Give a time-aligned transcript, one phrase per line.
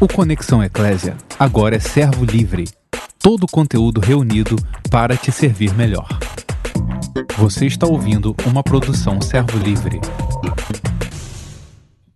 [0.00, 2.66] O Conexão Eclésia agora é servo livre.
[3.18, 4.54] Todo o conteúdo reunido
[4.92, 6.06] para te servir melhor.
[7.36, 9.98] Você está ouvindo uma produção servo livre.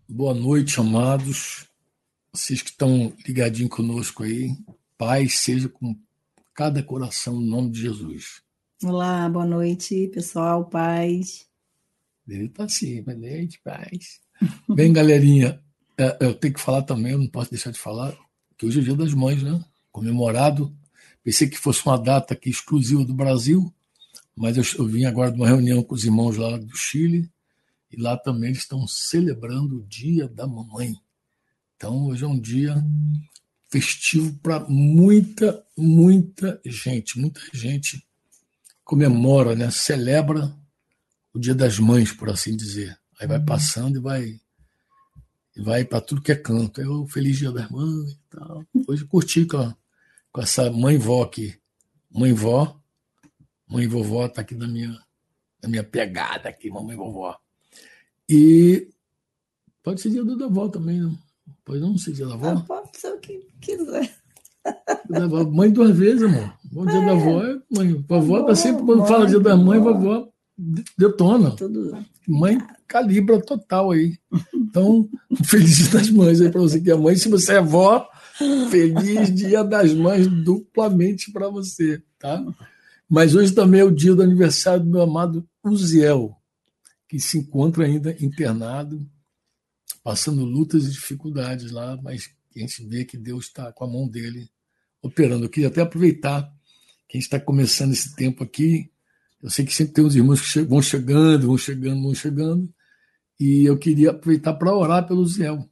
[0.09, 1.67] Boa noite, amados.
[2.33, 4.57] Vocês que estão ligadinhos conosco aí.
[4.97, 5.97] Paz seja com
[6.55, 8.43] cada coração no nome de Jesus.
[8.85, 10.67] Olá, boa noite, pessoal.
[10.67, 11.49] Paz.
[12.29, 14.21] Ele tá assim, boa noite, paz.
[14.69, 15.61] Bem, galerinha,
[15.99, 18.17] é, eu tenho que falar também, eu não posso deixar de falar,
[18.57, 19.63] que hoje é o Dia das Mães, né?
[19.91, 20.75] Comemorado.
[21.23, 23.73] Pensei que fosse uma data aqui exclusiva do Brasil,
[24.35, 27.31] mas eu, eu vim agora de uma reunião com os irmãos lá do Chile,
[27.91, 30.97] e lá também eles estão celebrando o Dia da Mamãe.
[31.77, 32.83] Então, hoje é um dia
[33.71, 37.19] festivo para muita, muita gente.
[37.19, 38.07] Muita gente
[38.85, 39.71] comemora, né?
[39.71, 40.55] celebra
[41.35, 42.97] o Dia das Mães, por assim dizer.
[43.21, 44.41] Aí vai passando e vai
[45.57, 46.81] vai para tudo que é canto.
[46.81, 48.65] Eu, feliz dia das mães e tal.
[48.89, 49.73] Hoje curti com,
[50.33, 51.55] com essa mãe-vó aqui.
[52.11, 52.79] Mãe-vó,
[53.69, 54.97] mãe-vovó está aqui na minha,
[55.63, 57.37] na minha pegada aqui, mamãe vovó.
[58.29, 58.89] E
[59.83, 61.19] pode ser dia da avó também, não?
[61.65, 62.51] Pode não ser dia da avó?
[62.51, 64.15] Ah, pode ser o que quiser.
[65.53, 66.55] Mãe duas vezes, amor.
[66.65, 67.07] Bom dia é.
[67.07, 68.05] da avó é mãe.
[68.09, 71.53] Vovó tá sempre, quando fala dia da mãe, vovó detona.
[71.53, 72.05] Tudo.
[72.27, 74.19] Mãe calibra total aí.
[74.55, 75.09] Então,
[75.45, 77.17] feliz dia das mães aí para você que é mãe.
[77.17, 78.09] Se você é vó,
[78.71, 82.45] feliz dia das mães duplamente para você, tá?
[83.09, 86.37] Mas hoje também é o dia do aniversário do meu amado Uziel,
[87.09, 89.07] que se encontra ainda internado,
[90.03, 94.09] passando lutas e dificuldades lá, mas a gente vê que Deus está com a mão
[94.09, 94.49] dele
[95.03, 95.45] operando.
[95.45, 96.43] Eu queria até aproveitar
[97.09, 98.91] que a gente está começando esse tempo aqui.
[99.43, 102.73] Eu sei que sempre tem uns irmãos que vão chegando, vão chegando, vão chegando.
[103.41, 105.69] E eu queria aproveitar para orar pelo Ziel.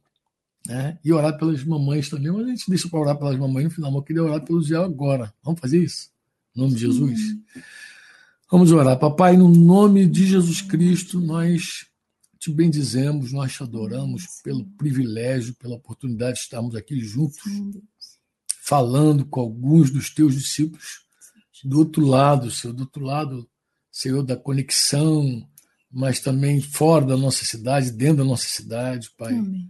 [0.67, 0.99] Né?
[1.03, 3.91] E orar pelas mamães também, mas a gente deixa para orar pelas mamães no final.
[3.91, 5.33] Mas eu queria orar pelo Ziel agora.
[5.41, 6.09] Vamos fazer isso?
[6.55, 7.19] Em nome de Jesus?
[8.51, 8.99] Vamos orar.
[8.99, 11.85] Papai, no nome de Jesus Cristo, nós
[12.37, 17.39] te bendizemos, nós te adoramos pelo privilégio, pela oportunidade de estarmos aqui juntos,
[18.61, 21.05] falando com alguns dos teus discípulos
[21.63, 23.47] do outro lado, Senhor, do outro lado,
[23.91, 25.45] Senhor, da conexão,
[25.91, 29.33] mas também fora da nossa cidade, dentro da nossa cidade, Pai.
[29.33, 29.69] Amém.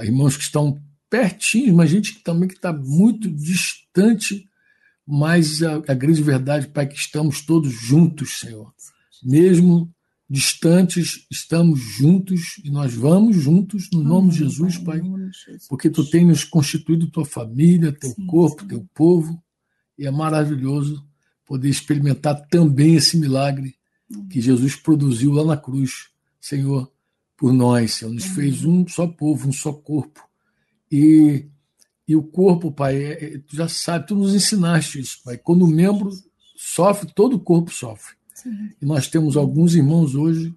[0.00, 0.78] Irmãos que estão
[1.08, 4.46] pertinho, mas gente que também que está muito distante,
[5.06, 8.72] mas a, a, grande verdade, Pai, é que estamos todos juntos, Senhor.
[9.22, 9.92] Mesmo
[10.28, 15.02] distantes, estamos juntos e nós vamos juntos no nome de Jesus, Pai,
[15.68, 18.68] porque Tu tens nos constituído tua família, teu sim, corpo, sim.
[18.68, 19.42] teu povo,
[19.98, 21.06] e é maravilhoso
[21.52, 23.74] poder experimentar também esse milagre
[24.30, 26.08] que Jesus produziu lá na cruz,
[26.40, 26.90] Senhor,
[27.36, 28.10] por nós, Senhor.
[28.10, 30.26] Nos fez um só povo, um só corpo.
[30.90, 31.44] E,
[32.08, 35.36] e o corpo, Pai, é, é, tu já sabe, tu nos ensinaste isso, Pai.
[35.36, 36.08] Quando o membro
[36.56, 38.14] sofre, todo o corpo sofre.
[38.34, 38.70] Sim.
[38.80, 40.54] E nós temos alguns irmãos hoje,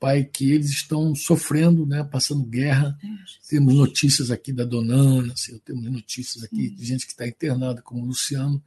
[0.00, 2.98] Pai, que eles estão sofrendo, né, passando guerra.
[3.04, 3.08] É,
[3.50, 6.74] temos notícias aqui da Donana, Senhor, temos notícias aqui Sim.
[6.76, 8.62] de gente que está internada, como o Luciano.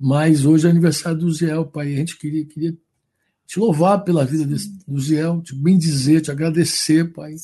[0.00, 1.92] Mas hoje é aniversário do Ziel, Pai.
[1.92, 2.74] A gente queria, queria
[3.46, 7.34] te louvar pela vida desse, do Ziel, te bendizer, te agradecer, Pai,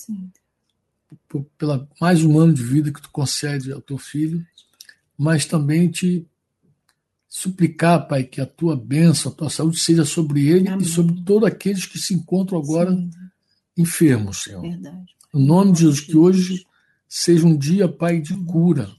[1.28, 4.42] por, pela mais um ano de vida que tu concede ao teu filho,
[5.18, 6.26] mas também te
[7.28, 10.86] suplicar, Pai, que a tua bênção, a tua saúde seja sobre ele Amém.
[10.86, 13.10] e sobre todos aqueles que se encontram agora Sim.
[13.76, 14.62] enfermos, Senhor.
[14.62, 15.14] Verdade.
[15.34, 16.66] No nome de Jesus, que hoje
[17.06, 18.90] seja um dia, Pai, de cura,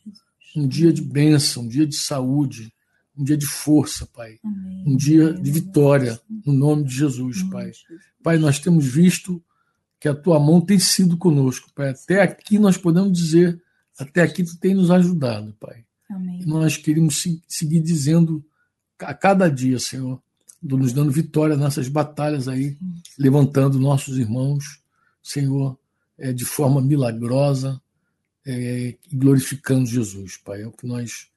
[0.55, 2.71] um dia de bênção, um dia de saúde,
[3.17, 4.39] um dia de força, Pai.
[4.43, 4.83] Amém.
[4.85, 7.71] Um dia de vitória, no nome de Jesus, Pai.
[8.21, 9.41] Pai, nós temos visto
[9.99, 11.89] que a tua mão tem sido conosco, Pai.
[11.89, 13.61] Até aqui nós podemos dizer,
[13.97, 15.83] até aqui tu tem nos ajudado, Pai.
[16.09, 16.41] Amém.
[16.41, 18.45] E nós queremos seguir dizendo
[18.99, 20.21] a cada dia, Senhor,
[20.61, 22.77] nos dando vitória nessas batalhas aí,
[23.17, 24.81] levantando nossos irmãos,
[25.21, 25.77] Senhor,
[26.17, 27.81] é, de forma milagrosa,
[28.45, 30.61] é, glorificando Jesus, Pai.
[30.61, 31.29] É o que nós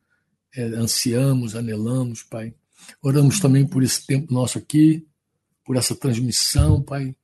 [0.55, 2.55] é, ansiamos, anelamos, Pai.
[3.03, 5.07] Oramos também por esse tempo nosso aqui,
[5.65, 7.15] por essa transmissão, Pai,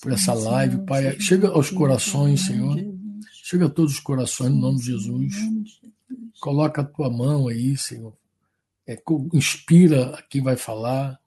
[0.00, 1.18] por essa live, Pai.
[1.20, 2.76] Chega aos corações, Senhor.
[3.42, 5.34] Chega a todos os corações, no nome de Jesus.
[6.40, 8.14] Coloca a tua mão aí, Senhor.
[8.86, 9.00] É,
[9.32, 11.18] inspira quem vai falar,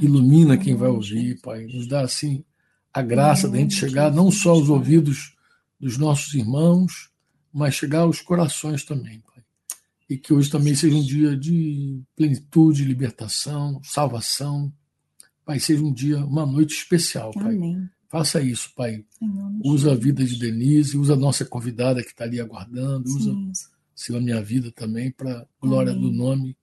[0.00, 1.66] ilumina quem vai ouvir, Pai.
[1.66, 2.44] Nos dá, assim,
[2.92, 5.36] a graça de a gente chegar não só aos ouvidos
[5.78, 7.10] dos nossos irmãos,
[7.52, 9.22] mas chegar aos corações também
[10.08, 14.72] e que hoje também seja um dia de plenitude, libertação, salvação.
[15.44, 17.54] Pai, seja um dia, uma noite especial, Pai.
[17.54, 17.88] Amém.
[18.08, 19.04] Faça isso, Pai.
[19.62, 23.34] Usa a vida de Denise, usa a nossa convidada que está ali aguardando, usa,
[23.94, 26.56] sirva a minha vida também para glória do nome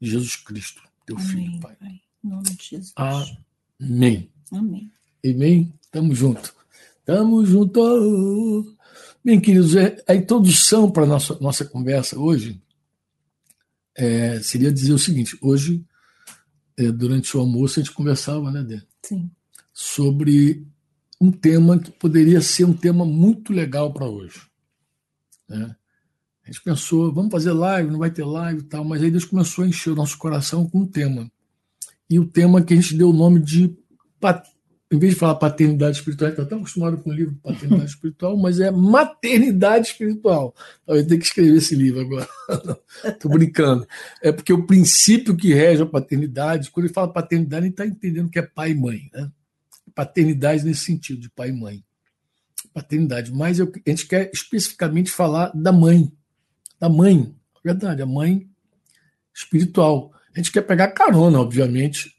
[0.00, 1.76] de Jesus Cristo, teu Amém, filho, Pai.
[1.76, 2.00] pai.
[2.24, 2.94] Em nome de Jesus.
[2.96, 4.30] Amém.
[4.50, 4.90] Amém.
[5.22, 5.72] Amém.
[5.90, 6.54] Tamo junto.
[7.04, 8.74] Tamo junto.
[9.22, 12.58] Bem, queridos, é, a introdução para a nossa, nossa conversa hoje
[14.00, 15.84] é, seria dizer o seguinte: hoje,
[16.76, 18.80] é, durante o almoço, a gente conversava, né, Dê?
[19.02, 19.30] Sim.
[19.74, 20.66] Sobre
[21.20, 24.40] um tema que poderia ser um tema muito legal para hoje.
[25.46, 25.76] Né?
[26.42, 29.26] A gente pensou, vamos fazer live, não vai ter live e tal, mas aí Deus
[29.26, 31.30] começou a encher o nosso coração com um tema.
[32.08, 33.76] E o tema que a gente deu o nome de
[34.90, 38.58] em vez de falar paternidade espiritual, está tão acostumado com o livro Paternidade Espiritual, mas
[38.58, 40.52] é maternidade espiritual.
[40.84, 42.28] Talvez tenha que escrever esse livro agora.
[43.04, 43.86] Estou brincando.
[44.20, 48.30] É porque o princípio que rege a paternidade, quando ele fala paternidade, ele está entendendo
[48.30, 49.08] que é pai e mãe.
[49.14, 49.30] Né?
[49.94, 51.84] Paternidade nesse sentido, de pai e mãe.
[52.74, 53.32] Paternidade.
[53.32, 56.12] Mas eu, a gente quer especificamente falar da mãe.
[56.80, 57.32] Da mãe.
[57.64, 58.50] Verdade, a mãe
[59.32, 60.12] espiritual.
[60.34, 62.12] A gente quer pegar carona, obviamente,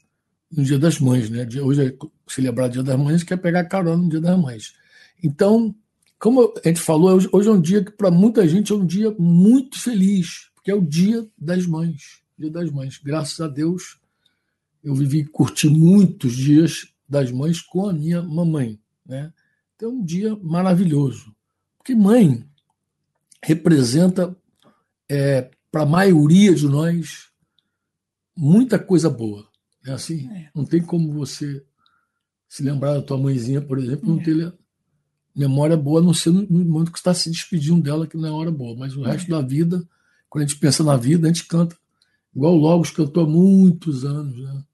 [0.52, 1.48] no Dia das Mães, né?
[1.62, 1.96] Hoje é
[2.28, 4.74] celebrar o Dia das Mães, quer pegar carona no Dia das Mães.
[5.24, 5.74] Então,
[6.18, 9.10] como a gente falou, hoje é um dia que para muita gente é um dia
[9.18, 12.22] muito feliz, porque é o Dia das Mães.
[12.38, 13.00] Dia das Mães.
[13.02, 13.98] Graças a Deus,
[14.84, 19.32] eu vivi curti muitos dias das mães com a minha mamãe, né?
[19.74, 21.34] Então, é um dia maravilhoso.
[21.78, 22.44] Porque mãe
[23.42, 24.36] representa,
[25.08, 27.30] é, para a maioria de nós,
[28.36, 29.51] muita coisa boa.
[29.86, 30.30] É assim?
[30.30, 30.50] É.
[30.54, 31.64] Não tem como você
[32.48, 34.24] se lembrar da tua mãezinha, por exemplo, não é.
[34.24, 34.54] ter
[35.34, 38.30] memória boa, a não ser no momento que está se despedindo dela, que não é
[38.30, 38.76] hora boa.
[38.76, 39.12] Mas o é.
[39.12, 39.82] resto da vida,
[40.28, 41.76] quando a gente pensa na vida, a gente canta.
[42.34, 44.38] Igual o Logos cantou há muitos anos.
[44.38, 44.64] Né?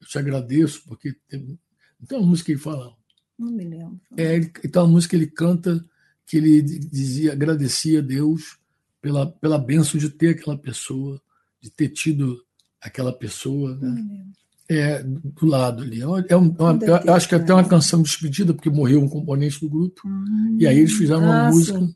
[0.00, 1.58] Eu te agradeço, porque tem,
[2.06, 2.94] tem uma música que ele fala.
[3.38, 4.00] Não me lembro.
[4.16, 5.84] É, ele, tem uma música que ele canta
[6.26, 8.58] que ele dizia, agradecia a Deus
[9.00, 11.20] pela, pela benção de ter aquela pessoa,
[11.60, 12.42] de ter tido
[12.80, 13.76] aquela pessoa.
[13.76, 14.26] Né?
[14.68, 16.00] É, do lado ali.
[16.00, 19.08] É, é uma, eu acho que é até uma canção de despedida, porque morreu um
[19.08, 20.02] componente do grupo.
[20.06, 21.80] Hum, e aí eles fizeram uma ah, música.
[21.80, 21.92] Né?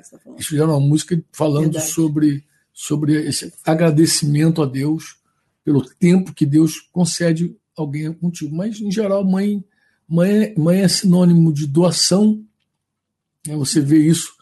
[0.00, 5.16] Tá eles fizeram uma música falando sobre, sobre esse agradecimento a Deus
[5.64, 8.54] pelo tempo que Deus concede alguém contigo.
[8.54, 9.64] Mas, em geral, mãe,
[10.08, 12.44] mãe, mãe é sinônimo de doação.
[13.46, 13.56] Né?
[13.56, 14.32] Você vê isso,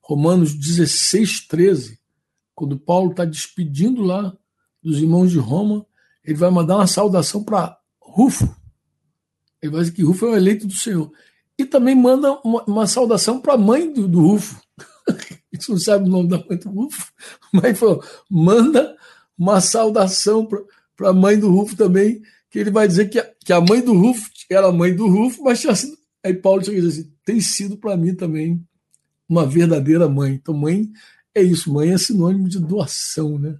[0.00, 1.98] Romanos 16, 13,
[2.54, 4.36] quando Paulo está despedindo lá
[4.82, 5.86] dos irmãos de Roma
[6.24, 8.54] ele vai mandar uma saudação para Rufo.
[9.60, 11.10] Ele vai dizer que Rufo é o eleito do Senhor.
[11.58, 14.60] E também manda uma, uma saudação para a mãe do, do Rufo.
[15.08, 15.12] a
[15.52, 17.12] gente não sabe o nome da mãe do Rufo,
[17.52, 18.96] mas falou, manda
[19.38, 20.46] uma saudação
[20.96, 23.80] para a mãe do Rufo também, que ele vai dizer que a, que a mãe
[23.80, 25.96] do Rufo era a mãe do Rufo, mas tinha sido.
[26.24, 28.64] Aí Paulo chega e diz assim: tem sido para mim também
[29.28, 30.34] uma verdadeira mãe.
[30.34, 30.90] Então, mãe
[31.34, 33.56] é isso, mãe é sinônimo de doação, né?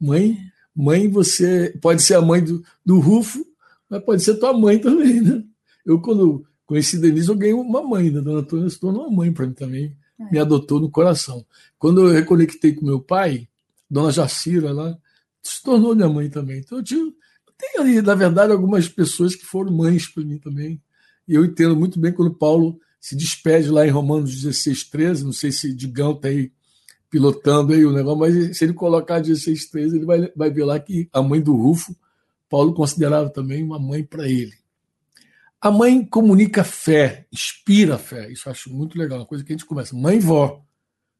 [0.00, 0.38] Mãe
[0.80, 3.44] Mãe, você pode ser a mãe do, do Rufo,
[3.88, 5.44] mas pode ser tua mãe também, né?
[5.84, 8.20] Eu, quando conheci Denise, eu ganhei uma mãe, né?
[8.20, 10.32] Dona Antônia se tornou uma mãe para mim também, é.
[10.32, 11.44] me adotou no coração.
[11.78, 13.48] Quando eu reconectei com meu pai,
[13.90, 14.98] Dona Jacira, ela
[15.42, 16.60] se tornou minha mãe também.
[16.60, 20.38] Então eu, tinha, eu tenho ali, na verdade, algumas pessoas que foram mães para mim
[20.38, 20.80] também.
[21.26, 25.32] E eu entendo muito bem quando Paulo se despede lá em Romanos 16, 13, não
[25.32, 26.52] sei se Digão está aí
[27.10, 31.08] pilotando aí o negócio, mas se ele colocar 16,3, ele vai, vai ver lá que
[31.12, 31.94] a mãe do Rufo,
[32.48, 34.54] Paulo considerava também uma mãe para ele.
[35.60, 38.30] A mãe comunica fé, inspira fé.
[38.30, 39.94] Isso eu acho muito legal, uma coisa que a gente começa.
[39.94, 40.64] Mãe e vó.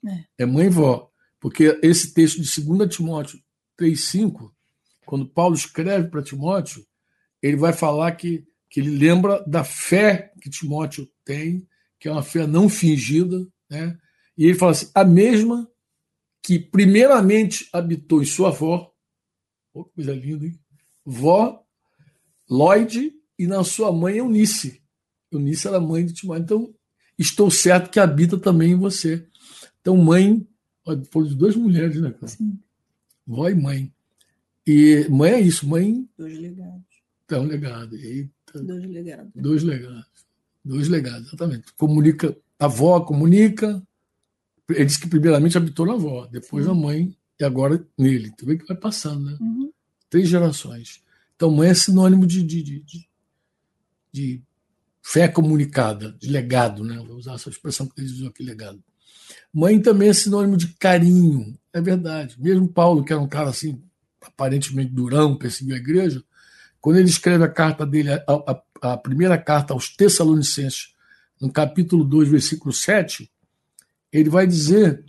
[0.07, 1.11] É, é mãe e vó.
[1.39, 3.39] Porque esse texto de 2 Timóteo
[3.79, 4.51] 3,5,
[5.05, 6.87] quando Paulo escreve para Timóteo,
[7.43, 11.67] ele vai falar que, que ele lembra da fé que Timóteo tem,
[11.99, 13.99] que é uma fé não fingida, né?
[14.37, 15.70] E ele fala assim: a mesma
[16.43, 18.93] que primeiramente habitou em sua avó,
[19.75, 20.59] oh, coisa linda, hein?
[21.05, 21.65] Vó,
[22.49, 24.83] Lloyd, e na sua mãe Eunice.
[25.33, 26.43] Eunice era mãe de Timóteo.
[26.43, 26.75] Então,
[27.19, 29.27] estou certo que habita também em você.
[29.81, 30.47] Então, mãe,
[31.11, 32.29] foram de duas mulheres, né, cara?
[32.29, 32.59] Sim.
[33.27, 33.93] Vó e mãe.
[34.67, 36.07] E mãe é isso, mãe.
[36.19, 36.85] Dois legados.
[37.25, 37.97] Então, legado.
[37.97, 38.63] Eita.
[38.63, 39.33] Dois legados.
[39.35, 40.27] Dois legados.
[40.63, 41.73] Dois legados, exatamente.
[41.75, 43.83] Comunica, a avó comunica,
[44.71, 46.71] ele disse que primeiramente habitou na avó, depois Sim.
[46.71, 48.33] na mãe e agora nele.
[48.37, 49.37] Tu vê que vai passando, né?
[49.41, 49.71] Uhum.
[50.09, 51.03] Três gerações.
[51.37, 53.09] Então, mãe é sinônimo de, de, de,
[54.13, 54.43] de,
[55.03, 56.97] fé comunicada, de legado, né?
[56.99, 58.83] Vou usar essa expressão que eles usam aqui, legado.
[59.53, 62.37] Mãe também é sinônimo de carinho, é verdade.
[62.39, 63.83] Mesmo Paulo, que era um cara assim,
[64.21, 66.23] aparentemente durão, perseguiu a igreja,
[66.81, 70.95] quando ele escreve a carta dele, a, a, a primeira carta aos Tessalonicenses,
[71.41, 73.31] no capítulo 2, versículo 7,
[74.13, 75.05] ele vai dizer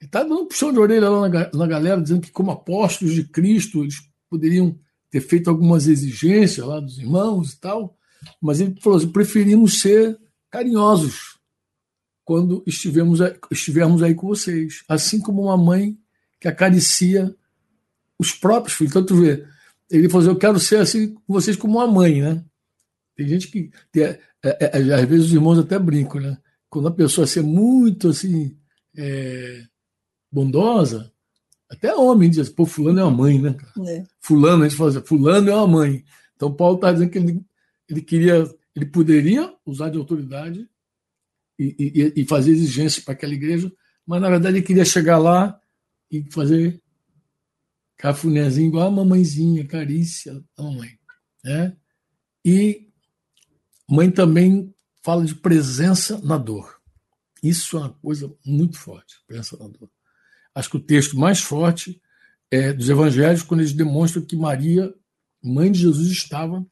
[0.00, 3.24] está dando um puxão de orelha lá na, na galera, dizendo que, como apóstolos de
[3.24, 3.96] Cristo, eles
[4.28, 4.78] poderiam
[5.10, 7.96] ter feito algumas exigências lá dos irmãos e tal,
[8.40, 10.18] mas ele falou assim: preferimos ser
[10.50, 11.38] carinhosos
[12.24, 15.98] quando estivermos, estivermos aí com vocês, assim como uma mãe
[16.40, 17.34] que acaricia
[18.18, 18.92] os próprios filhos.
[18.92, 19.44] Então, tu vê,
[19.90, 22.44] ele falou assim: eu quero ser assim com vocês como uma mãe, né?
[23.16, 23.70] Tem gente que.
[23.90, 26.38] Tem, é, é, é, às vezes os irmãos até brincam, né?
[26.70, 28.56] Quando a pessoa ser muito assim.
[28.96, 29.64] É,
[30.30, 31.12] bondosa,
[31.70, 33.56] até homem diz, pô, fulano é uma mãe, né?
[33.86, 34.04] É.
[34.20, 36.04] Fulano, a gente fala assim, fulano é uma mãe.
[36.34, 37.44] Então Paulo está dizendo que ele,
[37.88, 40.68] ele queria, ele poderia usar de autoridade
[41.58, 41.74] e,
[42.16, 43.70] e, e fazer exigências para aquela igreja,
[44.06, 45.60] mas na verdade ele queria chegar lá
[46.10, 46.80] e fazer
[47.96, 50.98] cafunézinho igual a mamãezinha, carícia da mamãe.
[51.44, 51.76] Né?
[52.44, 52.88] E
[53.90, 54.72] mãe também
[55.08, 56.82] fala de presença na dor.
[57.42, 59.88] Isso é uma coisa muito forte, presença na dor.
[60.54, 61.98] Acho que o texto mais forte
[62.50, 64.94] é dos evangelhos, quando eles demonstram que Maria,
[65.42, 66.62] mãe de Jesus, estava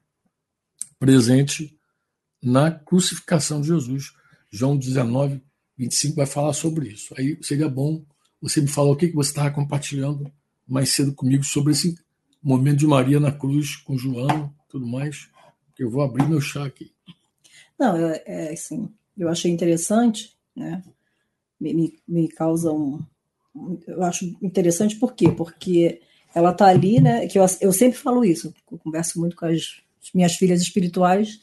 [0.98, 1.74] presente
[2.42, 4.12] na crucificação de Jesus.
[4.50, 5.42] João 19,
[5.78, 7.14] 25 vai falar sobre isso.
[7.16, 8.04] Aí seria bom
[8.38, 10.30] você me falar o que você estava compartilhando
[10.68, 11.98] mais cedo comigo sobre esse
[12.42, 15.26] momento de Maria na cruz com João tudo mais.
[15.74, 16.92] Que eu vou abrir meu chá aqui.
[17.78, 20.82] Não, é, é assim, eu achei interessante, né?
[21.58, 23.00] Me, me, causa um,
[23.86, 25.30] eu acho interessante por quê?
[25.30, 26.00] Porque
[26.34, 27.26] ela está ali, né?
[27.26, 29.80] Que eu, eu sempre falo isso, eu converso muito com as
[30.14, 31.40] minhas filhas espirituais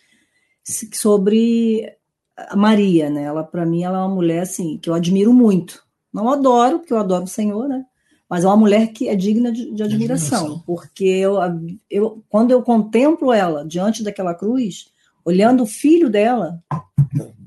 [0.94, 1.92] sobre
[2.38, 3.24] a Maria, né?
[3.24, 5.84] Ela para mim ela é uma mulher assim que eu admiro muito.
[6.14, 7.84] Não adoro, porque eu adoro o Senhor, né?
[8.30, 11.38] Mas é uma mulher que é digna de, de admiração, admiração, porque eu,
[11.90, 14.93] eu quando eu contemplo ela diante daquela cruz,
[15.26, 16.64] olhando o filho dela,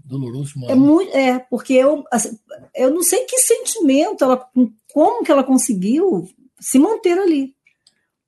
[0.06, 2.38] doloroso É muito, é porque eu, assim,
[2.74, 4.48] eu não sei que sentimento ela,
[4.92, 6.28] como que ela conseguiu
[6.60, 7.54] se manter ali,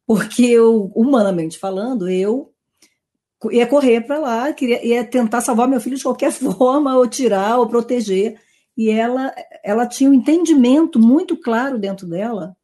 [0.07, 2.52] porque eu, humanamente falando, eu
[3.50, 7.59] ia correr para lá, queria, ia tentar salvar meu filho de qualquer forma, ou tirar,
[7.59, 8.40] ou proteger,
[8.76, 9.33] e ela,
[9.64, 12.57] ela tinha um entendimento muito claro dentro dela,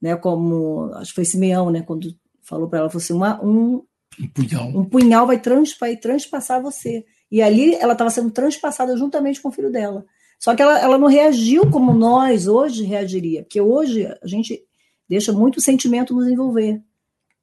[0.00, 3.84] né, como acho que foi Simeão, né, quando falou para ela, falou assim, uma, um,
[4.20, 7.04] um punhal, um punhal vai, trans, vai transpassar você.
[7.30, 10.04] E ali ela estava sendo transpassada juntamente com o filho dela.
[10.38, 14.62] Só que ela, ela não reagiu como nós hoje reagiria, porque hoje a gente
[15.08, 16.80] deixa muito sentimento nos envolver.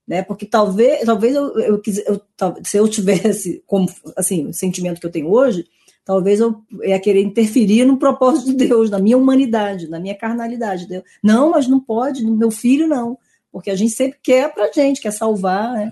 [0.08, 0.24] Né?
[0.24, 2.22] Porque talvez, talvez eu, eu, eu,
[2.64, 5.66] se eu tivesse como assim, o sentimento que eu tenho hoje,
[6.04, 10.88] talvez eu ia querer interferir no propósito de Deus, na minha humanidade, na minha carnalidade.
[11.22, 13.18] Não, mas não pode, no meu filho não,
[13.52, 15.92] porque a gente sempre quer para gente, quer salvar, né?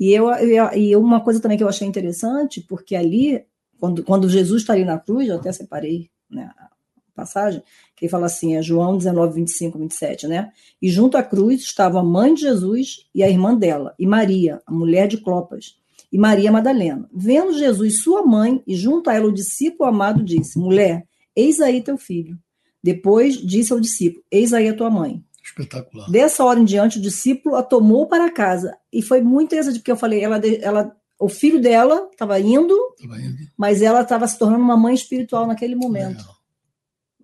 [0.00, 3.44] E, eu, eu, e uma coisa também que eu achei interessante, porque ali,
[3.78, 6.70] quando, quando Jesus está ali na cruz, eu até separei né, a
[7.14, 7.62] passagem,
[7.94, 10.50] que ele fala assim, é João 19, 25, 27, né?
[10.80, 14.62] E junto à cruz estava a mãe de Jesus e a irmã dela, e Maria,
[14.64, 15.76] a mulher de Clopas,
[16.10, 17.06] e Maria Madalena.
[17.12, 21.82] Vendo Jesus sua mãe e junto a ela o discípulo amado, disse: Mulher, eis aí
[21.82, 22.38] teu filho.
[22.82, 25.22] Depois disse ao discípulo: Eis aí a tua mãe.
[25.50, 26.08] Espetacular.
[26.10, 28.76] Dessa hora em diante, o discípulo a tomou para casa.
[28.92, 33.36] E foi muito interessante, porque eu falei, ela, ela, o filho dela estava indo, indo,
[33.56, 36.24] mas ela estava se tornando uma mãe espiritual naquele momento.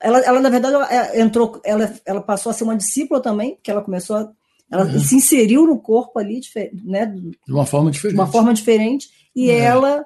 [0.00, 3.54] Ela, ela, na verdade, ela é, entrou, ela, ela passou a ser uma discípula também,
[3.54, 4.30] porque ela começou a,
[4.71, 4.99] ela é.
[4.99, 6.40] se inseriu no corpo ali,
[6.85, 8.14] né, de uma forma diferente.
[8.14, 9.61] De uma forma diferente, e é.
[9.61, 10.04] ela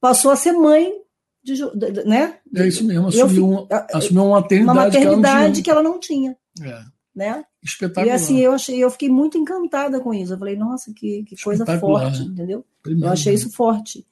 [0.00, 0.90] passou a ser mãe
[1.44, 1.54] de,
[2.04, 2.38] né?
[2.56, 6.36] É isso mesmo, assumiu, eu, assumiu uma maternidade, uma maternidade que ela não tinha.
[6.56, 6.84] Que ela não tinha.
[6.94, 7.44] É né?
[7.62, 8.06] Espetacular.
[8.06, 10.32] E assim, eu achei, eu fiquei muito encantada com isso.
[10.32, 12.64] Eu falei, nossa, que, que coisa forte, entendeu?
[12.80, 14.06] Primeiro, eu achei isso forte.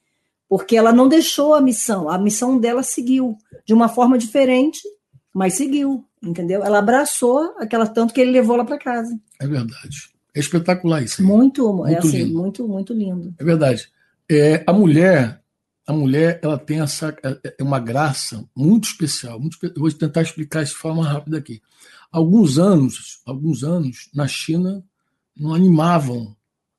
[0.48, 4.80] Porque ela não deixou a missão, a missão dela seguiu de uma forma diferente,
[5.32, 6.64] mas seguiu, entendeu?
[6.64, 9.16] Ela abraçou aquela tanto que ele levou lá para casa.
[9.40, 10.10] É verdade.
[10.34, 11.22] É espetacular isso.
[11.22, 11.26] Aí.
[11.26, 12.38] Muito, muito, é assim, lindo.
[12.38, 13.34] muito, muito lindo.
[13.38, 13.88] É verdade.
[14.28, 15.40] É, a mulher,
[15.86, 19.38] a mulher, ela tem essa é, é uma graça muito especial.
[19.40, 21.60] Muito, eu vou tentar explicar isso de forma rápida aqui
[22.10, 24.84] alguns anos, alguns anos, na China,
[25.36, 26.36] não animavam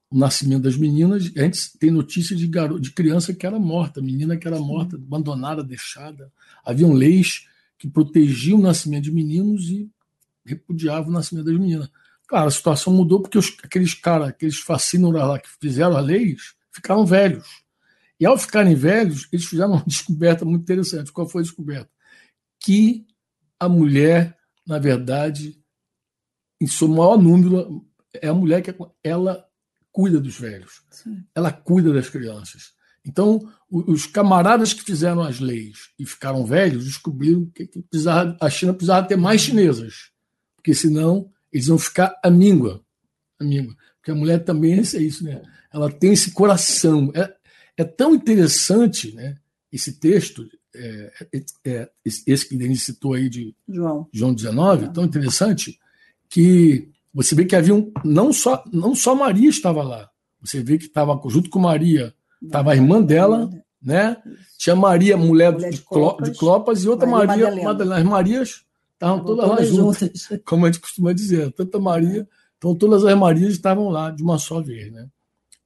[0.10, 1.32] o nascimento das meninas.
[1.36, 4.96] A gente tem notícia de, garoto, de criança que era morta, menina que era morta,
[4.96, 6.32] abandonada, deixada.
[6.66, 9.90] Haviam leis que protegiam o nascimento de meninos e
[10.46, 11.90] repudiavam o nascimento das meninas.
[12.28, 16.56] Claro, a situação mudou porque os, aqueles caras, aqueles fascínoras lá que fizeram as leis,
[16.72, 17.48] ficaram velhos.
[18.20, 21.12] E ao ficarem velhos, eles fizeram uma descoberta muito interessante.
[21.12, 21.90] Qual foi a descoberta?
[22.60, 23.06] Que
[23.60, 24.37] a mulher
[24.68, 25.58] na verdade,
[26.62, 29.48] em seu maior número, é a mulher que ela
[29.92, 31.24] cuida dos velhos, Sim.
[31.34, 32.74] ela cuida das crianças.
[33.06, 38.74] Então, os camaradas que fizeram as leis e ficaram velhos descobriram que, precisava, a China
[38.74, 40.12] precisava ter mais chinesas,
[40.58, 42.84] porque senão eles vão ficar a míngua.
[43.40, 43.76] A míngua.
[43.96, 45.42] Porque a mulher também é isso, né?
[45.72, 47.12] Ela tem esse coração.
[47.16, 47.34] É,
[47.78, 49.38] é tão interessante né,
[49.72, 50.48] esse texto,
[50.78, 55.80] é, é, é esse que Denise citou aí de João, João 19, tão interessante,
[56.30, 60.10] que você vê que havia um, não só não só Maria estava lá,
[60.42, 63.50] você vê que estava junto com Maria Estava a irmã dela,
[63.82, 64.18] né?
[64.58, 68.02] Tinha Maria, mulher, mulher de, Clopas, de Clopas, e outra Maria, Maria Madalena.
[68.02, 71.52] As Marias estavam todas, todas lá juntas, juntas, como a gente costuma dizer.
[71.54, 75.08] Tanta Maria, então todas as Marias estavam lá de uma só vez, né?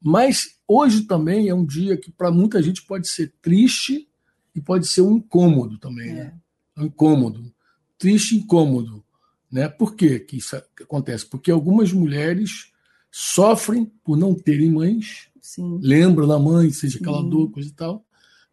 [0.03, 4.07] Mas hoje também é um dia que para muita gente pode ser triste
[4.55, 6.33] e pode ser um incômodo também, né?
[6.77, 6.81] é.
[6.81, 7.53] um incômodo,
[7.97, 9.03] triste incômodo,
[9.51, 9.67] né?
[9.67, 11.25] Por quê que isso acontece?
[11.25, 12.71] Porque algumas mulheres
[13.11, 15.79] sofrem por não terem mães Sim.
[15.81, 18.05] lembram da mãe, seja aquela dor, coisa e tal.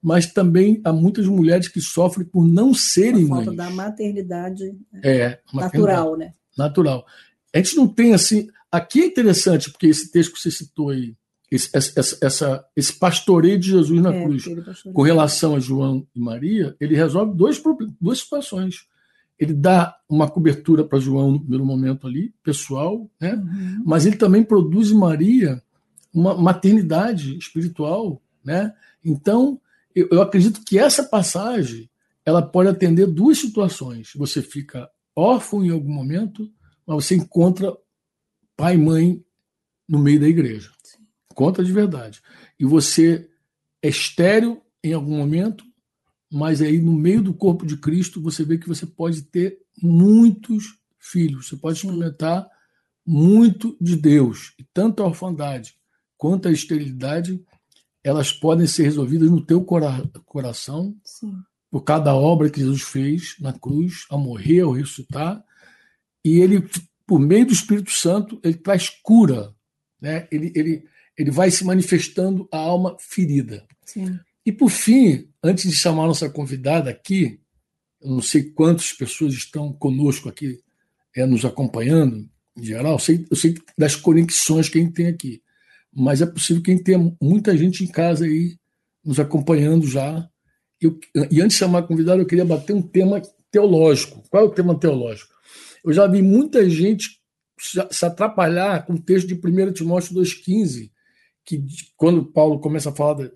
[0.02, 3.56] Mas também há muitas mulheres que sofrem por não serem a falta mães.
[3.56, 6.32] da maternidade é, natural, né?
[6.56, 7.04] Natural.
[7.54, 8.48] A gente não tem assim.
[8.70, 11.16] Aqui é interessante, porque esse texto que você citou aí,
[11.50, 14.44] esse, essa, essa, esse pastoreio de Jesus na é, cruz,
[14.92, 17.60] com relação a João e Maria, ele resolve dois,
[18.00, 18.86] duas situações.
[19.38, 23.34] Ele dá uma cobertura para João no primeiro momento ali, pessoal, né?
[23.34, 23.82] Uhum.
[23.86, 25.62] mas ele também produz em Maria
[26.12, 28.74] uma maternidade espiritual, né?
[29.04, 29.60] Então,
[29.94, 31.88] eu, eu acredito que essa passagem
[32.24, 34.10] ela pode atender duas situações.
[34.16, 36.50] Você fica órfão em algum momento,
[36.86, 37.74] mas você encontra
[38.56, 39.24] pai e mãe
[39.88, 40.70] no meio da igreja.
[41.38, 42.20] Conta de verdade.
[42.58, 43.30] E você
[43.80, 45.64] é estéreo em algum momento,
[46.28, 50.64] mas aí no meio do corpo de Cristo você vê que você pode ter muitos
[50.98, 51.46] filhos.
[51.46, 52.44] Você pode experimentar
[53.06, 55.76] muito de Deus e tanta orfandade
[56.16, 57.40] quanto à esterilidade,
[58.02, 61.36] elas podem ser resolvidas no teu cora coração, Sim.
[61.70, 65.40] por cada obra que Jesus fez na cruz, a morrer, ao ressuscitar.
[66.24, 66.68] E ele,
[67.06, 69.54] por meio do Espírito Santo, ele traz cura.
[70.00, 70.26] Né?
[70.32, 70.84] Ele, ele,
[71.18, 73.66] ele vai se manifestando a alma ferida.
[73.84, 74.18] Sim.
[74.46, 77.40] E, por fim, antes de chamar a nossa convidada aqui,
[78.00, 80.60] eu não sei quantas pessoas estão conosco aqui,
[81.14, 85.06] é, nos acompanhando, em geral, eu sei, eu sei das conexões que a gente tem
[85.06, 85.42] aqui
[85.94, 88.56] mas é possível que a gente tenha muita gente em casa aí
[89.04, 90.28] nos acompanhando já.
[90.80, 90.98] Eu,
[91.30, 94.22] e antes de chamar a convidada, eu queria bater um tema teológico.
[94.30, 95.34] Qual é o tema teológico?
[95.84, 97.18] Eu já vi muita gente
[97.58, 100.90] se atrapalhar com o texto de 1 Timóteo 2,15,
[101.48, 101.64] que
[101.96, 103.32] quando Paulo começa a falar de,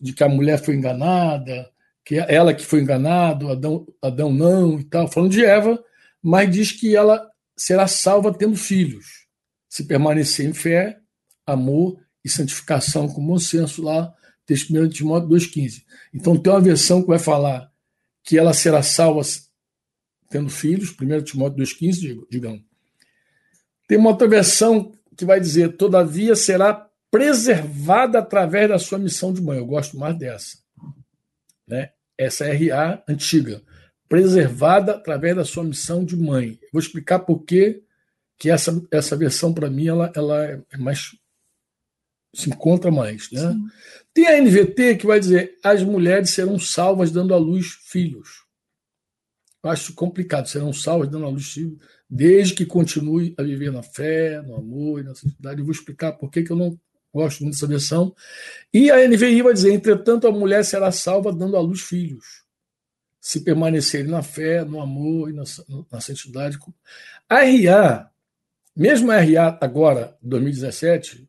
[0.00, 1.68] de, que a mulher foi enganada,
[2.04, 5.82] que ela que foi enganada, Adão, Adão não e tal, falando de Eva,
[6.22, 9.26] mas diz que ela será salva tendo filhos,
[9.68, 10.96] se permanecer em fé
[11.44, 14.14] amor e santificação com bom senso lá,
[14.46, 15.82] texto 1 Timóteo 2,15.
[16.14, 17.68] Então tem uma versão que vai falar
[18.22, 19.22] que ela será salva
[20.30, 22.62] tendo filhos, 1 Timóteo 2,15, digamos.
[23.88, 29.40] Tem uma outra versão que vai dizer, todavia será preservada através da sua missão de
[29.42, 29.58] mãe.
[29.58, 30.58] Eu gosto mais dessa.
[31.66, 31.90] Né?
[32.18, 33.62] Essa é RA antiga.
[34.08, 36.58] Preservada através da sua missão de mãe.
[36.62, 37.82] Eu vou explicar por que,
[38.38, 41.16] que essa, essa versão, para mim, ela, ela é mais
[42.36, 43.30] se encontra mais.
[43.30, 43.56] Né?
[44.12, 48.44] Tem a NVT que vai dizer as mulheres serão salvas dando à luz filhos.
[49.64, 53.82] Eu acho complicado, serão salvas dando à luz filhos, desde que continue a viver na
[53.82, 55.60] fé, no amor e na santidade.
[55.60, 56.78] Eu vou explicar por que, que eu não
[57.16, 58.14] gosto muito dessa versão.
[58.72, 62.44] E a NVI vai dizer, entretanto, a mulher será salva dando à luz filhos,
[63.20, 65.44] se permanecerem na fé, no amor e na,
[65.90, 66.58] na santidade.
[67.28, 68.10] A RA,
[68.76, 71.28] mesmo a RA agora, 2017,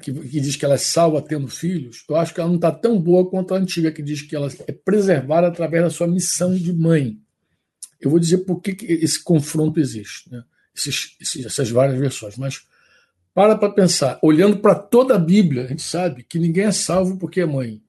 [0.00, 2.72] que, que, diz que ela é salva tendo filhos, eu acho que ela não está
[2.72, 6.54] tão boa quanto a antiga, que diz que ela é preservada através da sua missão
[6.54, 7.18] de mãe.
[8.00, 10.42] Eu vou dizer por que, que esse confronto existe, né?
[10.74, 12.36] Esses, esses, essas várias versões.
[12.38, 12.62] Mas
[13.34, 17.16] para para pensar, olhando para toda a Bíblia, a gente sabe que ninguém é salvo
[17.16, 17.80] porque é mãe.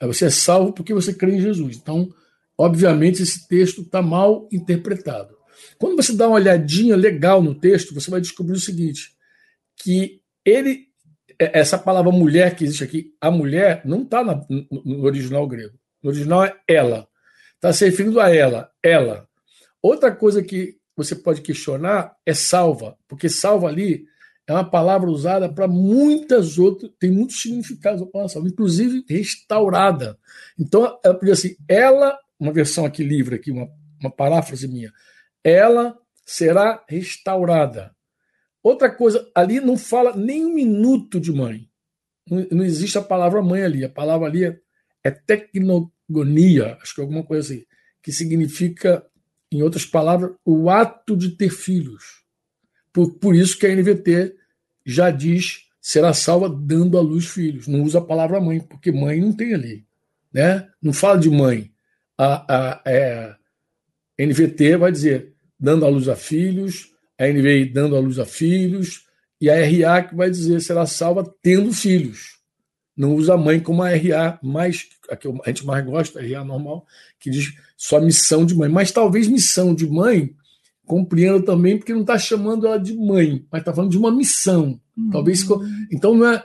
[0.00, 0.06] É.
[0.06, 1.76] Você é salvo porque você crê em Jesus.
[1.76, 2.12] Então,
[2.56, 5.36] obviamente, esse texto está mal interpretado.
[5.78, 9.14] Quando você dá uma olhadinha legal no texto, você vai descobrir o seguinte:
[9.76, 10.90] que ele
[11.40, 15.78] é, essa palavra mulher que existe aqui, a mulher, não está no original grego.
[16.02, 17.08] No original é ela.
[17.54, 19.26] Está se referindo a ela, ela.
[19.82, 24.04] Outra coisa que você pode questionar é salva, porque salva ali
[24.46, 30.18] é uma palavra usada para muitas outras, tem muitos significados a palavra salva, inclusive restaurada.
[30.58, 33.68] Então, ela podia assim, ela, uma versão aqui livre, aqui, uma,
[34.00, 34.92] uma paráfrase minha,
[35.44, 37.94] ela será restaurada.
[38.62, 41.68] Outra coisa, ali não fala nem um minuto de mãe.
[42.28, 43.84] não, não, existe a palavra mãe ali.
[43.84, 44.58] A palavra ali é,
[45.02, 47.64] é tecnogonia, acho que é alguma coisa assim,
[48.02, 49.04] que significa,
[49.52, 52.22] em outras palavras, o ato de ter filhos.
[52.92, 54.36] Por, por isso que a NVT
[54.84, 57.66] já diz será salva dando à luz filhos.
[57.66, 59.84] Não usa a palavra mãe, porque mãe não tem ali.
[60.32, 60.68] Né?
[60.80, 61.72] Não fala de mãe.
[62.16, 63.34] A, a, é,
[64.18, 69.06] NVT vai dizer dando à luz a filhos, a NVI dando à luz a filhos,
[69.40, 72.39] e a RA que vai dizer será salva tendo filhos.
[73.00, 76.44] Não usa mãe como a RA mais, a que a gente mais gosta, a RA
[76.44, 76.84] normal,
[77.18, 78.68] que diz só missão de mãe.
[78.68, 80.36] Mas talvez missão de mãe
[80.84, 84.78] compreenda também, porque não está chamando ela de mãe, mas está falando de uma missão.
[84.94, 85.08] Uhum.
[85.12, 85.46] Talvez.
[85.90, 86.44] Então não é.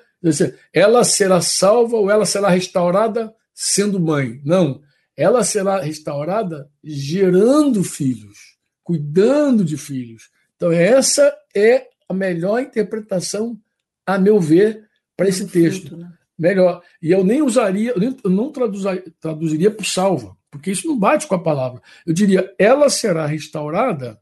[0.71, 4.39] Ela será salva ou ela será restaurada sendo mãe.
[4.45, 4.81] Não.
[5.17, 10.29] Ela será restaurada gerando filhos, cuidando de filhos.
[10.55, 13.59] Então, essa é a melhor interpretação,
[14.05, 14.87] a meu ver,
[15.17, 15.97] para esse texto.
[15.97, 16.09] Né?
[16.37, 16.81] Melhor.
[17.01, 21.41] E eu nem usaria, eu, não traduziria, por salva, porque isso não bate com a
[21.41, 21.81] palavra.
[22.05, 24.19] Eu diria, ela será restaurada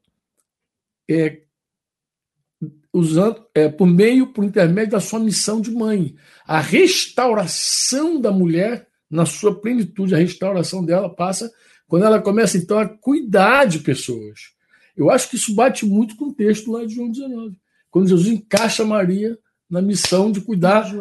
[1.10, 1.42] é,
[2.94, 6.16] usando é, por meio, por intermédio da sua missão de mãe.
[6.46, 11.52] A restauração da mulher na sua plenitude, a restauração dela passa
[11.88, 14.54] quando ela começa então a cuidar de pessoas.
[14.96, 17.56] Eu acho que isso bate muito com o texto lá de João 19,
[17.92, 19.38] quando Jesus encaixa Maria
[19.70, 20.92] na missão de cuidar.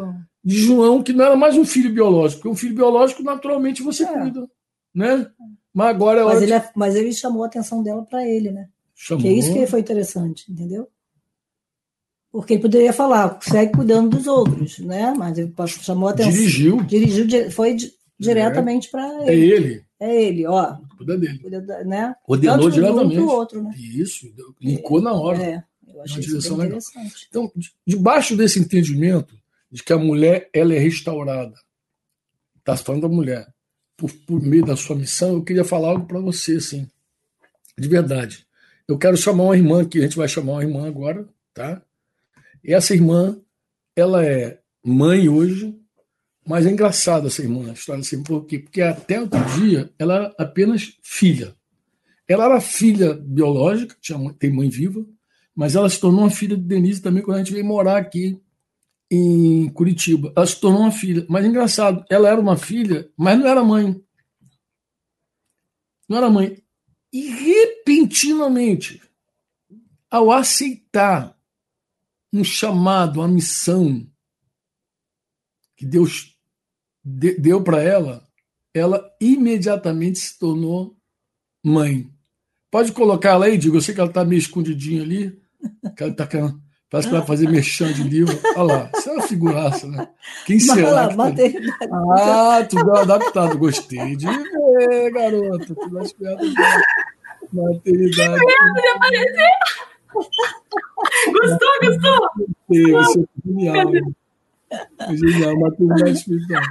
[0.43, 4.03] De João, que não era mais um filho biológico, porque um filho biológico naturalmente você
[4.03, 4.19] é.
[4.19, 4.49] cuida,
[4.93, 5.29] né?
[5.73, 6.69] Mas agora é mas ele, de...
[6.75, 8.67] mas ele chamou a atenção dela para ele, né?
[8.93, 9.21] Chamou.
[9.21, 10.87] Que é isso que foi interessante, entendeu?
[12.31, 15.13] Porque ele poderia falar, segue cuidando dos outros, né?
[15.17, 16.31] Mas ele chamou a atenção.
[16.31, 16.83] Dirigiu.
[16.83, 17.77] Dirigiu, foi
[18.19, 18.91] diretamente é.
[18.91, 19.31] para ele.
[19.31, 19.85] É ele.
[19.99, 20.75] É ele, ó.
[20.97, 21.39] Cuida dele.
[21.39, 22.15] Cuida né?
[22.27, 23.15] Ordenou diretamente.
[23.15, 23.71] Do outro, né?
[23.77, 24.27] Isso,
[24.59, 25.41] linkou na hora.
[25.41, 27.27] É, eu achei isso bem interessante.
[27.29, 27.51] Então,
[27.85, 29.35] debaixo desse entendimento
[29.73, 31.55] de que a mulher ela é restaurada,
[32.59, 33.51] está falando da mulher,
[33.97, 36.87] por, por meio da sua missão, eu queria falar algo para você, assim,
[37.75, 38.45] de verdade.
[38.87, 41.81] Eu quero chamar uma irmã que a gente vai chamar uma irmã agora, tá?
[42.63, 43.35] E essa irmã,
[43.95, 45.75] ela é mãe hoje,
[46.45, 48.59] mas é engraçada essa irmã, a história assim, por quê?
[48.59, 51.55] Porque até outro dia ela era apenas filha.
[52.27, 55.03] Ela era filha biológica, tinha, tem mãe viva,
[55.55, 58.39] mas ela se tornou uma filha de Denise também quando a gente veio morar aqui
[59.09, 60.33] em Curitiba.
[60.35, 61.25] Ela se tornou uma filha.
[61.29, 64.01] Mas engraçado, ela era uma filha, mas não era mãe.
[66.07, 66.61] Não era mãe.
[67.11, 69.01] E repentinamente,
[70.09, 71.37] ao aceitar
[72.31, 74.07] um chamado, uma missão
[75.75, 76.35] que Deus
[77.03, 78.27] deu para ela,
[78.73, 80.97] ela imediatamente se tornou
[81.63, 82.11] mãe.
[82.71, 85.39] Pode colocar ela aí, digo, eu sei que ela está meio escondidinha ali,
[85.95, 86.27] que ela tá,
[86.93, 88.39] parece que vai fazer mexão de livro.
[88.55, 90.07] Olha lá, isso é uma figuraça, né?
[90.45, 90.91] Quem será?
[90.91, 91.43] Lá, tá...
[92.11, 95.73] Ah, tu deu adaptado, gostei de ver, garoto.
[95.73, 96.55] Tu das piadas de
[97.51, 98.45] maternidade.
[101.33, 102.29] Gostou, gostou?
[102.69, 103.91] Gostei, você é genial.
[105.11, 106.63] Genial, maternidade espiritual.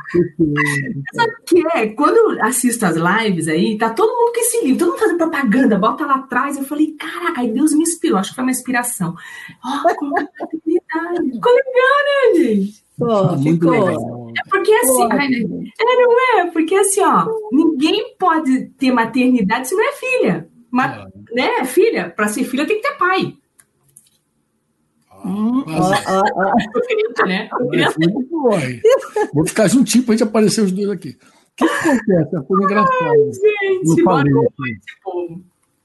[1.14, 1.88] Sabe o que é?
[1.88, 5.18] Quando eu assisto as lives aí, tá todo mundo com esse livro, todo mundo fazendo
[5.18, 6.56] propaganda, bota lá atrás.
[6.56, 9.14] Eu falei, caraca, aí Deus me inspirou, acho que foi uma inspiração.
[9.64, 11.32] Oh, maternidade.
[11.32, 12.82] Ficou legal, né, gente?
[12.98, 14.32] Pô, ficou.
[14.36, 16.50] É porque assim, Pô, é, não é?
[16.52, 20.48] Porque assim, ó, ninguém pode ter maternidade se não é filha.
[20.70, 21.64] Ma, né?
[21.64, 23.36] Filha, para ser filha tem que ter pai.
[25.24, 25.64] Hum,
[27.26, 27.48] né?
[29.32, 31.10] Vou ficar juntinho para a gente aparecer os dois aqui.
[31.10, 32.46] O que, que acontece?
[32.48, 32.92] Foi engraçado.
[33.02, 35.42] Ai, gente, boa noite,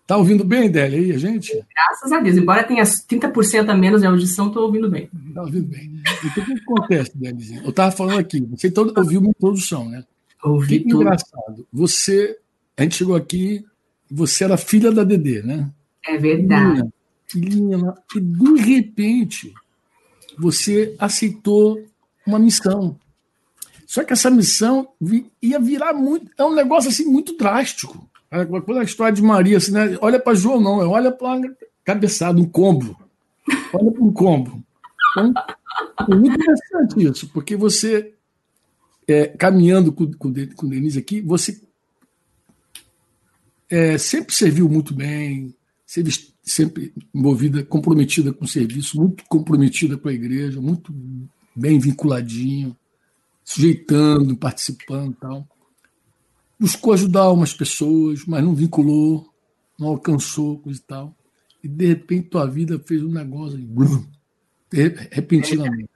[0.08, 1.52] Tá ouvindo bem, Délia, aí, a gente?
[1.76, 2.38] Graças a Deus.
[2.38, 5.10] Embora tenha 30% a menos de audição, estou ouvindo bem.
[5.34, 6.02] Tá ouvindo bem.
[6.24, 7.62] Então, o que, que acontece, Délia?
[7.62, 10.06] Eu estava falando aqui, você todo, ouviu minha introdução, né?
[10.44, 11.02] Ouvi que tudo.
[11.02, 11.68] engraçado.
[11.74, 12.38] Você,
[12.78, 13.66] a gente chegou aqui,
[14.10, 15.70] você era filha da Dedê, né?
[16.08, 16.88] É verdade
[17.28, 19.54] filhinha lá, e de repente
[20.38, 21.84] você aceitou
[22.26, 22.98] uma missão.
[23.86, 24.90] Só que essa missão
[25.42, 26.30] ia virar muito.
[26.38, 28.10] É um negócio assim muito drástico.
[28.66, 29.98] Quando a história de Maria, assim, né?
[30.02, 31.42] olha para João, não, é olha para
[31.86, 33.00] cabeçada, um combo.
[33.74, 34.62] Olha para um combo.
[35.12, 35.34] Então,
[36.10, 38.14] é muito interessante isso, porque você,
[39.08, 41.62] é, caminhando com, com, com Denise aqui, você
[43.70, 45.56] é, sempre serviu muito bem,
[45.88, 46.12] sempre
[46.44, 50.94] sempre envolvida, comprometida com o serviço, muito comprometida com a igreja, muito
[51.56, 52.76] bem vinculadinho,
[53.44, 55.48] sujeitando, participando tal.
[56.60, 59.30] Buscou ajudar umas pessoas, mas não vinculou,
[59.78, 61.16] não alcançou, coisa e tal.
[61.64, 64.06] E de repente tua vida fez um negócio, blum,
[64.72, 65.90] repentinamente.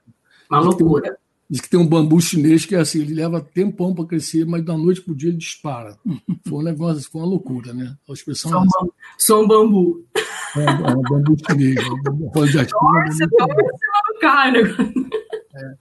[0.50, 1.18] Uma loucura.
[1.52, 4.64] Diz que tem um bambu chinês que é assim, ele leva tempão para crescer, mas
[4.64, 5.98] da noite para o dia ele dispara.
[6.48, 7.94] Foi um negócio, foi uma loucura, né?
[8.08, 8.94] A expressão só, um bambu.
[9.18, 10.06] só um bambu.
[10.56, 11.76] É, é um bambu chinês.
[11.76, 12.66] É um bambu, Nossa, é
[14.18, 14.60] cara.
[15.54, 15.74] É.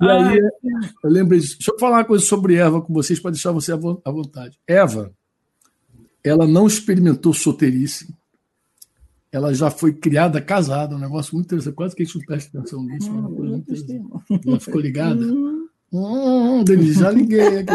[0.00, 1.58] E aí, eu lembrei disso.
[1.58, 4.58] Deixa eu falar uma coisa sobre Eva com vocês, para deixar você à vontade.
[4.66, 5.12] Eva,
[6.24, 8.08] ela não experimentou solteirice
[9.34, 11.74] ela já foi criada casada, um negócio muito interessante.
[11.74, 13.10] Quase que a gente não presta atenção nisso.
[13.10, 13.52] Hum, uma coisa
[14.30, 15.26] muito ela ficou ligada.
[15.26, 17.72] Hum, hum Denise, já liguei aqui.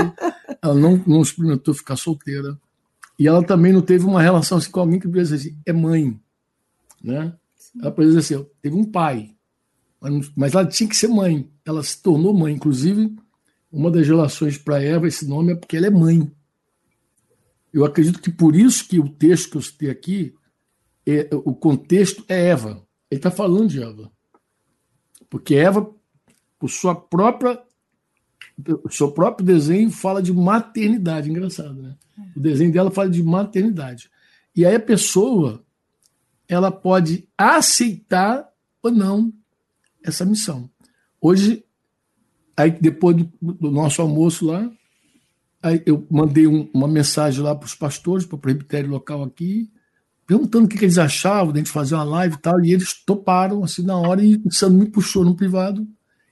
[0.61, 2.57] Ela não, não experimentou ficar solteira.
[3.19, 6.17] E ela também não teve uma relação assim, com alguém que dizer assim, é mãe.
[7.03, 7.35] Né?
[7.81, 9.35] Ela pode dizer assim, teve um pai,
[9.99, 11.51] mas, mas ela tinha que ser mãe.
[11.65, 12.53] Ela se tornou mãe.
[12.53, 13.13] Inclusive,
[13.69, 16.31] uma das relações para Eva, esse nome é porque ela é mãe.
[17.73, 20.38] Eu acredito que por isso que o texto que eu citei aqui é,
[21.31, 22.85] o contexto é Eva.
[23.09, 24.11] Ele está falando de Eva.
[25.29, 25.89] Porque Eva,
[26.57, 27.61] por sua própria,
[28.83, 31.29] o seu próprio desenho, fala de maternidade.
[31.29, 31.95] Engraçado, né?
[32.35, 34.09] O desenho dela fala de maternidade.
[34.55, 35.63] E aí a pessoa
[36.47, 38.49] ela pode aceitar
[38.81, 39.31] ou não
[40.03, 40.69] essa missão.
[41.21, 41.63] Hoje,
[42.57, 44.69] aí depois do, do nosso almoço lá,
[45.61, 49.71] aí eu mandei um, uma mensagem lá para os pastores, para o presbitério local aqui,
[50.29, 52.71] perguntando o que, que eles achavam de a gente fazer uma live e tal, e
[52.71, 55.87] eles toparam assim na hora e o Sandro me puxou no privado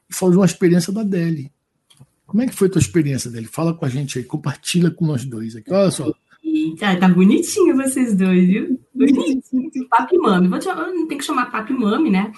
[0.07, 1.51] e falou de uma experiência da Deli.
[2.27, 3.47] Como é que foi a tua experiência, Deli?
[3.47, 5.73] Fala com a gente aí, compartilha com nós dois aqui.
[5.73, 6.13] Olha só.
[6.57, 8.79] Eita, tá bonitinho vocês dois, viu?
[8.93, 9.87] Bonitinho.
[9.89, 10.47] Papi Mami.
[10.47, 10.67] Vou te,
[11.07, 12.31] tem que chamar Papi Mami, né?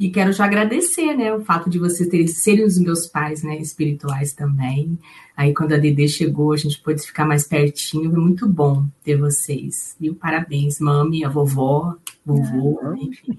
[0.00, 1.34] E quero te agradecer, né?
[1.34, 3.58] O fato de vocês terem, serem os meus pais, né?
[3.58, 4.98] Espirituais também.
[5.36, 8.10] Aí, quando a Dedê chegou, a gente pôde ficar mais pertinho.
[8.10, 9.94] Foi muito bom ter vocês.
[10.00, 10.14] Viu?
[10.14, 13.36] Parabéns, mami, a vovó, vovô, enfim.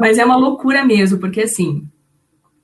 [0.00, 1.86] Mas é uma loucura mesmo, porque assim,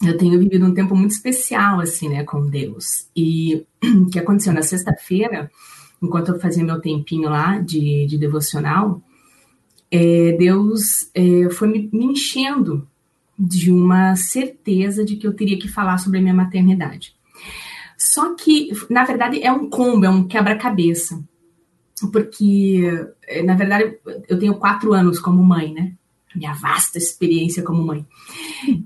[0.02, 3.08] eu tenho vivido um tempo muito especial, assim, né, com Deus.
[3.14, 5.50] E o que aconteceu na sexta-feira
[6.02, 9.00] enquanto eu fazia meu tempinho lá de, de devocional,
[9.90, 12.88] é, Deus é, foi me, me, enchendo
[13.38, 17.14] de uma certeza de que eu teria que falar sobre a minha maternidade.
[17.96, 21.22] Só que, na verdade, é um combo, é um quebra-cabeça.
[22.10, 22.82] Porque,
[23.28, 23.96] é, na verdade,
[24.28, 25.92] eu tenho quatro anos como mãe, né?
[26.34, 28.04] Minha vasta experiência como mãe.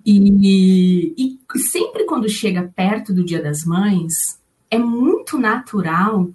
[0.05, 6.29] E, e sempre quando chega perto do Dia das Mães, é muito natural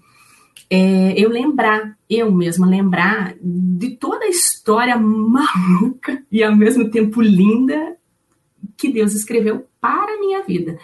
[0.74, 7.22] é, eu lembrar, eu mesma lembrar de toda a história maluca e ao mesmo tempo
[7.22, 7.98] linda
[8.78, 10.80] que Deus escreveu para a minha vida.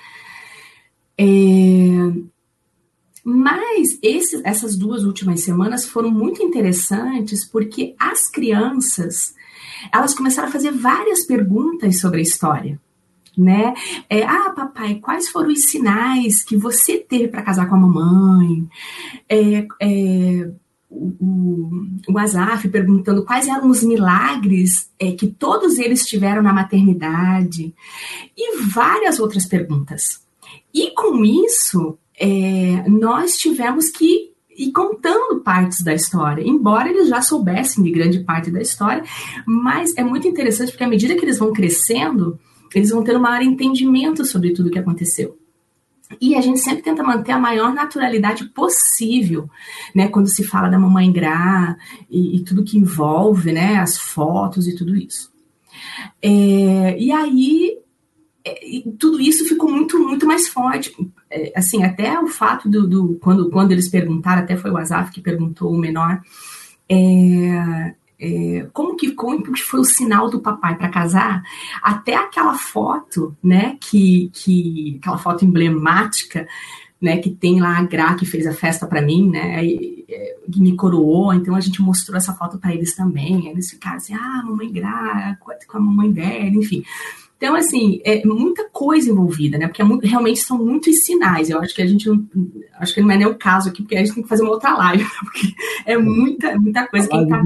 [1.18, 1.26] É,
[3.24, 9.34] mas esse, essas duas últimas semanas foram muito interessantes porque as crianças
[9.94, 12.78] elas começaram a fazer várias perguntas sobre a história
[13.38, 13.74] né?
[14.10, 18.68] É, ah, papai, quais foram os sinais que você teve para casar com a mamãe?
[19.30, 20.52] É, é,
[20.90, 21.70] o,
[22.10, 27.74] o Azaf perguntando quais eram os milagres é, que todos eles tiveram na maternidade
[28.36, 30.26] e várias outras perguntas.
[30.74, 37.22] E com isso, é, nós tivemos que ir contando partes da história, embora eles já
[37.22, 39.04] soubessem de grande parte da história,
[39.46, 42.40] mas é muito interessante porque à medida que eles vão crescendo,
[42.76, 45.38] eles vão ter um maior entendimento sobre tudo o que aconteceu.
[46.22, 49.50] E a gente sempre tenta manter a maior naturalidade possível,
[49.94, 50.08] né?
[50.08, 51.78] Quando se fala da mamãe Gra
[52.10, 53.76] e, e tudo que envolve, né?
[53.78, 55.32] As fotos e tudo isso.
[56.22, 57.78] É, e aí,
[58.46, 60.96] é, tudo isso ficou muito, muito mais forte.
[61.30, 65.12] É, assim, até o fato do, do, quando, quando eles perguntaram, até foi o Azaf
[65.12, 66.22] que perguntou o menor,
[68.20, 71.44] é, é, como que como que foi o sinal do papai para casar,
[71.82, 76.48] até aquela foto, né, que, que aquela foto emblemática,
[77.02, 80.52] né, que tem lá a Gra que fez a festa para mim, né, e, e,
[80.52, 84.14] que me coroou, então a gente mostrou essa foto para eles também, eles ficaram assim,
[84.14, 86.84] ah, mamãe Gra, com a mamãe dela, enfim.
[87.38, 89.68] Então, assim, é muita coisa envolvida, né?
[89.68, 91.52] Porque é muito, realmente são muitos sinais.
[91.52, 92.28] Eu acho que a gente não.
[92.80, 94.54] Acho que não é nem o caso aqui, porque a gente tem que fazer uma
[94.54, 95.54] outra live, porque
[95.86, 97.08] é muita, muita coisa.
[97.08, 97.44] Quem tá,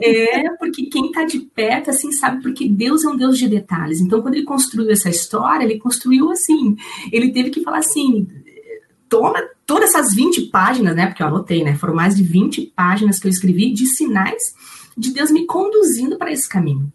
[0.00, 4.00] é, porque quem está de perto, assim, sabe, porque Deus é um Deus de detalhes.
[4.00, 6.76] Então, quando ele construiu essa história, ele construiu assim.
[7.12, 8.26] Ele teve que falar assim:
[9.08, 11.06] toma todas essas 20 páginas, né?
[11.06, 11.76] Porque eu anotei, né?
[11.76, 14.42] Foram mais de 20 páginas que eu escrevi de sinais
[14.98, 16.92] de Deus me conduzindo para esse caminho.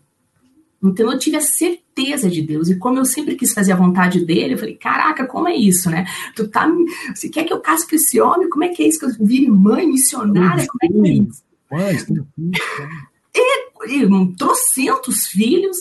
[0.84, 2.70] Então eu tive a certeza de Deus.
[2.70, 5.90] E como eu sempre quis fazer a vontade dele, eu falei, caraca, como é isso,
[5.90, 6.06] né?
[6.36, 6.72] Tu tá.
[7.14, 8.50] Você quer que eu case com esse homem?
[8.50, 10.68] Como é que é isso que eu vire mãe missionária?
[10.68, 11.44] Como é que é isso?
[11.70, 11.96] Pai,
[13.36, 15.78] é, trocentos filhos.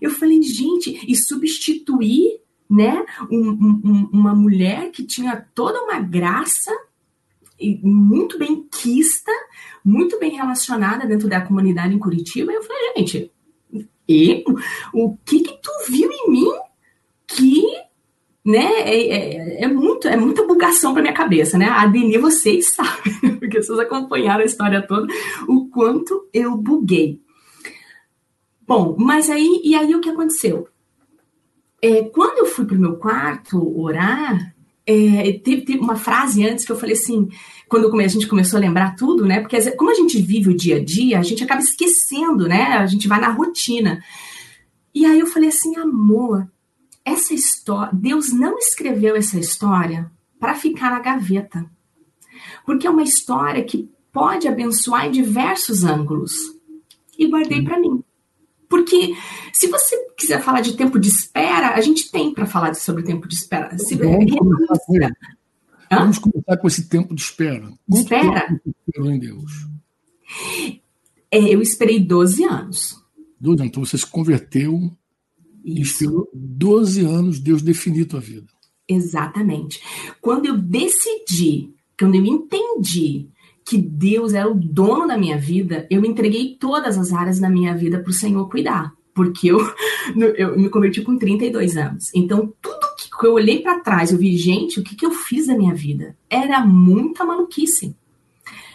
[0.00, 6.70] Eu falei, gente, e substituir né, um, um, uma mulher que tinha toda uma graça
[7.82, 9.32] muito bem quista,
[9.84, 12.52] muito bem relacionada dentro da comunidade em Curitiba.
[12.52, 13.30] E eu falei, gente,
[14.08, 14.44] e
[14.92, 16.52] o que que tu viu em mim
[17.26, 17.62] que
[18.44, 21.66] né, é, é, é muito, é muita bugação para minha cabeça, né?
[21.66, 25.12] A Deni, vocês sabem, porque vocês acompanharam a história toda,
[25.48, 27.20] o quanto eu buguei.
[28.66, 30.68] Bom, mas aí, e aí o que aconteceu?
[31.82, 34.55] É, quando eu fui para o meu quarto orar,
[34.86, 37.28] é, teve, teve, uma frase antes que eu falei assim,
[37.68, 39.40] quando a gente começou a lembrar tudo, né?
[39.40, 42.62] Porque como a gente vive o dia a dia, a gente acaba esquecendo, né?
[42.78, 44.00] A gente vai na rotina.
[44.94, 46.48] E aí eu falei assim, amor,
[47.04, 51.68] essa história, Deus não escreveu essa história para ficar na gaveta.
[52.64, 56.32] Porque é uma história que pode abençoar em diversos ângulos.
[57.18, 58.02] E guardei para mim.
[58.76, 59.16] Porque
[59.54, 63.26] se você quiser falar de tempo de espera, a gente tem para falar sobre tempo
[63.26, 63.76] de espera.
[63.78, 65.12] Se, vamos, começar
[65.90, 67.72] vamos começar com esse tempo de espera.
[67.88, 68.48] Quanto espera?
[68.48, 69.50] Tempo esperou em Deus?
[71.30, 73.02] É, eu esperei 12 anos.
[73.40, 73.70] 12 anos.
[73.70, 74.94] Então você se converteu
[75.64, 78.52] e esperou 12 anos Deus definir tua vida.
[78.86, 79.80] Exatamente.
[80.20, 83.30] Quando eu decidi, quando eu entendi
[83.66, 87.74] que Deus era o dono da minha vida, eu entreguei todas as áreas da minha
[87.74, 88.92] vida para o Senhor cuidar.
[89.12, 89.58] Porque eu,
[90.36, 92.12] eu me converti com 32 anos.
[92.14, 92.76] Então, tudo
[93.18, 95.74] que eu olhei para trás, eu vi, gente, o que, que eu fiz da minha
[95.74, 96.16] vida?
[96.30, 97.96] Era muita maluquice.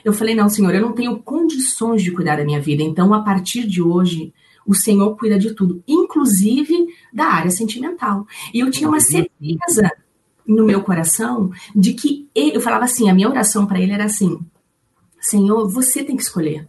[0.04, 2.84] Eu falei, não, Senhor, eu não tenho condições de cuidar da minha vida.
[2.84, 4.34] Então, a partir de hoje,
[4.68, 8.28] o Senhor cuida de tudo, inclusive da área sentimental.
[8.54, 9.90] E eu tinha uma certeza
[10.46, 14.06] no meu coração de que ele, eu falava assim, a minha oração para ele era
[14.06, 14.40] assim:
[15.22, 16.68] Senhor, você tem que escolher.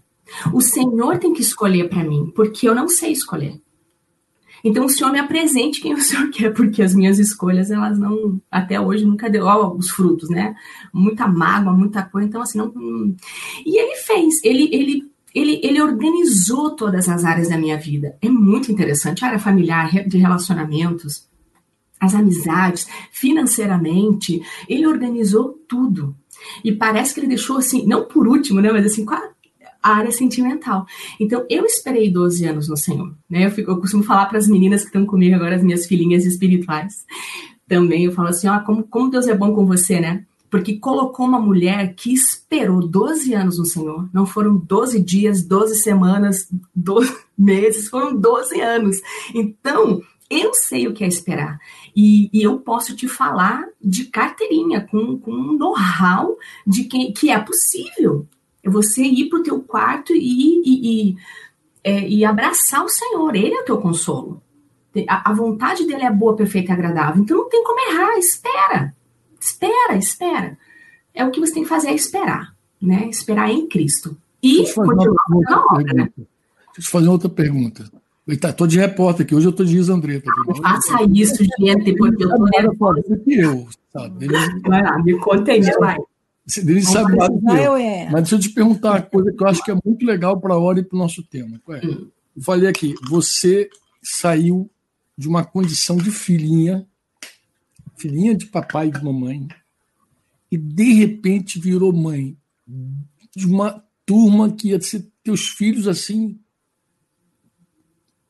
[0.53, 3.61] O Senhor tem que escolher para mim, porque eu não sei escolher.
[4.65, 8.41] Então o Senhor me apresente quem o Senhor quer, porque as minhas escolhas, elas não,
[8.51, 10.55] até hoje nunca deu ó, os frutos, né?
[10.93, 12.73] Muita mágoa, muita coisa, então assim, não.
[12.77, 13.17] Hum.
[13.67, 18.17] E ele fez, ele, ele, ele, ele organizou todas as áreas da minha vida.
[18.23, 21.29] É muito interessante, a área familiar, de relacionamentos,
[21.99, 26.17] as amizades, financeiramente, ele organizou tudo.
[26.65, 29.05] E parece que ele deixou assim, não por último, né, mas assim,
[29.83, 30.87] a área sentimental.
[31.19, 33.47] Então, eu esperei 12 anos no Senhor, né?
[33.47, 36.25] Eu, fico, eu costumo falar para as meninas que estão comigo agora, as minhas filhinhas
[36.25, 37.05] espirituais.
[37.67, 40.25] Também eu falo assim, ó, como, como Deus é bom com você, né?
[40.49, 44.09] Porque colocou uma mulher que esperou 12 anos no Senhor.
[44.13, 48.99] Não foram 12 dias, 12 semanas, 12 meses, foram 12 anos.
[49.35, 50.01] Então,
[50.31, 51.59] eu sei o que é esperar.
[51.95, 57.31] E, e eu posso te falar de carteirinha, com, com um know-how de que, que
[57.31, 58.27] é possível.
[58.63, 61.17] É você ir para o teu quarto e, e, e,
[61.85, 63.35] é, e abraçar o Senhor.
[63.35, 64.43] Ele é o teu consolo.
[65.09, 67.23] A, a vontade dele é boa, perfeita e agradável.
[67.23, 68.19] Então não tem como errar.
[68.19, 68.95] Espera.
[69.39, 70.59] Espera, espera.
[71.15, 72.55] É o que você tem que fazer é esperar.
[72.81, 73.09] Né?
[73.09, 74.17] Esperar em Cristo.
[74.43, 75.95] E continuar na obra.
[75.95, 76.13] Né?
[76.17, 76.31] Deixa
[76.79, 77.91] eu te fazer outra pergunta.
[78.29, 80.31] Estou tá, de repórter aqui, hoje eu estou de Isandreta.
[80.47, 83.03] Não faça isso, gente, porque eu estou nervosa.
[83.25, 84.29] que eu, sabe?
[84.63, 85.99] Vai lá, me conta aí, vai.
[86.65, 87.77] Denise sabe mais do que eu.
[87.77, 88.11] É.
[88.11, 90.55] Mas deixa eu te perguntar uma coisa que eu acho que é muito legal para
[90.55, 91.61] a hora e para o nosso tema.
[91.71, 91.87] É?
[91.87, 92.09] Hum.
[92.37, 93.69] Eu falei aqui, você
[94.03, 94.71] saiu
[95.17, 96.87] de uma condição de filhinha,
[97.97, 99.47] filhinha de papai e de mamãe,
[100.51, 102.37] e de repente virou mãe
[103.35, 106.39] de uma turma que ia ser teus filhos assim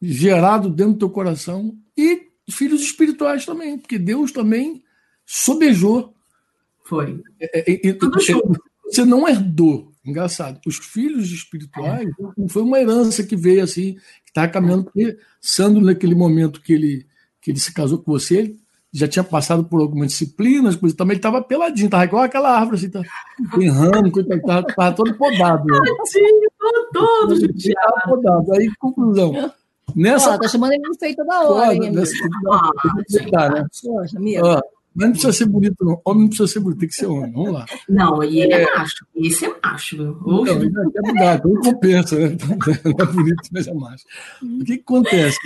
[0.02, 4.82] gerado dentro do teu coração e filhos espirituais também, porque Deus também
[5.24, 6.14] sobejou.
[6.84, 7.22] Foi.
[7.40, 7.98] É, é, é,
[8.84, 9.92] você não herdou.
[10.04, 10.60] Engraçado.
[10.66, 15.80] Os filhos espirituais não foi uma herança que veio assim, que estava caminhando, porque Sandro,
[15.80, 17.06] naquele momento que ele,
[17.40, 18.60] que ele se casou com você, ele
[18.92, 22.76] já tinha passado por algumas disciplinas, coisa, também ele estava peladinho, estava igual aquela árvore,
[22.76, 23.00] assim, tá,
[23.56, 25.66] tem ramo, estava todo podado.
[25.66, 26.50] Tadinho,
[26.92, 27.48] todo, todo
[28.08, 28.54] podado.
[28.54, 29.52] Aí, conclusão.
[29.94, 30.34] Nessa...
[30.34, 32.12] Ó, tá chamando ele de feio toda hora, hein, nessa...
[32.50, 32.70] ah,
[33.30, 33.66] tá, né?
[33.82, 34.60] Poxa, Ó,
[34.94, 36.00] mas não precisa ser bonito, não.
[36.04, 37.32] Homem não precisa ser bonito, tem que ser homem.
[37.32, 37.66] Vamos lá.
[37.88, 39.06] Não, e ele é, é macho.
[39.16, 39.96] Esse é macho?
[39.96, 42.36] Não, ele é mudado, não compensa, né?
[42.84, 44.04] Não é bonito, mas é macho.
[44.42, 45.38] O que, que acontece?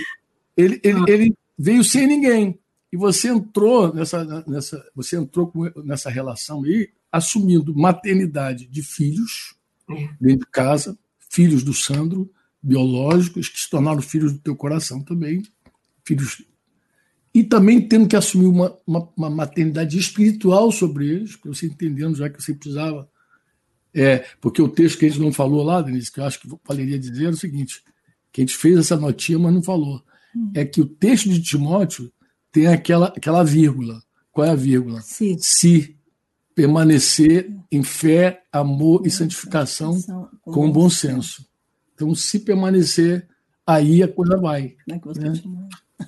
[0.55, 2.59] Ele, ele, ele veio sem ninguém.
[2.91, 5.51] E você entrou nessa, nessa, você entrou
[5.83, 9.55] nessa relação aí, assumindo maternidade de filhos
[9.89, 10.09] é.
[10.19, 10.97] dentro de casa,
[11.29, 12.29] filhos do Sandro,
[12.67, 15.41] biológicos que se tornaram filhos do teu coração também,
[16.05, 16.43] filhos
[17.33, 22.17] e também tendo que assumir uma, uma, uma maternidade espiritual sobre eles, para você entendendo
[22.17, 23.07] já que você precisava.
[23.93, 26.49] É, porque o texto que a gente não falou lá, Denise, que eu acho que
[26.65, 27.83] valeria dizer é o seguinte:
[28.31, 30.03] que a gente fez essa notinha, mas não falou.
[30.35, 30.51] hum.
[30.55, 32.11] é que o texto de Timóteo
[32.51, 34.01] tem aquela, aquela vírgula.
[34.31, 34.99] Qual é a vírgula?
[35.01, 35.37] Se.
[35.39, 35.95] Se
[36.55, 39.95] permanecer em fé, amor e santificação
[40.41, 41.46] com bom senso.
[41.97, 43.27] Então, se permanecer,
[43.65, 44.75] aí a coisa vai.
[44.87, 45.01] Né?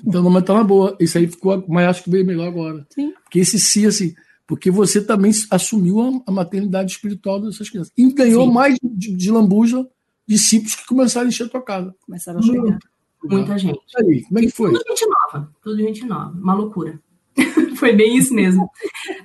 [0.05, 0.95] Então, não está na boa.
[0.99, 2.85] Isso aí ficou, mas acho que veio melhor agora.
[2.91, 3.11] Sim.
[3.23, 4.13] Porque esse si, assim,
[4.45, 7.91] porque você também assumiu a, a maternidade espiritual dessas crianças.
[7.97, 8.53] E ganhou Sim.
[8.53, 9.83] mais de, de lambuja
[10.27, 11.95] discípulos que começaram a encher a tua casa.
[12.05, 12.77] Começaram a chegar.
[13.23, 13.79] Muita gente.
[13.97, 14.71] Aí, como é que foi?
[14.71, 16.31] Tudo gente nova, tudo gente nova.
[16.31, 17.01] Uma loucura.
[17.77, 18.69] foi bem isso mesmo.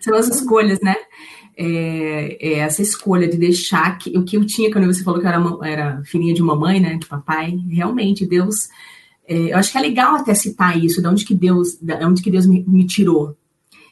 [0.00, 0.96] São as escolhas, né?
[1.56, 5.26] É, é essa escolha de deixar que o que eu tinha quando você falou que
[5.26, 8.68] eu era, era filhinha de mamãe, né, de papai, realmente Deus,
[9.26, 12.22] é, eu acho que é legal até citar isso, de onde que Deus, de onde
[12.22, 13.36] que Deus me, me tirou,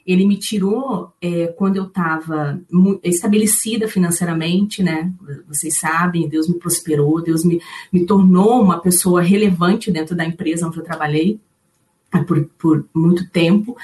[0.06, 2.60] ele me tirou é, quando eu estava
[3.04, 5.12] estabelecida financeiramente, né?
[5.46, 7.60] Vocês sabem, Deus me prosperou, Deus me,
[7.92, 11.40] me tornou uma pessoa relevante dentro da empresa onde eu trabalhei
[12.26, 13.76] por, por muito tempo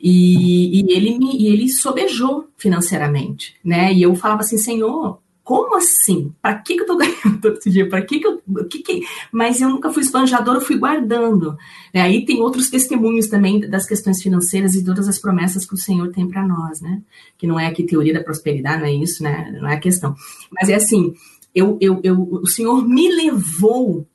[0.00, 3.92] e, e ele me e ele sobejou financeiramente, né?
[3.92, 6.32] E eu falava assim, Senhor, como assim?
[6.40, 7.86] Para que, que eu tô ganhando todo esse dia?
[7.86, 8.42] Para que, que eu.
[8.68, 9.02] Que que...
[9.30, 11.56] Mas eu nunca fui esbanjadora, eu fui guardando.
[11.92, 15.78] É, aí tem outros testemunhos também das questões financeiras e todas as promessas que o
[15.78, 17.02] Senhor tem para nós, né?
[17.36, 19.56] Que não é aqui teoria da prosperidade, não é isso, né?
[19.60, 20.14] Não é a questão.
[20.50, 21.14] Mas é assim,
[21.54, 24.06] eu, eu, eu, o Senhor me levou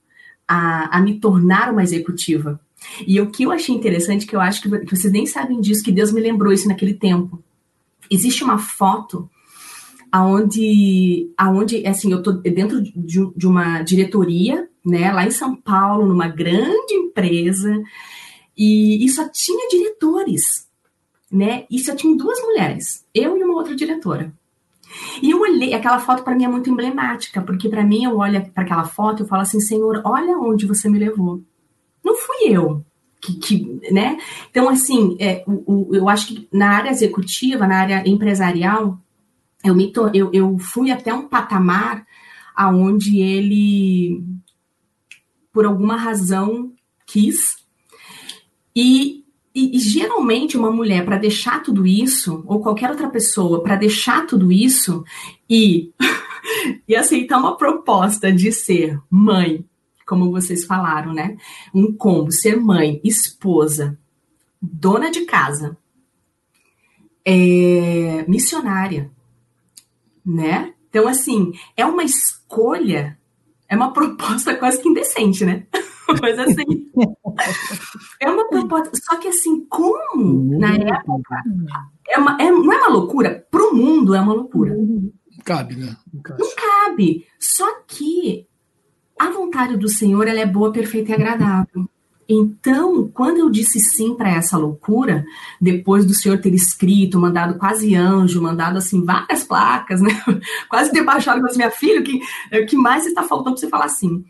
[0.47, 2.59] a, a me tornar uma executiva.
[3.05, 5.83] E o que eu achei interessante, que eu acho que, que vocês nem sabem disso,
[5.83, 7.41] que Deus me lembrou isso naquele tempo.
[8.09, 9.29] Existe uma foto
[10.11, 16.05] aonde, aonde assim, eu tô dentro de, de uma diretoria, né, lá em São Paulo,
[16.05, 17.81] numa grande empresa,
[18.57, 20.67] e, e só tinha diretores,
[21.31, 24.33] né, e só tinha duas mulheres, eu e uma outra diretora.
[25.21, 28.49] E eu olhei, aquela foto para mim é muito emblemática, porque para mim eu olho
[28.51, 31.41] para aquela foto e falo assim, Senhor, olha onde você me levou.
[32.03, 32.83] Não fui eu,
[33.21, 34.17] que, que, né?
[34.49, 38.99] Então, assim, é, o, o, eu acho que na área executiva, na área empresarial,
[39.63, 42.05] eu, me to, eu, eu fui até um patamar
[42.55, 44.23] aonde ele,
[45.51, 46.71] por alguma razão,
[47.05, 47.57] quis.
[48.75, 53.75] E, e, e geralmente uma mulher, para deixar tudo isso, ou qualquer outra pessoa, para
[53.75, 55.03] deixar tudo isso
[55.49, 55.91] e,
[56.87, 59.65] e aceitar uma proposta de ser mãe,
[60.09, 61.37] como vocês falaram, né?
[61.71, 63.95] Um combo, ser mãe, esposa,
[64.59, 65.77] dona de casa,
[67.23, 69.11] é, missionária,
[70.25, 70.73] né?
[70.89, 73.19] Então, assim, é uma escolha,
[73.69, 75.67] é uma proposta quase que indecente, né?
[76.19, 76.91] Mas assim,
[78.19, 78.89] é uma proposta.
[78.95, 81.35] Só que assim, como na época
[82.09, 84.75] é uma, é, não é uma loucura, para o mundo é uma loucura.
[84.75, 85.11] Não
[85.45, 85.95] cabe, né?
[86.11, 87.27] Não cabe.
[87.39, 88.49] Só que
[89.19, 91.89] a vontade do Senhor ela é boa, perfeita e agradável.
[92.31, 95.25] Então, quando eu disse sim para essa loucura,
[95.59, 100.11] depois do senhor ter escrito, mandado quase anjo, mandado assim várias placas, né?
[100.69, 102.21] Quase ter baixado para minha filha, que
[102.55, 104.23] o que mais está faltando para você falar sim?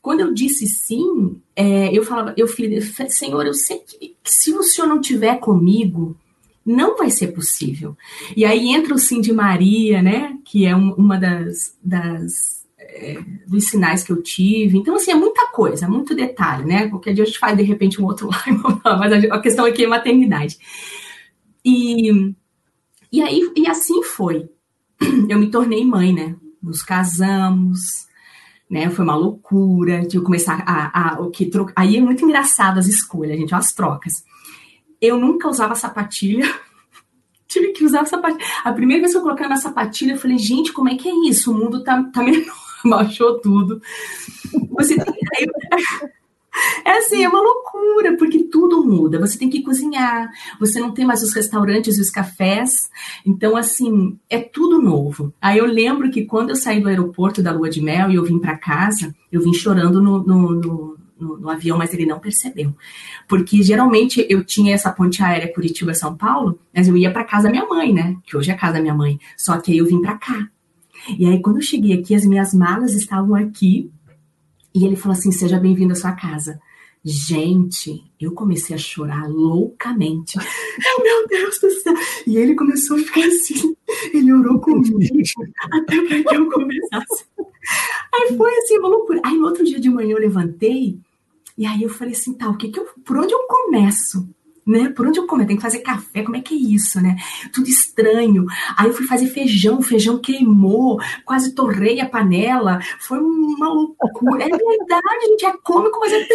[0.00, 4.52] Quando eu disse sim, é, eu falava, eu falei, Senhor, eu sei que, que se
[4.52, 6.16] o senhor não tiver comigo,
[6.64, 7.96] não vai ser possível.
[8.36, 10.38] E aí entra o sim de Maria, né?
[10.44, 12.63] Que é um, uma das, das
[12.94, 14.78] é, dos sinais que eu tive.
[14.78, 16.88] Então, assim, é muita coisa, muito detalhe, né?
[16.88, 19.88] Qualquer dia a gente faz, de repente, um outro live, mas a questão aqui é
[19.88, 20.56] maternidade.
[21.64, 22.34] E,
[23.10, 24.48] e aí, e assim foi.
[25.28, 26.36] Eu me tornei mãe, né?
[26.62, 28.06] Nos casamos,
[28.70, 28.88] né?
[28.90, 31.74] Foi uma loucura de eu começar a, a o que troca.
[31.76, 34.24] Aí é muito engraçado as escolhas, gente, as trocas.
[34.98, 36.50] Eu nunca usava sapatilha.
[37.46, 38.42] Tive que usar sapatilha.
[38.64, 41.28] A primeira vez que eu coloquei na sapatilha, eu falei, gente, como é que é
[41.28, 41.52] isso?
[41.52, 42.63] O mundo tá, tá menor.
[42.88, 43.80] baixou tudo.
[44.70, 45.46] Você tem...
[46.84, 49.18] É assim, é uma loucura, porque tudo muda.
[49.18, 50.30] Você tem que cozinhar,
[50.60, 52.90] você não tem mais os restaurantes e os cafés.
[53.26, 55.34] Então, assim, é tudo novo.
[55.40, 58.24] Aí eu lembro que quando eu saí do aeroporto da Lua de Mel e eu
[58.24, 62.20] vim para casa, eu vim chorando no, no, no, no, no avião, mas ele não
[62.20, 62.74] percebeu.
[63.28, 67.50] Porque geralmente eu tinha essa ponte aérea Curitiba-São Paulo, mas eu ia para casa da
[67.50, 68.16] minha mãe, né?
[68.24, 69.18] Que hoje é a casa da minha mãe.
[69.36, 70.48] Só que aí eu vim para cá.
[71.18, 73.90] E aí, quando eu cheguei aqui, as minhas malas estavam aqui.
[74.74, 76.60] E ele falou assim: Seja bem-vindo à sua casa.
[77.04, 80.38] Gente, eu comecei a chorar loucamente.
[81.02, 81.94] Meu Deus do céu!
[82.26, 83.76] E ele começou a ficar assim.
[84.12, 84.98] Ele orou comigo
[85.70, 87.24] até para que eu começasse.
[88.14, 89.20] Aí foi assim, uma loucura.
[89.22, 90.98] Aí no outro dia de manhã eu levantei
[91.56, 94.28] e aí eu falei assim: tá, o que que eu, por onde eu começo?
[94.66, 94.88] Né?
[94.88, 95.42] Por onde eu como?
[95.42, 97.16] Eu tenho que fazer café, como é que é isso, né?
[97.52, 98.46] Tudo estranho.
[98.76, 102.80] Aí eu fui fazer feijão, o feijão queimou, quase torrei a panela.
[103.00, 104.44] Foi uma loucura.
[104.44, 106.26] É verdade, gente, é cômico, mas é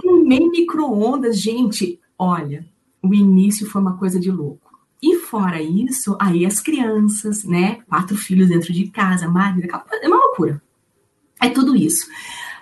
[0.00, 2.00] Queimei micro-ondas, gente.
[2.18, 2.66] Olha,
[3.02, 4.70] o início foi uma coisa de louco.
[5.02, 7.80] E fora isso, aí as crianças, né?
[7.88, 9.68] Quatro filhos dentro de casa, marido,
[10.02, 10.62] é uma loucura.
[11.40, 12.06] É tudo isso.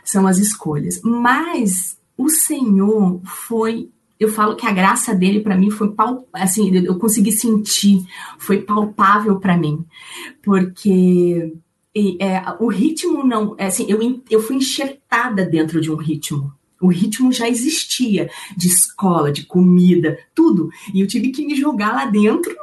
[0.04, 1.00] São as escolhas.
[1.02, 5.94] Mas o Senhor foi eu falo que a graça dele para mim foi
[6.32, 8.04] assim, eu consegui sentir,
[8.36, 9.84] foi palpável para mim,
[10.42, 11.54] porque
[12.18, 16.52] é, o ritmo não, é, assim, eu, eu fui enxertada dentro de um ritmo.
[16.80, 20.68] O ritmo já existia de escola, de comida, tudo.
[20.94, 22.54] E eu tive que me jogar lá dentro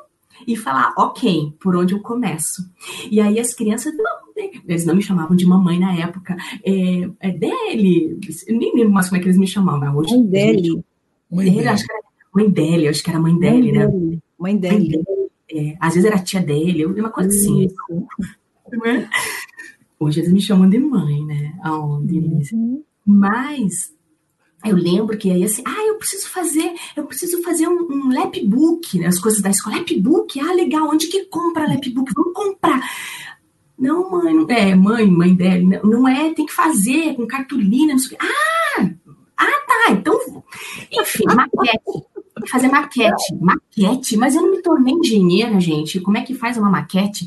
[0.47, 2.70] e falar, ok, por onde eu começo?
[3.10, 7.32] E aí as crianças, não, eles não me chamavam de mamãe na época, é, é
[7.32, 10.18] dele, eu nem lembro mais como é que eles me chamavam, mas hoje...
[10.18, 10.84] Mãe dele.
[11.32, 12.02] Mãe dele, acho que era
[12.34, 14.20] mãe dele, acho que era mãe dele, né?
[14.38, 15.04] Mãe dele.
[15.52, 17.68] É, às vezes era tia dele, uma coisa assim.
[17.68, 19.08] É?
[20.00, 21.54] Hoje eles me chamam de mãe, né?
[21.64, 22.84] Aonde uhum.
[23.06, 23.94] Mas
[24.66, 29.00] eu lembro que aí assim, ah, eu preciso fazer, eu preciso fazer um, um lapbook,
[29.00, 29.08] né?
[29.08, 29.78] As coisas da escola.
[29.78, 32.12] Lapbook, ah, legal, onde que compra lapbook?
[32.14, 32.82] Vamos comprar.
[33.78, 38.16] Não, mãe, é, mãe, mãe dele, não é, tem que fazer com cartolina, não sei
[38.16, 38.26] o quê.
[38.26, 38.90] Ah,
[39.38, 40.18] ah, tá, então,
[40.92, 42.06] enfim, maquete.
[42.50, 46.00] Fazer maquete, maquete, mas eu não me tornei engenheira, gente.
[46.00, 47.26] Como é que faz uma maquete?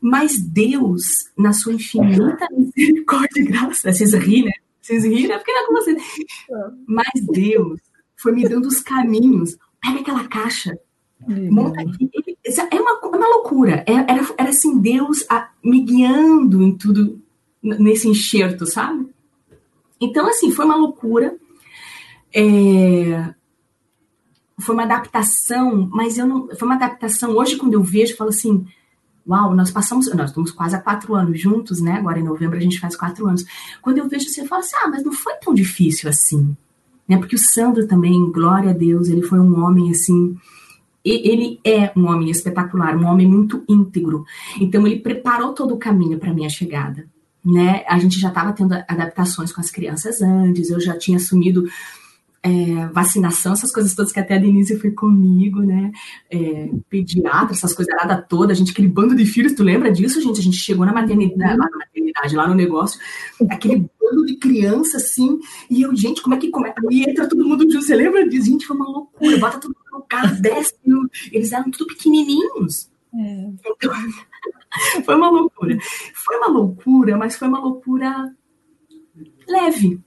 [0.00, 4.52] Mas Deus, na sua infinita misericórdia e graça, vocês riem, né?
[4.80, 5.96] Vocês riram, é porque não é com você.
[6.86, 7.80] Mas Deus
[8.16, 9.56] foi me dando os caminhos.
[9.80, 10.76] Pega aquela caixa,
[11.50, 12.31] monta aqui.
[12.44, 13.84] É uma, é uma loucura.
[13.86, 17.20] É, era, era assim, Deus a, me guiando em tudo,
[17.62, 19.08] nesse enxerto, sabe?
[20.00, 21.36] Então, assim, foi uma loucura.
[22.34, 23.32] É,
[24.58, 26.48] foi uma adaptação, mas eu não.
[26.56, 27.36] Foi uma adaptação.
[27.36, 28.66] Hoje, quando eu vejo, eu falo assim
[29.26, 31.92] Uau, nós passamos, nós estamos quase há quatro anos juntos, né?
[31.92, 33.44] Agora em novembro a gente faz quatro anos.
[33.80, 36.56] Quando eu vejo você, eu falo assim, ah, mas não foi tão difícil assim.
[37.08, 37.16] Né?
[37.16, 40.36] Porque o Sandro também, glória a Deus, ele foi um homem assim.
[41.04, 44.24] Ele é um homem espetacular, um homem muito íntegro.
[44.60, 47.06] Então ele preparou todo o caminho para minha chegada.
[47.44, 47.84] Né?
[47.88, 51.64] A gente já estava tendo adaptações com as crianças antes, eu já tinha assumido
[52.44, 55.92] é, vacinação, essas coisas todas que até a Denise foi comigo, né?
[56.28, 60.20] É, pediatra, essas coisas nada toda, a gente, aquele bando de filhos, tu lembra disso,
[60.20, 60.40] gente?
[60.40, 63.00] A gente chegou na maternidade, lá na maternidade, lá no negócio,
[63.48, 65.38] aquele bando de criança, assim,
[65.70, 66.74] e eu, gente, como é que como é?
[66.90, 68.46] E entra todo mundo junto, você lembra disso?
[68.46, 70.74] Gente, foi uma loucura, bota todo mundo no carro, desce,
[71.30, 72.90] eles eram tudo pequenininhos.
[73.14, 73.50] É.
[73.52, 73.92] Então,
[75.04, 75.78] foi uma loucura.
[76.12, 78.34] Foi uma loucura, mas foi uma loucura
[79.46, 80.00] leve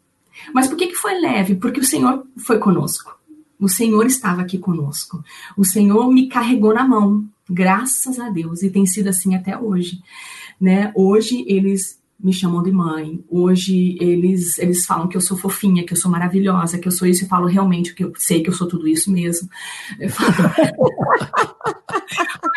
[0.54, 1.56] mas por que, que foi leve?
[1.56, 3.16] Porque o Senhor foi conosco.
[3.60, 5.24] O Senhor estava aqui conosco.
[5.58, 10.02] O Senhor me carregou na mão, graças a Deus, e tem sido assim até hoje.
[10.60, 10.92] Né?
[10.96, 13.24] Hoje eles me chamam de mãe.
[13.30, 17.08] Hoje eles eles falam que eu sou fofinha, que eu sou maravilhosa, que eu sou
[17.08, 17.24] isso.
[17.24, 19.50] Eu falo realmente que eu sei que eu sou tudo isso mesmo.
[20.00, 20.32] Eu falo...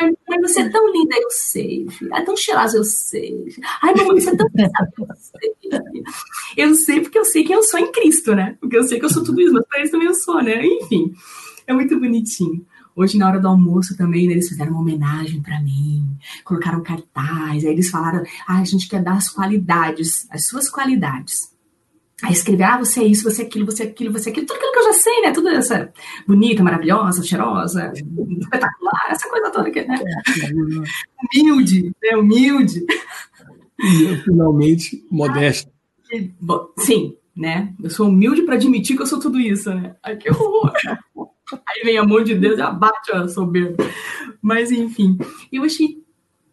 [0.01, 1.87] Ai, mãe, você é tão linda, eu sei.
[1.91, 2.15] Filha.
[2.15, 3.47] É tão cheirosa, eu sei.
[3.83, 6.03] Ai, mamãe, você é tão pesada, eu sei.
[6.57, 8.57] Eu sei porque eu sei que eu sou em Cristo, né?
[8.61, 10.65] Porque eu sei que eu sou tudo isso, mas para eles também eu sou, né?
[10.65, 11.13] Enfim,
[11.67, 12.65] é muito bonitinho.
[12.99, 16.05] Hoje, na hora do almoço também, né, eles fizeram uma homenagem para mim,
[16.43, 21.57] colocaram cartaz, aí eles falaram: ah, a gente quer dar as qualidades, as suas qualidades.
[22.21, 24.47] Aí escrever, ah, você é isso, você é aquilo, você é aquilo, você é aquilo,
[24.49, 25.31] tudo aquilo que eu já sei, né?
[25.31, 25.93] Tudo essa
[26.27, 29.97] bonita, maravilhosa, cheirosa, espetacular, essa coisa toda que, né?
[31.33, 32.17] Humilde, né?
[32.17, 32.85] Humilde.
[33.79, 35.71] E finalmente modesto.
[36.13, 37.73] Ah, sim, né?
[37.81, 39.95] Eu sou humilde para admitir que eu sou tudo isso, né?
[40.03, 40.73] Ai, que horror!
[41.53, 43.85] Aí vem amor de Deus e abate a soberba.
[44.41, 45.19] Mas, enfim,
[45.53, 46.03] eu achei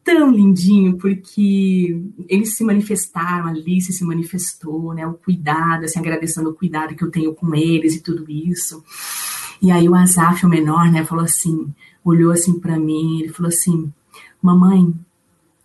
[0.03, 5.05] tão lindinho, porque eles se manifestaram, a Alice se manifestou, né?
[5.07, 8.83] O cuidado, assim, agradecendo o cuidado que eu tenho com eles e tudo isso.
[9.61, 11.73] E aí o Azaf, o menor, né, falou assim,
[12.03, 13.91] olhou assim para mim, ele falou assim,
[14.41, 14.93] mamãe,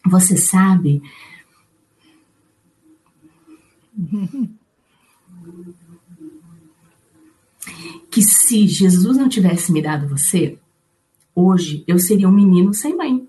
[0.07, 1.03] você sabe
[8.11, 10.59] que se Jesus não tivesse me dado você,
[11.35, 13.27] hoje eu seria um menino sem mãe.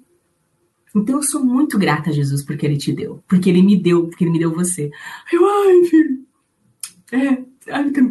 [0.95, 4.07] Então eu sou muito grata a Jesus porque ele te deu, porque ele me deu,
[4.07, 4.89] porque ele me deu você.
[5.31, 6.19] Eu, ai, filho,
[7.11, 7.51] é,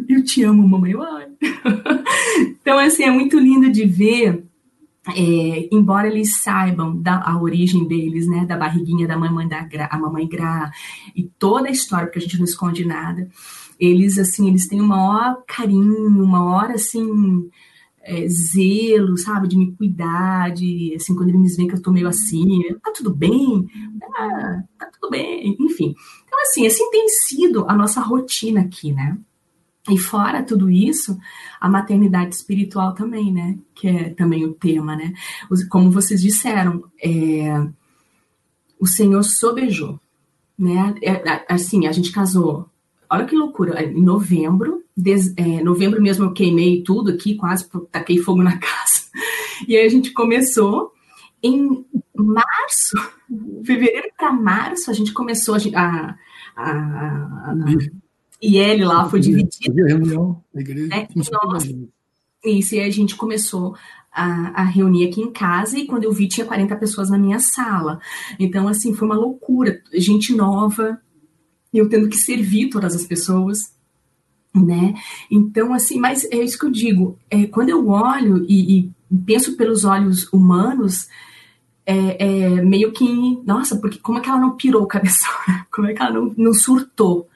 [0.09, 0.93] eu te amo, mamãe.
[0.95, 1.27] Ai.
[2.61, 4.43] então, assim, é muito lindo de ver,
[5.09, 9.97] é, embora eles saibam da a origem deles, né, da barriguinha da mamãe da a
[9.99, 10.71] mamãe Gra
[11.15, 13.27] e toda a história, porque a gente não esconde nada
[13.81, 17.49] eles assim, eles têm o maior carinho, uma hora assim,
[18.03, 22.07] é, zelo, sabe, de me cuidar, de assim, quando eles veem que eu tô meio
[22.07, 23.67] assim, tá tudo bem?
[24.15, 25.95] Ah, tá tudo bem, enfim.
[26.25, 29.17] Então, assim, assim tem sido a nossa rotina aqui, né?
[29.89, 31.17] E fora tudo isso,
[31.59, 33.57] a maternidade espiritual também, né?
[33.73, 35.11] Que é também o tema, né?
[35.71, 37.67] Como vocês disseram, é,
[38.79, 39.99] o Senhor sobejou,
[40.57, 40.93] né?
[41.01, 42.70] É, assim, a gente casou.
[43.11, 43.83] Olha que loucura!
[43.83, 49.01] Em novembro, des, é, novembro mesmo eu queimei tudo aqui, quase taquei fogo na casa.
[49.67, 50.93] E aí a gente começou.
[51.43, 51.83] Em
[52.15, 52.95] março,
[53.65, 56.15] fevereiro para março, a gente começou a, a,
[56.55, 57.55] a, a
[58.39, 59.75] e ele lá foi dividido.
[59.85, 60.87] Reunião, igreja.
[60.87, 61.07] Né?
[62.45, 63.75] isso, e a gente começou
[64.11, 67.39] a, a, reunir aqui em casa, e quando eu vi, tinha 40 pessoas na minha
[67.39, 67.99] sala.
[68.39, 69.81] Então, assim, foi uma loucura.
[69.93, 71.01] Gente nova,
[71.79, 73.59] eu tendo que servir todas as pessoas,
[74.53, 74.93] né?
[75.29, 77.17] Então, assim, mas é isso que eu digo.
[77.29, 78.91] É, quando eu olho e, e
[79.25, 81.07] penso pelos olhos humanos,
[81.85, 85.31] é, é, meio que, nossa, porque como é que ela não pirou o cabeção?
[85.71, 87.27] Como é que ela não, não surtou?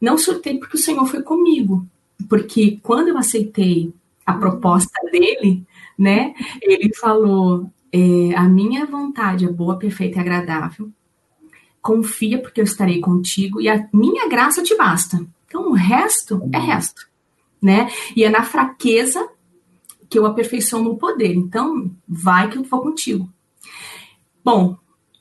[0.00, 1.86] Não surtei porque o Senhor foi comigo.
[2.28, 3.92] Porque quando eu aceitei
[4.24, 5.64] a proposta dele,
[5.98, 10.90] né, ele falou: é, a minha vontade é boa, perfeita e agradável.
[11.86, 15.24] Confia, porque eu estarei contigo, e a minha graça te basta.
[15.46, 17.06] Então, o resto é resto,
[17.62, 17.88] né?
[18.16, 19.28] E é na fraqueza
[20.10, 21.36] que eu aperfeiçoo o poder.
[21.36, 23.30] Então, vai que eu vou contigo.
[24.44, 24.76] Bom,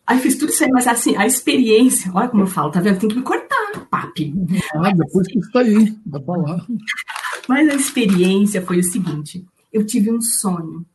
[0.07, 2.99] Aí fiz tudo isso aí, mas assim, a experiência, olha como eu falo, tá vendo?
[2.99, 4.35] Tem que me cortar, papi.
[4.75, 6.65] Ah, depois que isso aí, dá pra lá.
[7.49, 9.43] Mas a experiência foi o seguinte:
[9.73, 10.85] eu tive um sonho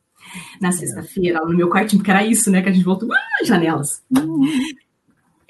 [0.61, 2.61] na sexta-feira, no meu quartinho, porque era isso, né?
[2.61, 4.01] Que a gente voltou, ah, janelas.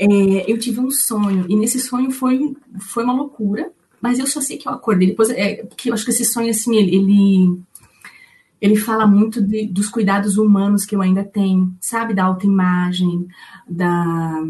[0.02, 3.72] É, eu tive um sonho, e nesse sonho foi, foi uma loucura,
[4.02, 5.10] mas eu só sei que eu acordei.
[5.10, 7.62] Depois, é, porque eu acho que esse sonho, assim, ele, ele
[8.60, 12.14] ele fala muito de, dos cuidados humanos que eu ainda tenho, sabe?
[12.14, 13.28] Da autoimagem,
[13.68, 14.44] da,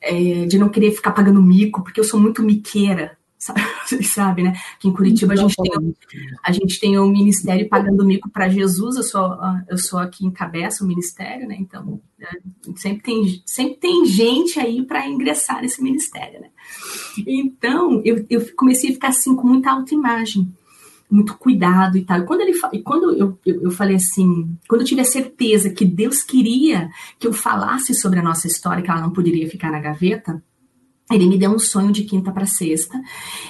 [0.00, 3.17] é, de não querer ficar pagando mico, porque eu sou muito miqueira,
[3.48, 4.54] sabe, sabe né?
[4.78, 5.94] Que em Curitiba a gente, tem,
[6.44, 9.38] a gente tem o ministério pagando mico para Jesus, eu sou,
[9.68, 11.56] eu sou aqui encabeço o ministério, né?
[11.58, 12.28] Então, é,
[12.76, 16.48] sempre tem, sempre tem gente aí para ingressar nesse ministério, né?
[17.26, 20.52] Então, eu, eu comecei a ficar assim com muita autoimagem
[21.10, 22.18] muito cuidado e tal.
[22.18, 25.70] E quando, ele, e quando eu, eu, eu, falei assim, quando eu tive a certeza
[25.70, 29.70] que Deus queria que eu falasse sobre a nossa história, que ela não poderia ficar
[29.70, 30.42] na gaveta,
[31.10, 33.00] ele me deu um sonho de quinta para sexta,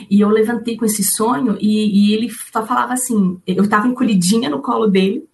[0.08, 4.48] e eu levantei com esse sonho, e, e ele só falava assim, eu estava encolhidinha
[4.48, 5.28] no colo dele,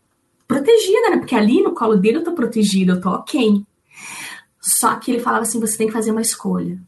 [0.46, 1.18] protegida, né?
[1.18, 3.62] Porque ali no colo dele eu tô protegida, eu tô ok.
[4.60, 6.78] Só que ele falava assim, você tem que fazer uma escolha.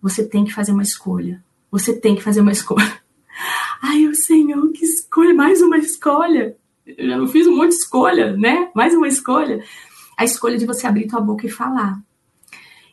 [0.00, 1.42] Você tem que fazer uma escolha.
[1.70, 3.00] Você tem que fazer uma escolha.
[3.82, 6.56] Ai, o Senhor, que escolha, mais uma escolha.
[6.86, 8.70] Eu já não fiz um monte de escolha, né?
[8.74, 9.64] Mais uma escolha.
[10.16, 12.00] A escolha de você abrir tua boca e falar.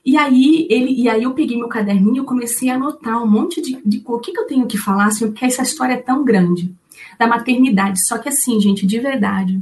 [0.03, 3.61] E aí, ele, e aí eu peguei meu caderninho e comecei a anotar um monte
[3.61, 6.23] de, de o que, que eu tenho que falar, assim, porque essa história é tão
[6.23, 6.73] grande
[7.19, 8.05] da maternidade.
[8.07, 9.61] Só que assim, gente, de verdade,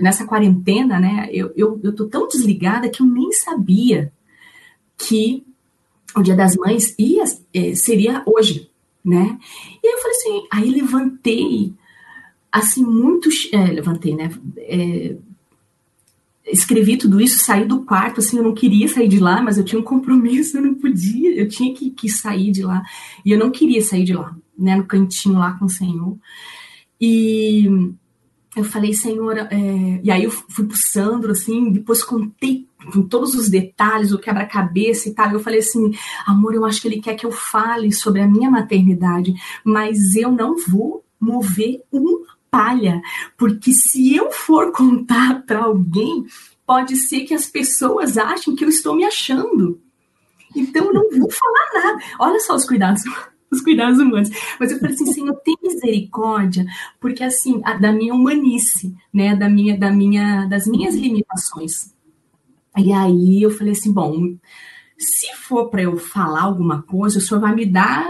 [0.00, 4.12] nessa quarentena, né, eu, eu, eu tô tão desligada que eu nem sabia
[4.96, 5.44] que
[6.16, 8.70] o Dia das Mães ia, é, seria hoje
[9.04, 9.38] né?
[9.82, 11.72] E aí eu falei assim, aí levantei,
[12.52, 14.30] assim, muito, é, levantei, né?
[14.58, 15.16] É,
[16.46, 19.64] escrevi tudo isso, saí do quarto, assim, eu não queria sair de lá, mas eu
[19.64, 22.82] tinha um compromisso, eu não podia, eu tinha que, que sair de lá,
[23.24, 26.18] e eu não queria sair de lá, né, no cantinho lá com o Senhor,
[27.00, 27.68] e
[28.56, 30.00] eu falei, Senhor, é...
[30.02, 35.08] e aí eu fui pro Sandro, assim, depois contei com todos os detalhes, o quebra-cabeça
[35.08, 35.30] e tal.
[35.30, 35.92] Eu falei assim,
[36.26, 39.34] amor, eu acho que ele quer que eu fale sobre a minha maternidade,
[39.64, 43.00] mas eu não vou mover uma palha,
[43.36, 46.24] porque se eu for contar para alguém,
[46.66, 49.80] pode ser que as pessoas achem que eu estou me achando.
[50.54, 52.04] Então eu não vou falar nada.
[52.18, 53.02] Olha só os cuidados
[53.50, 54.30] os cuidados humanos.
[54.58, 56.64] Mas eu falei assim, Senhor, tem misericórdia,
[57.00, 61.92] porque assim, a, da minha humanice, né, da minha, da minha, das minhas limitações.
[62.76, 64.36] E aí eu falei assim, bom,
[64.96, 68.06] se for para eu falar alguma coisa, o senhor vai me dar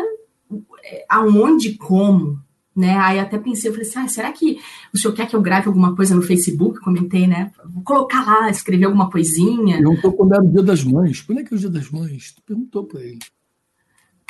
[0.84, 2.38] é, aonde, como,
[2.75, 2.97] né?
[2.99, 4.59] Aí até pensei, eu falei assim, ah, será que
[4.93, 6.81] o senhor quer que eu grave alguma coisa no Facebook?
[6.81, 7.53] Comentei, né?
[7.64, 9.77] Vou colocar lá, escrever alguma coisinha.
[9.79, 11.21] Perguntou quando era o dia das mães.
[11.21, 12.33] Quando é que é o dia das mães?
[12.33, 13.18] Tu perguntou para ele.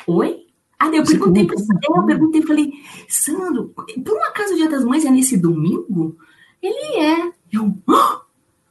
[0.07, 0.47] Oi?
[0.79, 2.73] Ah, eu perguntei para eu perguntei, falei,
[3.07, 6.17] Sandro, por um acaso o dia das mães é nesse domingo?
[6.61, 7.31] Ele é.
[7.51, 7.65] Eu,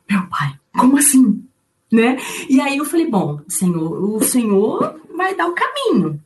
[0.09, 1.45] meu pai, como assim?
[1.93, 2.17] né?
[2.49, 6.23] E aí eu falei, bom, Senhor, o Senhor vai dar o caminho.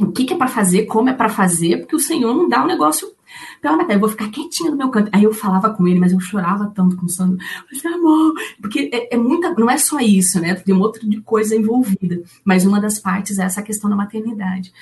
[0.00, 2.62] O que, que é para fazer, como é para fazer, porque o Senhor não dá
[2.62, 3.12] um negócio
[3.60, 3.94] pela metade.
[3.94, 5.10] Eu vou ficar quietinha no meu canto.
[5.12, 7.38] Aí eu falava com ele, mas eu chorava tanto com o Sandro.
[7.70, 10.54] Eu falei, amor, porque é, é, muita, não é só isso, né?
[10.54, 12.22] Tem uma outra coisa envolvida.
[12.44, 14.72] Mas uma das partes é essa questão da maternidade.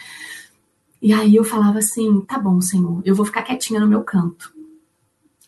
[1.00, 4.52] E aí eu falava assim, tá bom, Senhor, eu vou ficar quietinha no meu canto.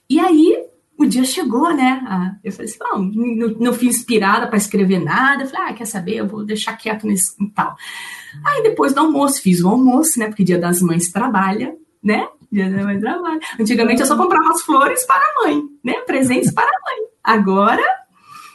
[0.09, 0.65] E aí
[1.03, 2.37] o dia chegou, né?
[2.43, 5.43] Eu falei assim, não, não, não fui inspirada para escrever nada.
[5.43, 6.17] Eu falei, ah, quer saber?
[6.17, 7.77] Eu vou deixar quieto nesse tal.
[8.45, 10.27] Aí depois do almoço, fiz o almoço, né?
[10.27, 12.29] Porque dia das mães trabalha, né?
[12.51, 13.41] Dia das mães trabalha.
[13.59, 15.95] Antigamente eu só comprava as flores para a mãe, né?
[16.07, 17.09] Presentes para a mãe.
[17.23, 17.85] Agora,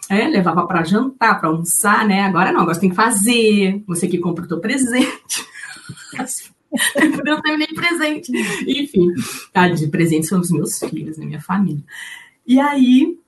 [0.10, 2.22] é, levava para jantar, para almoçar, né?
[2.22, 3.84] Agora não, agora tem que fazer.
[3.88, 5.46] Você que compra o teu presente.
[6.96, 8.32] eu não tenho nem presente.
[8.68, 9.14] Enfim,
[9.52, 11.26] tá, de presente são os meus filhos, né?
[11.26, 11.84] Minha família.
[12.48, 13.20] E aí,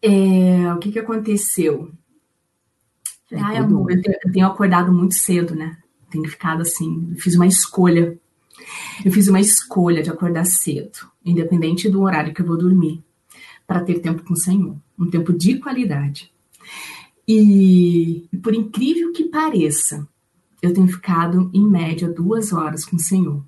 [0.00, 1.90] é, o que, que aconteceu?
[3.32, 5.76] Ai, amor, eu tenho acordado muito cedo, né?
[6.10, 8.16] Tenho ficado assim, fiz uma escolha.
[9.04, 13.02] Eu fiz uma escolha de acordar cedo, independente do horário que eu vou dormir,
[13.66, 16.32] para ter tempo com o Senhor, um tempo de qualidade.
[17.26, 20.08] E, e por incrível que pareça,
[20.62, 23.44] eu tenho ficado em média duas horas com o Senhor.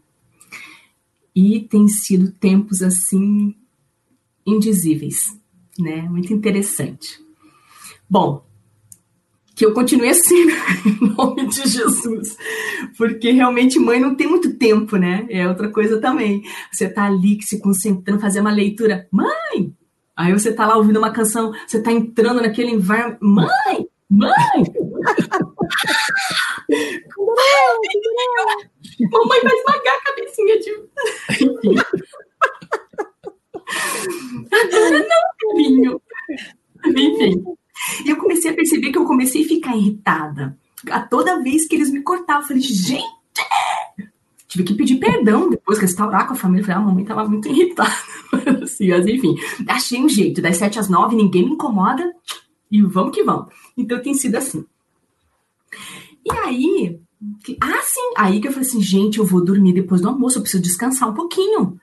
[1.34, 3.54] E tem sido tempos assim
[4.46, 5.36] indizíveis,
[5.78, 6.02] né?
[6.02, 7.20] Muito interessante.
[8.08, 8.44] Bom,
[9.54, 10.46] que eu continue assim,
[10.86, 12.36] em nome de Jesus.
[12.96, 15.26] Porque realmente mãe não tem muito tempo, né?
[15.30, 16.42] É outra coisa também.
[16.70, 19.06] Você tá ali se concentrando, fazer uma leitura.
[19.10, 19.74] Mãe!
[20.16, 23.18] Aí você tá lá ouvindo uma canção, você tá entrando naquele environment.
[23.20, 23.86] Mãe!
[24.10, 24.32] Mãe!
[29.10, 30.70] Mamãe vai esmagar a cabecinha de.
[34.50, 36.00] Não, filhinho.
[36.86, 37.44] Enfim.
[38.04, 40.56] E eu comecei a perceber que eu comecei a ficar irritada.
[40.90, 43.06] A toda vez que eles me cortavam, eu falei, gente!
[44.46, 46.64] Tive que pedir perdão depois, restaurar com a família.
[46.64, 47.90] Falei, ah, a mamãe estava muito irritada.
[48.62, 49.34] assim, mas enfim,
[49.66, 50.42] achei um jeito.
[50.42, 52.12] Das sete às nove, ninguém me incomoda.
[52.70, 53.52] E vamos que vamos.
[53.76, 54.64] Então tem sido assim.
[56.24, 57.00] E aí,
[57.60, 58.12] ah, sim.
[58.16, 61.08] Aí que eu falei assim, gente, eu vou dormir depois do almoço, eu preciso descansar
[61.08, 61.80] um pouquinho.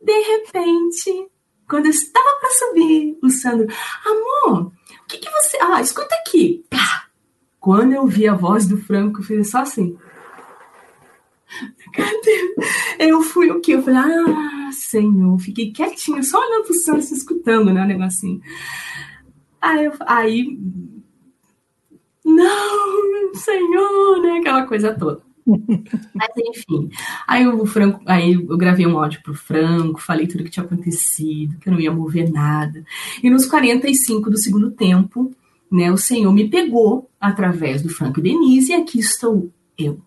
[0.00, 1.28] De repente,
[1.68, 3.66] quando eu estava para subir, o Sandro,
[4.04, 4.72] amor,
[5.10, 5.58] que, que você.
[5.60, 6.64] Ah, escuta aqui.
[6.70, 7.08] Pá.
[7.58, 9.98] Quando eu vi a voz do Franco, eu fiz só assim.
[11.92, 12.54] Cadê?
[12.98, 13.74] Eu fui o quê?
[13.74, 18.40] Eu falei, ah, Senhor, fiquei quietinha, só olhando pro se escutando, né, o negocinho.
[19.60, 20.58] Aí, eu, aí,
[22.24, 25.22] não, Senhor, né, aquela coisa toda.
[26.14, 26.90] Mas enfim,
[27.26, 31.58] aí o Franco, aí eu gravei um áudio pro Franco, falei tudo que tinha acontecido,
[31.58, 32.84] que eu não ia mover nada.
[33.22, 35.34] E nos 45 do segundo tempo,
[35.70, 40.00] né, o Senhor me pegou através do Franco e Denise, e aqui estou eu.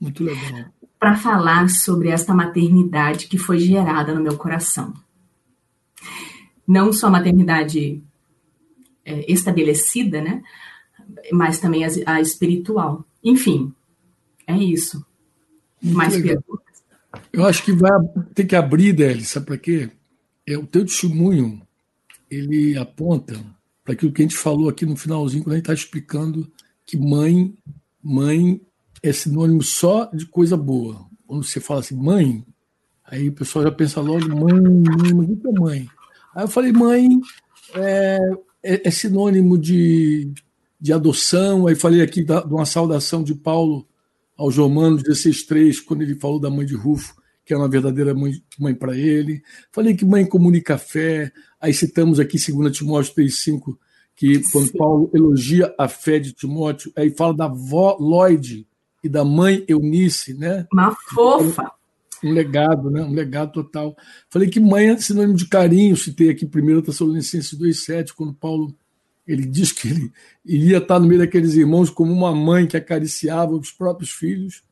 [0.00, 0.66] Muito legal.
[0.98, 4.92] Para falar sobre esta maternidade que foi gerada no meu coração.
[6.66, 8.02] Não só a maternidade
[9.04, 10.42] é, estabelecida, né?
[11.32, 13.04] Mas também a, a espiritual.
[13.24, 13.72] Enfim,
[14.48, 15.04] é isso.
[15.82, 16.42] Muito Mais legal.
[16.42, 16.82] perguntas?
[17.32, 17.90] Eu acho que vai
[18.34, 19.90] ter que abrir, Deli, sabe para quê?
[20.46, 21.60] É, o teu testemunho,
[22.30, 23.38] ele aponta
[23.84, 26.50] para aquilo que a gente falou aqui no finalzinho, quando a gente está explicando
[26.86, 27.54] que mãe,
[28.02, 28.60] mãe
[29.02, 31.06] é sinônimo só de coisa boa.
[31.26, 32.44] Quando você fala assim, mãe,
[33.04, 35.88] aí o pessoal já pensa logo, mãe, mãe, mas o que é mãe?
[36.34, 37.20] Aí eu falei, mãe
[37.74, 38.18] é,
[38.62, 40.30] é, é sinônimo de,
[40.80, 41.66] de adoção.
[41.66, 43.87] Aí falei aqui da, de uma saudação de Paulo
[44.38, 48.32] aos Romanos 16,3, quando ele falou da mãe de Rufo, que é uma verdadeira mãe,
[48.58, 49.42] mãe para ele.
[49.72, 51.32] Falei que mãe comunica fé.
[51.60, 53.76] Aí citamos aqui 2 Timóteo 3,5,
[54.14, 58.66] que quando Paulo elogia a fé de Timóteo, aí fala da avó Lloyd
[59.02, 60.66] e da mãe Eunice, né?
[60.72, 61.72] Uma fofa.
[62.22, 63.02] Um legado, né?
[63.02, 63.96] Um legado total.
[64.28, 68.74] Falei que mãe é sinônimo de carinho, citei aqui 1 Tessalonicenses 2,7, quando Paulo
[69.28, 70.12] ele diz que ele
[70.44, 74.62] iria estar no meio daqueles irmãos como uma mãe que acariciava os próprios filhos.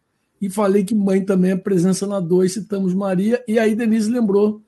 [0.40, 3.42] E falei que mãe também é presença na dor, e citamos Maria.
[3.46, 4.62] E aí Denise lembrou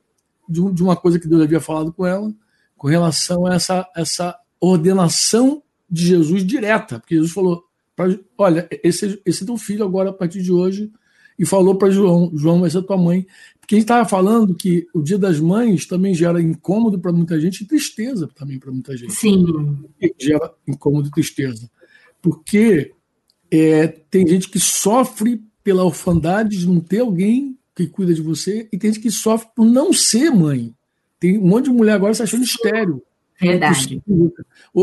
[0.46, 2.32] de, de uma coisa que Deus havia falado com ela,
[2.76, 7.00] com relação a essa, essa ordenação de Jesus direta.
[7.00, 7.64] Porque Jesus falou:
[7.96, 10.92] pra, Olha, esse, esse é teu filho agora, a partir de hoje.
[11.38, 13.26] E falou para João: João, essa é tua mãe.
[13.68, 17.38] Porque a gente estava falando que o Dia das Mães também gera incômodo para muita
[17.38, 19.12] gente e tristeza também para muita gente.
[19.12, 19.44] Sim.
[20.18, 21.70] Gera incômodo e tristeza.
[22.22, 22.92] Porque
[23.50, 28.66] é, tem gente que sofre pela orfandade de não ter alguém que cuida de você
[28.72, 30.74] e tem gente que sofre por não ser mãe.
[31.20, 33.02] Tem um monte de mulher agora se achando estéreo.
[33.38, 34.02] Verdade.
[34.08, 34.32] Ou,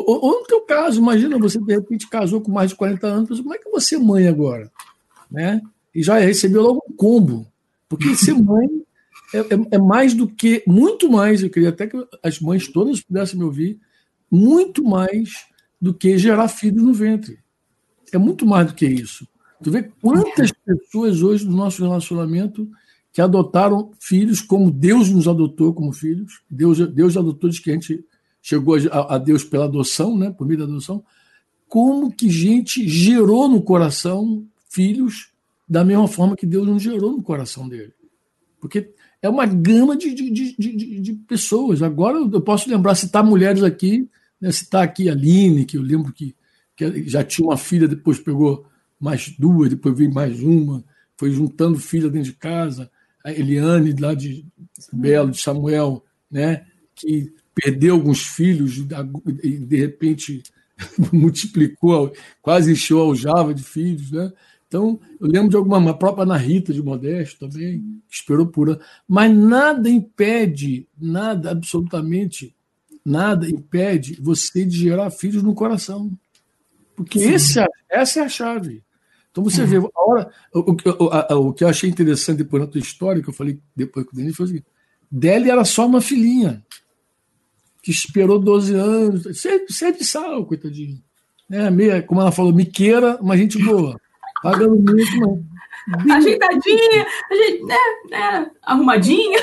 [0.07, 3.41] ou, ou, no teu caso, imagina você de repente casou com mais de 40 anos,
[3.41, 4.71] como é que você é mãe agora?
[5.29, 5.61] né?
[5.93, 7.47] E já recebeu logo um combo.
[7.97, 8.67] Porque ser mãe
[9.33, 13.01] é, é, é, mais do que, muito mais, eu queria até que as mães todas
[13.01, 13.79] pudessem me ouvir,
[14.29, 15.45] muito mais
[15.81, 17.39] do que gerar filhos no ventre.
[18.13, 19.27] É muito mais do que isso.
[19.61, 22.69] Tu vê quantas pessoas hoje no nosso relacionamento
[23.11, 26.41] que adotaram filhos como Deus nos adotou como filhos.
[26.49, 28.05] Deus, Deus adotou de que a gente
[28.41, 31.03] chegou a, a Deus pela adoção, né, por meio da adoção.
[31.67, 35.31] Como que gente gerou no coração filhos
[35.67, 37.93] da mesma forma que Deus não gerou no coração dele.
[38.59, 41.81] Porque é uma gama de, de, de, de, pessoas.
[41.81, 44.09] Agora eu posso lembrar, citar mulheres aqui,
[44.39, 46.35] né, citar aqui a Aline, que eu lembro que,
[46.75, 48.65] que já tinha uma filha, depois pegou
[48.99, 50.83] mais duas, depois veio mais uma,
[51.17, 52.89] foi juntando filha dentro de casa.
[53.23, 54.45] A Eliane, lá de
[54.93, 58.77] Belo, de Samuel, né, que perdeu alguns filhos
[59.43, 60.43] e de repente
[61.11, 64.31] multiplicou, quase encheu a aljava de filhos, né?
[64.67, 68.79] Então, eu lembro de alguma, a própria Ana Rita de Modesto também, esperou por.
[69.07, 72.55] Mas nada impede, nada, absolutamente
[73.05, 76.11] nada impede você de gerar filhos no coração.
[76.95, 78.83] Porque esse, é, essa é a chave.
[79.29, 79.67] Então você uhum.
[79.67, 83.29] vê, a hora, o, o, o, que eu achei interessante depois na tua história, que
[83.29, 84.65] eu falei depois com o Denis, foi o seguinte:
[85.11, 86.65] Deli era só uma filhinha,
[87.83, 91.03] que esperou 12 anos, você é de sal, coitadinho.
[91.51, 93.99] É, meia, como ela falou, miqueira, uma gente boa.
[94.41, 95.45] Pagando muito,
[95.87, 96.15] mas.
[96.17, 97.77] Ajeitadinha, gente, né,
[98.09, 99.39] né, arrumadinha.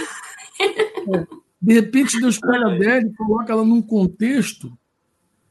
[0.60, 1.26] É.
[1.60, 4.76] De repente, Deus pega a Deli e coloca ela num contexto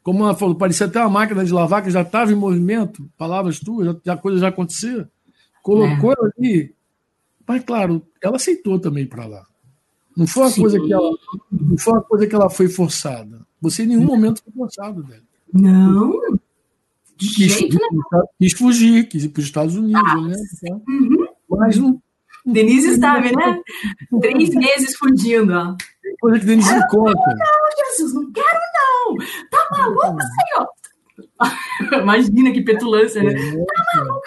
[0.03, 3.59] como ela falou, parecia até uma máquina de lavar que já estava em movimento, palavras
[3.59, 5.09] tuas, já, já a coisa já acontecia.
[5.61, 6.15] Colocou é.
[6.17, 6.73] ela ali.
[7.47, 9.45] Mas, claro, ela aceitou também para lá.
[10.17, 11.11] Não foi uma coisa que ela
[11.51, 13.45] não foi uma coisa que ela foi forçada.
[13.61, 15.21] Você em nenhum momento foi forçado dela.
[15.53, 16.19] Não.
[17.21, 17.77] Quis, quis,
[18.39, 20.35] quis, fugir, quis ir para os Estados Unidos, ah, né?
[20.87, 21.27] Uhum.
[21.47, 22.01] Mas não.
[22.43, 23.61] Denise sabe, né?
[24.19, 25.75] Três meses fugindo, ó.
[26.19, 27.13] Coisa que Denise encontra.
[27.13, 29.15] Não, Jesus, não quero não.
[29.51, 30.67] Tá maluco, senhor?
[32.01, 33.33] Imagina que petulância, né?
[33.33, 34.21] É, tá maluco.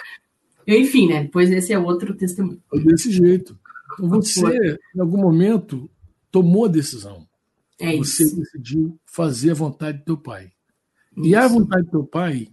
[0.65, 1.23] Enfim, né?
[1.23, 2.61] Depois esse é outro testemunho.
[2.85, 3.59] Desse jeito.
[3.99, 5.89] Então você, em algum momento,
[6.31, 7.27] tomou a decisão.
[7.77, 8.37] É você isso.
[8.37, 10.53] decidiu fazer a vontade do teu pai.
[11.17, 11.27] Isso.
[11.27, 12.47] E a vontade do teu pai,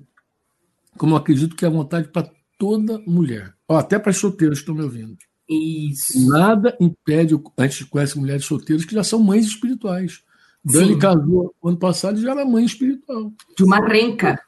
[0.97, 4.59] como eu acredito que é a vontade para toda mulher, ó, até para as solteiras
[4.59, 5.17] que estão me ouvindo.
[5.49, 6.29] Isso.
[6.29, 10.23] Nada impede, a gente conhece mulheres solteiras que já são mães espirituais.
[10.65, 10.99] Dani Sim.
[10.99, 13.33] casou ano passado e já era mãe espiritual.
[13.57, 14.41] De uma renca.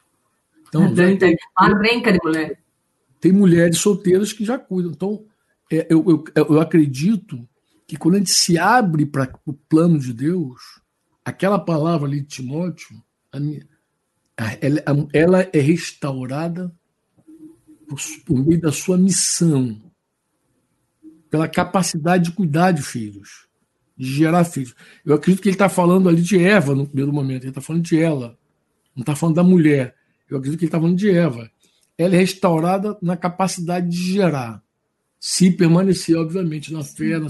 [0.67, 2.59] Então, Dani tem uma renca de mulher.
[3.19, 4.91] Tem mulheres solteiras que já cuidam.
[4.91, 5.25] Então,
[5.71, 7.47] é, eu, eu, eu acredito
[7.87, 10.61] que quando a gente se abre para o plano de Deus,
[11.23, 13.03] aquela palavra ali de Timóteo,
[14.37, 14.83] ela,
[15.13, 16.73] ela é restaurada
[17.87, 19.81] por, por meio da sua missão,
[21.29, 23.45] pela capacidade de cuidar de filhos
[23.97, 24.75] de gerar filhos.
[25.05, 27.83] Eu acredito que ele está falando ali de Eva no primeiro momento, ele está falando
[27.83, 28.37] de ela,
[28.95, 29.95] não está falando da mulher.
[30.29, 31.49] Eu acredito que ele está falando de Eva.
[31.97, 34.61] Ela é restaurada na capacidade de gerar,
[35.19, 37.17] se permanecer, obviamente, na fé.
[37.17, 37.27] Na...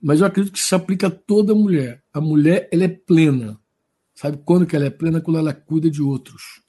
[0.00, 2.02] Mas eu acredito que isso aplica a toda mulher.
[2.12, 3.58] A mulher ela é plena.
[4.14, 5.20] Sabe quando que ela é plena?
[5.20, 6.62] Quando ela cuida de outros.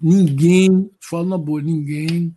[0.00, 2.36] Ninguém, falo na boa, ninguém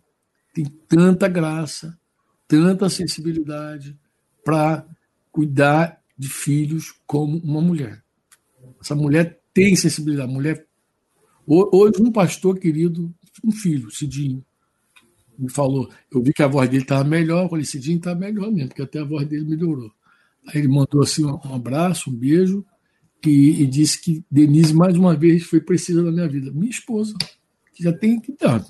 [0.52, 1.98] tem tanta graça,
[2.46, 3.98] tanta sensibilidade
[4.44, 4.86] para
[5.32, 8.02] cuidar de filhos como uma mulher.
[8.80, 10.32] Essa mulher tem sensibilidade.
[10.32, 10.66] Mulher.
[11.46, 13.12] Hoje, um pastor querido,
[13.42, 14.44] um filho, Cidinho,
[15.38, 15.90] me falou.
[16.10, 17.44] Eu vi que a voz dele estava melhor.
[17.44, 19.90] Eu falei, Cidinho está melhor mesmo, porque até a voz dele melhorou.
[20.46, 22.64] Aí ele mandou assim um abraço, um beijo,
[23.30, 26.50] e, e disse que Denise, mais uma vez, foi precisa na minha vida.
[26.52, 27.14] Minha esposa,
[27.72, 28.64] que já tem que dar.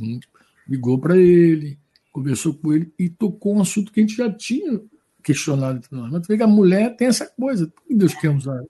[0.69, 1.79] Ligou para ele,
[2.13, 4.81] conversou com ele e tocou um assunto que a gente já tinha
[5.23, 6.11] questionado entre nós.
[6.11, 8.63] Mas a mulher tem essa coisa, que Deus quer usar.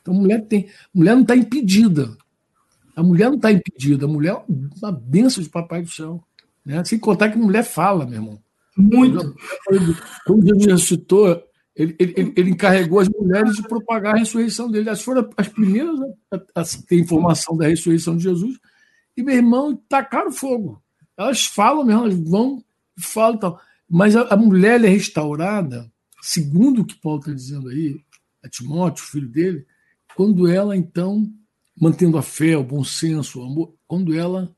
[0.00, 0.66] Então a mulher tem.
[0.66, 2.16] A mulher não está impedida.
[2.96, 4.06] A mulher não está impedida.
[4.06, 6.22] A mulher é uma benção de papai do céu.
[6.64, 6.82] Né?
[6.84, 8.42] Sem contar que a mulher fala, meu irmão.
[8.76, 9.34] Muito.
[10.24, 11.42] Quando Jesus ressuscitou,
[11.78, 14.88] ele, ele, ele, encarregou as mulheres de propagar a ressurreição dele.
[14.88, 15.96] Elas foram as primeiras
[16.54, 18.58] a, ter informação da ressurreição de Jesus.
[19.16, 20.82] E, meu irmão, tacaram fogo.
[21.16, 22.64] Elas falam mesmo, elas vão
[22.96, 23.60] e falam e tal.
[23.88, 25.88] Mas a, a mulher é restaurada
[26.20, 28.00] segundo o que Paulo está dizendo aí,
[28.42, 29.66] a Timóteo, filho dele,
[30.16, 31.32] quando ela, então,
[31.80, 34.52] mantendo a fé, o bom senso, o amor, quando ela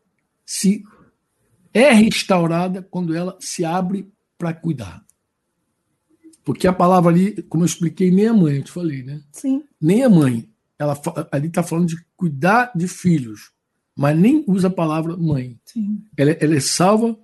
[0.45, 0.83] se
[1.73, 5.05] é restaurada, quando ela se abre para cuidar.
[6.45, 9.21] Porque a palavra ali, como eu expliquei, nem a mãe, eu te falei, né?
[9.33, 9.63] Sim.
[9.81, 10.49] Nem a mãe.
[10.79, 10.99] Ela
[11.31, 13.53] ali está falando de cuidar de filhos,
[13.95, 15.59] mas nem usa a palavra mãe.
[15.65, 16.03] Sim.
[16.17, 17.17] Ela, ela é salva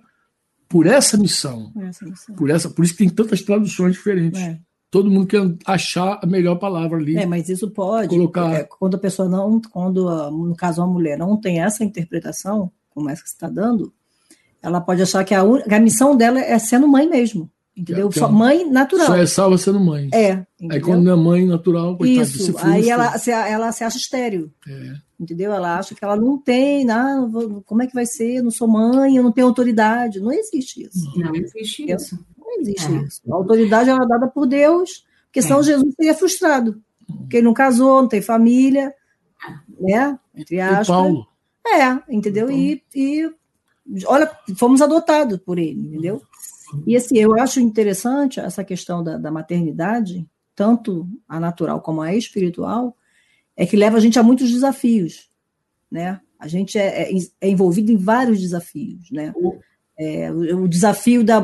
[0.69, 1.71] por essa missão.
[1.71, 2.35] Por essa missão.
[2.35, 4.39] Por, essa, por isso que tem tantas traduções diferentes.
[4.39, 4.59] É.
[4.89, 7.17] Todo mundo quer achar a melhor palavra ali.
[7.17, 8.09] É, mas isso pode.
[8.09, 8.53] Colocar...
[8.53, 13.09] É, quando a pessoa não, quando, no caso, uma mulher não tem essa interpretação, como
[13.09, 13.93] essa que você está dando,
[14.61, 17.51] ela pode achar que a, a missão dela é sendo mãe mesmo.
[17.77, 18.11] Entendeu?
[18.11, 19.05] Só mãe natural.
[19.05, 20.09] Só é salva sendo mãe.
[20.11, 20.43] É.
[20.59, 20.75] Entendeu?
[20.75, 22.51] Aí quando não é mãe natural, coitado, Isso.
[22.51, 24.51] Se aí ela se, ela se acha estéreo.
[24.67, 24.93] É.
[25.19, 25.53] Entendeu?
[25.53, 28.37] Ela acha que ela não tem, não, como é que vai ser?
[28.37, 30.19] Eu não sou mãe, eu não tenho autoridade.
[30.19, 31.19] Não existe isso.
[31.19, 32.19] Não existe isso.
[32.35, 32.97] Não existe é.
[33.03, 33.21] isso.
[33.31, 35.63] A autoridade é dada por Deus, porque senão é.
[35.63, 36.81] Jesus seria frustrado.
[37.05, 38.91] Porque ele não casou, não tem família,
[39.79, 40.17] né?
[40.35, 40.87] Entre aspas.
[40.87, 41.27] E Paulo.
[41.67, 42.49] É, entendeu?
[42.49, 43.29] E, e
[44.05, 46.21] olha, fomos adotados por ele, entendeu?
[46.85, 52.13] E assim, eu acho interessante essa questão da, da maternidade, tanto a natural como a
[52.13, 52.95] espiritual,
[53.55, 55.29] é que leva a gente a muitos desafios,
[55.89, 56.19] né?
[56.39, 59.33] A gente é, é, é envolvido em vários desafios, né?
[59.97, 61.41] É, o, o, desafio da...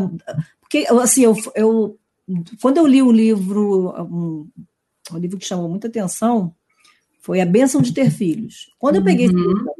[0.59, 1.97] Porque, assim, eu, eu,
[2.61, 4.47] quando eu li um livro, um,
[5.11, 6.53] um livro que chamou muita atenção,
[7.19, 8.71] foi A Bênção de Ter Filhos.
[8.77, 9.31] Quando eu peguei uhum.
[9.31, 9.73] esse livro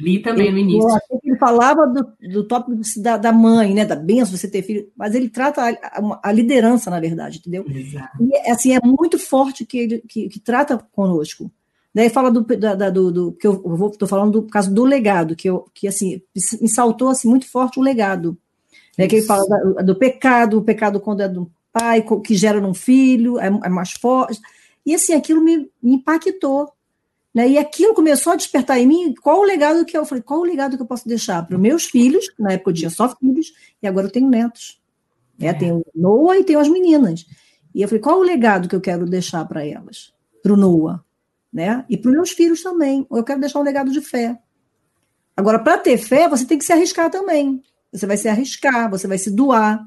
[0.00, 0.88] Li também no início.
[1.22, 3.84] Ele falava do, do tópico da, da mãe, né?
[3.84, 7.64] Da benção, você ter filho, mas ele trata a, a, a liderança, na verdade, entendeu?
[7.68, 8.16] Exato.
[8.20, 11.50] E assim, é muito forte que ele que, que trata conosco.
[11.94, 15.34] Daí fala do, da, do, do que eu vou, tô falando do caso do legado,
[15.34, 16.22] que, eu, que assim,
[16.60, 18.38] me saltou assim, muito forte o legado.
[18.96, 22.60] Né, que ele fala da, do pecado, o pecado quando é do pai, que gera
[22.60, 24.40] num filho, é, é mais forte.
[24.86, 26.72] E assim, aquilo me, me impactou.
[27.34, 27.48] Né?
[27.48, 30.44] E aquilo começou a despertar em mim qual o legado que eu falei, qual o
[30.44, 33.52] legado que eu posso deixar para os meus filhos, na época eu tinha só filhos,
[33.80, 34.80] e agora eu tenho netos.
[35.38, 35.48] Né?
[35.48, 35.54] É.
[35.54, 37.24] Tenho Noah e tenho as meninas.
[37.74, 40.12] E eu falei, qual o legado que eu quero deixar para elas?
[40.42, 41.04] Para o Noah.
[41.52, 41.84] Né?
[41.88, 43.06] E para os meus filhos também.
[43.10, 44.38] Eu quero deixar um legado de fé.
[45.36, 47.62] Agora, para ter fé, você tem que se arriscar também.
[47.92, 49.84] Você vai se arriscar, você vai se doar.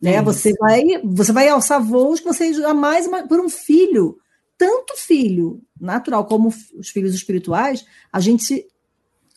[0.00, 0.22] Né?
[0.22, 3.08] Você, vai, você vai alçar voos que você jamais.
[3.28, 4.16] Por um filho
[4.58, 8.66] tanto filho natural como os filhos espirituais, a gente se,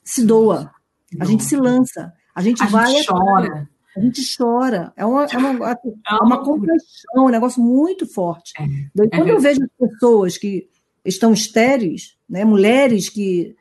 [0.04, 0.72] se doa,
[1.20, 2.92] a gente se lança, a gente a vai.
[2.92, 3.70] Gente chora.
[3.96, 4.94] A gente chora.
[4.96, 8.52] É uma, é uma, é uma compaixão, é um negócio muito forte.
[8.60, 8.66] É,
[8.96, 10.68] Daí, quando é eu vejo pessoas que
[11.06, 13.56] estão estéreis, né, mulheres que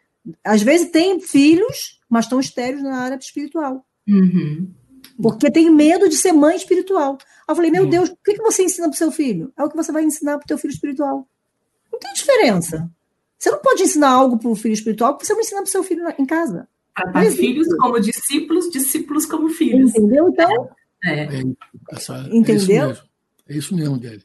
[0.45, 3.85] às vezes têm filhos, mas estão estéreis na área espiritual.
[4.09, 4.73] Uhum.
[5.21, 7.19] Porque tem medo de ser mãe espiritual.
[7.49, 9.53] eu falei, meu Deus, o que, que você ensina para o seu filho?
[9.57, 11.29] É o que você vai ensinar para o teu filho espiritual.
[12.03, 12.91] Não tem diferença.
[13.39, 15.71] Você não pode ensinar algo para o filho espiritual que você não ensina para o
[15.71, 16.69] seu filho em casa.
[16.95, 19.91] Tratar filhos como discípulos, discípulos como filhos.
[19.91, 20.29] Entendeu?
[20.29, 20.71] Então.
[21.05, 21.23] É.
[21.23, 21.43] é.
[21.93, 22.97] Essa, Entendeu?
[23.49, 24.23] É isso mesmo, é Délio.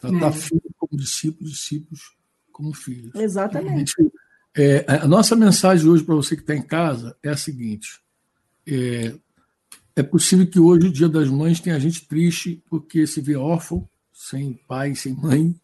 [0.00, 0.32] Tratar é.
[0.32, 2.16] filhos como discípulos, discípulos
[2.50, 3.14] como filhos.
[3.14, 3.94] Exatamente.
[4.56, 8.00] É, a nossa mensagem hoje para você que está em casa é a seguinte:
[8.66, 9.14] é,
[9.96, 13.88] é possível que hoje, o Dia das Mães, tenha gente triste porque se vê órfão,
[14.12, 15.54] sem pai, sem mãe,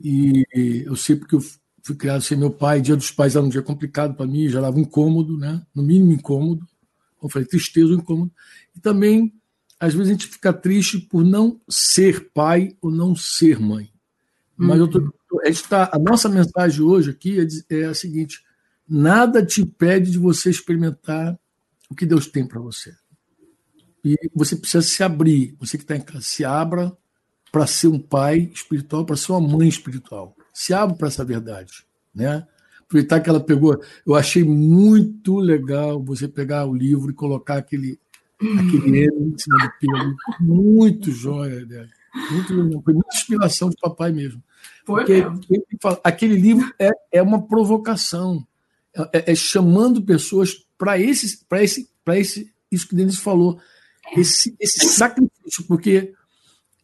[0.00, 0.44] e
[0.84, 1.42] eu sei porque eu
[1.82, 4.60] fui criado sem meu pai, dia dos pais era um dia complicado para mim, já
[4.60, 5.64] dava um incômodo, né?
[5.74, 6.66] no mínimo incômodo.
[7.22, 8.30] Eu falei, tristeza ou incômodo.
[8.74, 9.32] E também,
[9.78, 13.90] às vezes, a gente fica triste por não ser pai ou não ser mãe.
[14.56, 15.10] Mas eu tô, uhum.
[15.44, 18.42] a, gente tá, a nossa mensagem hoje aqui é, é a seguinte:
[18.88, 21.38] nada te impede de você experimentar
[21.90, 22.94] o que Deus tem para você.
[24.04, 25.54] E você precisa se abrir.
[25.58, 26.96] Você que está em casa, se abra
[27.50, 30.36] para ser um pai espiritual, para ser uma mãe espiritual.
[30.52, 31.72] Se abre para essa verdade,
[32.14, 32.46] né?
[32.82, 37.98] Aproveitar que ela pegou, eu achei muito legal você pegar o livro e colocar aquele
[38.38, 41.88] aquele M em cima do pelo, muito joia, né?
[42.30, 44.42] muito, foi muita inspiração de papai mesmo.
[44.84, 45.24] Porque
[46.04, 48.46] aquele livro é, é uma provocação,
[49.12, 53.58] é, é chamando pessoas para esse, para esse, para esse, isso que Denis falou,
[54.16, 56.14] esse, esse sacrifício, porque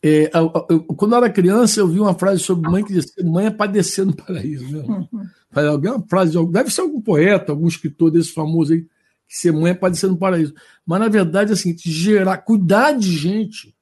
[0.04, 3.24] é, eu, eu, quando eu era criança, eu vi uma frase sobre mãe que dizia:
[3.24, 4.76] mãe é padecer no paraíso.
[4.76, 4.82] Né?
[4.82, 5.26] Uhum.
[5.54, 8.82] Alguma frase, deve ser algum poeta, algum escritor desse famoso aí,
[9.28, 10.54] que ser mãe é padecer no paraíso.
[10.84, 13.74] Mas, na verdade, é assim, gerar, cuidar de gente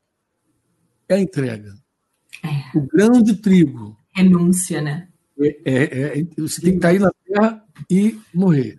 [1.08, 1.74] é a entrega.
[2.44, 2.78] É.
[2.78, 3.96] O grão de trigo.
[4.14, 5.08] Renúncia, né?
[5.38, 8.78] É, é, é, você tem que cair na terra e morrer.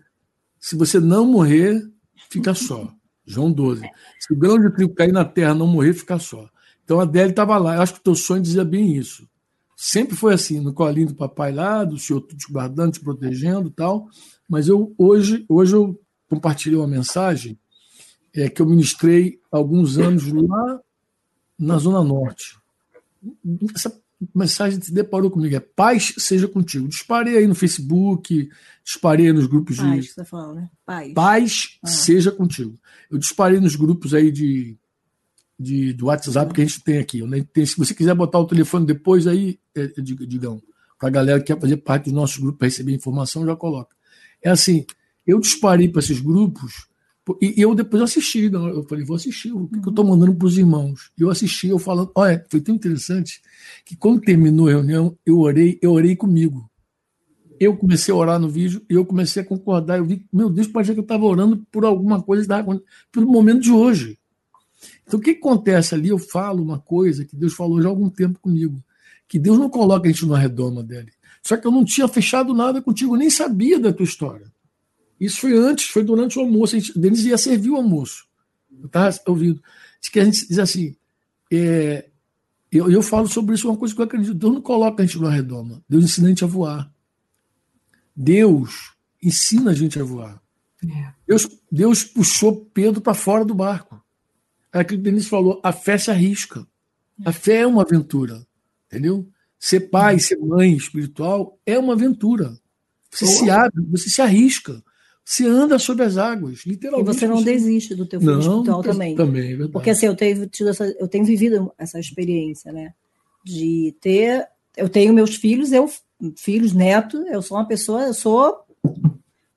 [0.59, 1.81] Se você não morrer,
[2.29, 2.93] fica só.
[3.25, 3.81] João 12.
[4.19, 6.47] Se o grão de trigo cair na terra e não morrer, fica só.
[6.91, 7.75] Então a Adélia estava lá.
[7.75, 9.25] Eu acho que o teu sonho dizia bem isso.
[9.77, 13.71] Sempre foi assim, no colinho do papai lá, do senhor te guardando, te protegendo e
[13.71, 14.09] tal.
[14.45, 15.97] Mas eu hoje, hoje eu
[16.29, 17.57] compartilhei uma mensagem
[18.35, 20.81] é, que eu ministrei alguns anos lá
[21.57, 22.59] na Zona Norte.
[23.73, 23.97] Essa,
[24.35, 26.89] mensagem se deparou comigo, é paz seja contigo.
[26.89, 28.49] Disparei aí no Facebook,
[28.83, 30.01] disparei nos grupos paz, de.
[30.01, 30.69] Que você tá falando, né?
[30.85, 31.13] Paz.
[31.13, 31.87] Paz ah.
[31.87, 32.77] seja contigo.
[33.09, 34.77] Eu disparei nos grupos aí de,
[35.62, 37.22] de, do WhatsApp que a gente tem aqui.
[37.24, 37.45] Né?
[37.66, 40.62] Se você quiser botar o telefone depois aí, é, digam,
[40.99, 43.95] para a galera que quer fazer parte do nosso grupo para receber informação, já coloca.
[44.41, 44.86] É assim,
[45.26, 46.88] eu disparei para esses grupos
[47.39, 50.47] e, eu depois assisti, não, eu falei, vou assistir, o que eu estou mandando para
[50.47, 51.12] os irmãos?
[51.18, 53.41] Eu assisti, eu falando, olha, foi tão interessante
[53.86, 56.70] que quando terminou a reunião, eu orei, eu orei comigo.
[57.59, 59.99] Eu comecei a orar no vídeo e eu comecei a concordar.
[59.99, 62.66] Eu vi, meu Deus, parecia que eu estava orando por alguma coisa,
[63.12, 64.18] pelo momento de hoje.
[65.05, 66.09] Então, o que acontece ali?
[66.09, 68.83] Eu falo uma coisa que Deus falou já há algum tempo comigo,
[69.27, 71.11] que Deus não coloca a gente numa redoma dele.
[71.43, 74.51] Só que eu não tinha fechado nada contigo, nem sabia da tua história.
[75.19, 76.75] Isso foi antes, foi durante o almoço.
[76.75, 78.25] A gente, Denis ia servir o almoço.
[78.71, 79.61] Eu estava ouvindo.
[79.99, 80.95] Diz que a gente diz assim.
[81.51, 82.09] É,
[82.71, 84.33] eu, eu falo sobre isso, uma coisa que eu acredito.
[84.33, 85.83] Deus não coloca a gente numa redoma.
[85.87, 86.91] Deus ensina a gente a voar.
[88.15, 90.41] Deus ensina a gente a voar.
[90.83, 91.13] É.
[91.27, 93.90] Deus, Deus puxou Pedro para fora do barco.
[94.74, 96.65] É aquilo que o Denise falou: a fé se arrisca.
[97.26, 98.45] A fé é uma aventura.
[98.88, 99.28] Entendeu?
[99.59, 102.57] Ser pai, ser mãe espiritual é uma aventura.
[103.11, 104.82] Você se abre, você se arrisca.
[105.24, 107.09] Você anda sobre as águas, literalmente.
[107.09, 109.15] E você não desiste do teu filho não, espiritual também.
[109.15, 109.72] Também, é verdade.
[109.72, 112.93] Porque assim, eu tenho, tido essa, eu tenho vivido essa experiência, né?
[113.43, 114.47] De ter.
[114.76, 115.89] Eu tenho meus filhos, eu,
[116.36, 118.65] filhos, neto, eu sou uma pessoa, eu sou.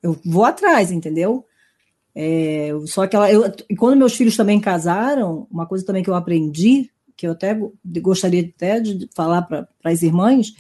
[0.03, 1.47] Eu vou atrás, entendeu?
[2.15, 6.15] É, só que ela, eu, quando meus filhos também casaram, uma coisa também que eu
[6.15, 7.59] aprendi, que eu até
[8.01, 10.55] gostaria até de falar para as irmãs,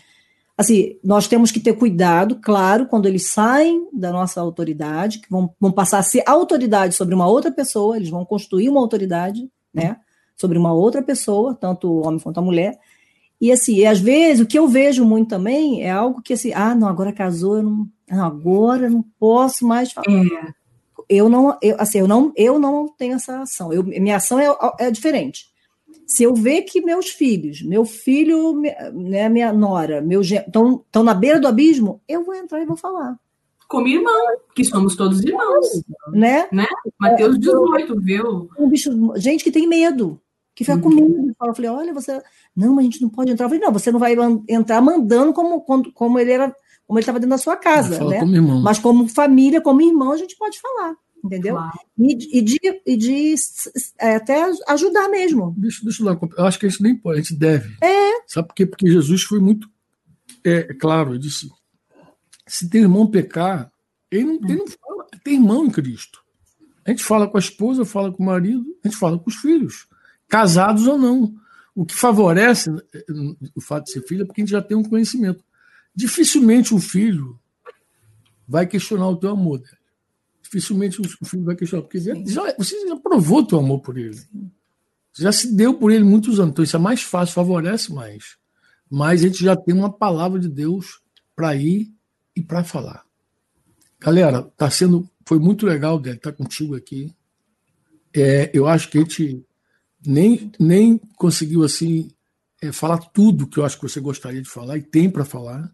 [0.58, 5.52] assim, nós temos que ter cuidado, claro, quando eles saem da nossa autoridade, que vão,
[5.60, 9.96] vão passar a ser autoridade sobre uma outra pessoa, eles vão construir uma autoridade, né,
[10.36, 12.78] sobre uma outra pessoa, tanto o homem quanto a mulher.
[13.40, 16.52] E assim, e às vezes o que eu vejo muito também é algo que assim,
[16.54, 20.06] ah, não, agora casou, eu não agora eu não posso mais falar.
[20.08, 20.63] É.
[21.08, 23.72] Eu não, eu, assim, eu não, eu não tenho essa ação.
[23.72, 24.46] Eu, minha ação é,
[24.78, 25.52] é diferente
[26.06, 28.60] se eu ver que meus filhos, meu filho,
[28.92, 33.18] né, minha nora, meu estão na beira do abismo, eu vou entrar e vou falar.
[33.68, 35.82] Como irmão, que somos todos irmãos.
[36.12, 36.46] Né?
[36.52, 36.66] né?
[37.00, 38.48] Mateus 18, viu?
[38.58, 40.20] Um bicho, gente que tem medo,
[40.54, 40.82] que fica uhum.
[40.82, 41.36] com medo.
[41.42, 42.22] Eu falei, olha, você.
[42.54, 43.46] Não, mas a gente não pode entrar.
[43.46, 44.14] Eu falei, não, você não vai
[44.48, 46.54] entrar mandando como, como ele era,
[46.86, 48.20] como ele estava dentro da sua casa, né?
[48.20, 51.54] Como mas como família, como irmão, a gente pode falar entendeu?
[51.54, 51.78] Claro.
[51.98, 53.34] E, e, de, e de
[53.98, 55.54] é, até ajudar mesmo.
[55.56, 57.74] Deixa, deixa eu lá, eu acho que a gente nem pode, a gente deve.
[57.80, 58.22] É.
[58.26, 58.66] Sabe por quê?
[58.66, 59.66] Porque Jesus foi muito
[60.44, 61.50] é, claro, ele disse:
[62.46, 63.72] se tem irmão pecar,
[64.10, 66.22] ele não, ele não fala, tem irmão em Cristo.
[66.84, 69.36] A gente fala com a esposa, fala com o marido, a gente fala com os
[69.36, 69.88] filhos,
[70.28, 71.34] casados ou não.
[71.74, 73.04] O que favorece é,
[73.56, 75.42] o fato de ser filho é porque a gente já tem um conhecimento.
[75.94, 77.38] Dificilmente um filho
[78.46, 79.84] vai questionar o teu amor dele
[80.54, 82.14] dificilmente o filho vai questionar, porque já,
[82.56, 84.20] você já provou teu amor por ele.
[85.12, 86.52] Já se deu por ele muitos anos.
[86.52, 88.36] Então isso é mais fácil, favorece mais.
[88.88, 91.00] Mas a gente já tem uma palavra de Deus
[91.34, 91.92] para ir
[92.36, 93.04] e para falar.
[93.98, 97.12] Galera, tá sendo, foi muito legal dele estar tá contigo aqui.
[98.12, 99.44] É, eu acho que a gente
[100.06, 102.10] nem, nem conseguiu assim
[102.62, 105.73] é, falar tudo que eu acho que você gostaria de falar e tem para falar,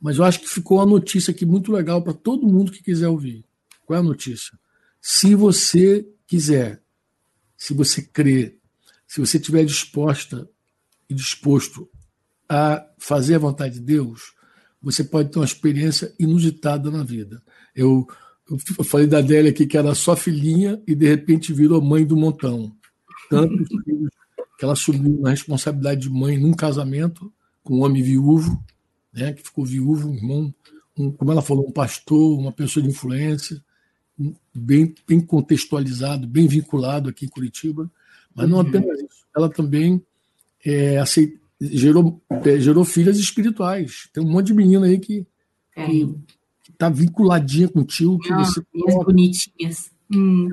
[0.00, 3.08] mas eu acho que ficou uma notícia aqui muito legal para todo mundo que quiser
[3.08, 3.44] ouvir.
[3.84, 4.58] Qual é a notícia?
[5.00, 6.82] Se você quiser,
[7.56, 8.58] se você crer,
[9.06, 10.48] se você estiver disposta
[11.08, 11.88] e disposto
[12.48, 14.32] a fazer a vontade de Deus,
[14.80, 17.42] você pode ter uma experiência inusitada na vida.
[17.74, 18.06] Eu,
[18.78, 22.16] eu falei da Adélia aqui que era só filhinha e de repente virou mãe do
[22.16, 22.74] montão.
[23.28, 24.10] Filhos
[24.60, 28.62] que ela assumiu na responsabilidade de mãe num casamento com um homem viúvo,
[29.12, 30.54] né, que ficou viúvo, um irmão,
[30.96, 33.62] um, como ela falou, um pastor, uma pessoa de influência
[34.54, 37.90] bem, bem contextualizado, bem vinculado aqui em Curitiba,
[38.34, 38.68] mas não uhum.
[38.68, 39.24] apenas isso.
[39.34, 40.02] Ela também
[40.64, 44.08] é, aceit, gerou, é, gerou filhas espirituais.
[44.12, 45.26] Tem um monte de menina aí que
[45.76, 45.86] é.
[46.68, 48.18] está vinculadinha contigo.
[48.18, 48.62] Que ah, você
[49.04, 49.90] bonitinhas.
[50.12, 50.48] Hum.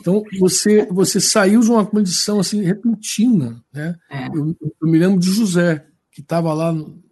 [0.00, 3.96] Então você você saiu de uma condição assim repentina, né?
[4.10, 4.28] É.
[4.28, 7.02] Eu, eu, me lembro de José que estava lá no,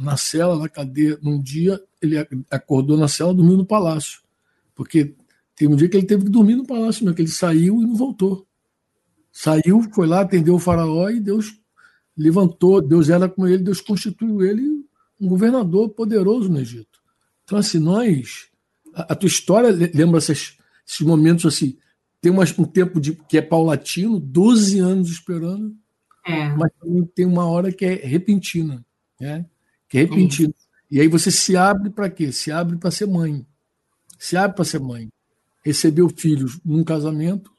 [0.00, 2.16] na cela, na cadeia, num dia ele
[2.50, 4.20] acordou na cela, dormiu no palácio.
[4.74, 5.14] Porque
[5.56, 7.86] teve um dia que ele teve que dormir no palácio, mesmo, que ele saiu e
[7.86, 8.46] não voltou.
[9.32, 11.58] Saiu, foi lá, atendeu o faraó e Deus
[12.16, 14.84] levantou, Deus era com ele, Deus constituiu ele
[15.20, 16.98] um governador poderoso no Egito.
[17.44, 18.48] Então, assim, nós.
[18.94, 20.56] A, a tua história lembra esses,
[20.86, 21.76] esses momentos assim.
[22.20, 25.74] Tem um tempo de, que é paulatino, 12 anos esperando.
[26.26, 26.48] é.
[26.56, 28.84] mas também tem uma hora que é repentina,
[29.20, 29.44] né?
[29.88, 30.54] Que é repentina.
[30.90, 32.32] E aí você se abre para quê?
[32.32, 33.46] Se abre para ser mãe.
[34.18, 35.08] Se abre para ser mãe.
[35.64, 37.52] Recebeu filhos num casamento,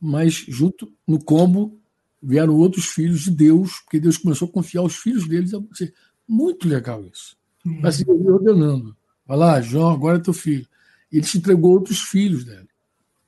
[0.00, 1.78] mas junto no combo
[2.22, 5.92] vieram outros filhos de Deus, porque Deus começou a confiar os filhos deles a você.
[6.26, 7.36] Muito legal isso.
[7.80, 8.96] Vai se ordenando.
[9.26, 10.66] Vai lá, João, agora é teu filho.
[11.12, 12.68] Ele te entregou outros filhos dele.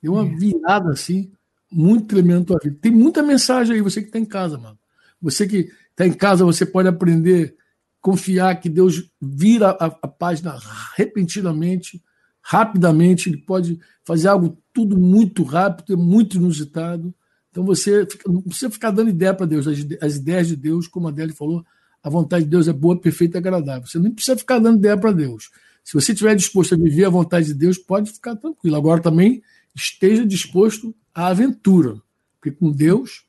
[0.03, 1.31] Deu uma virada assim,
[1.71, 2.79] muito tremenda na tua vida.
[2.81, 4.79] Tem muita mensagem aí, você que está em casa, mano.
[5.21, 7.57] Você que está em casa, você pode aprender,
[8.03, 10.59] confiar que Deus vira a, a página
[10.95, 12.03] repentinamente,
[12.43, 13.31] rapidamente.
[13.31, 17.15] Ele pode fazer algo tudo muito rápido, é muito inusitado.
[17.51, 19.67] Então você fica, não precisa ficar dando ideia para Deus.
[19.67, 21.65] As, as, ideias de Deus, como a Adele falou,
[22.03, 23.89] a vontade de Deus é boa, perfeita e agradável.
[23.89, 25.51] Você não precisa ficar dando ideia para Deus.
[25.83, 28.77] Se você estiver disposto a viver a vontade de Deus, pode ficar tranquilo.
[28.77, 29.43] Agora também
[29.75, 31.97] esteja disposto à aventura,
[32.35, 33.26] porque com Deus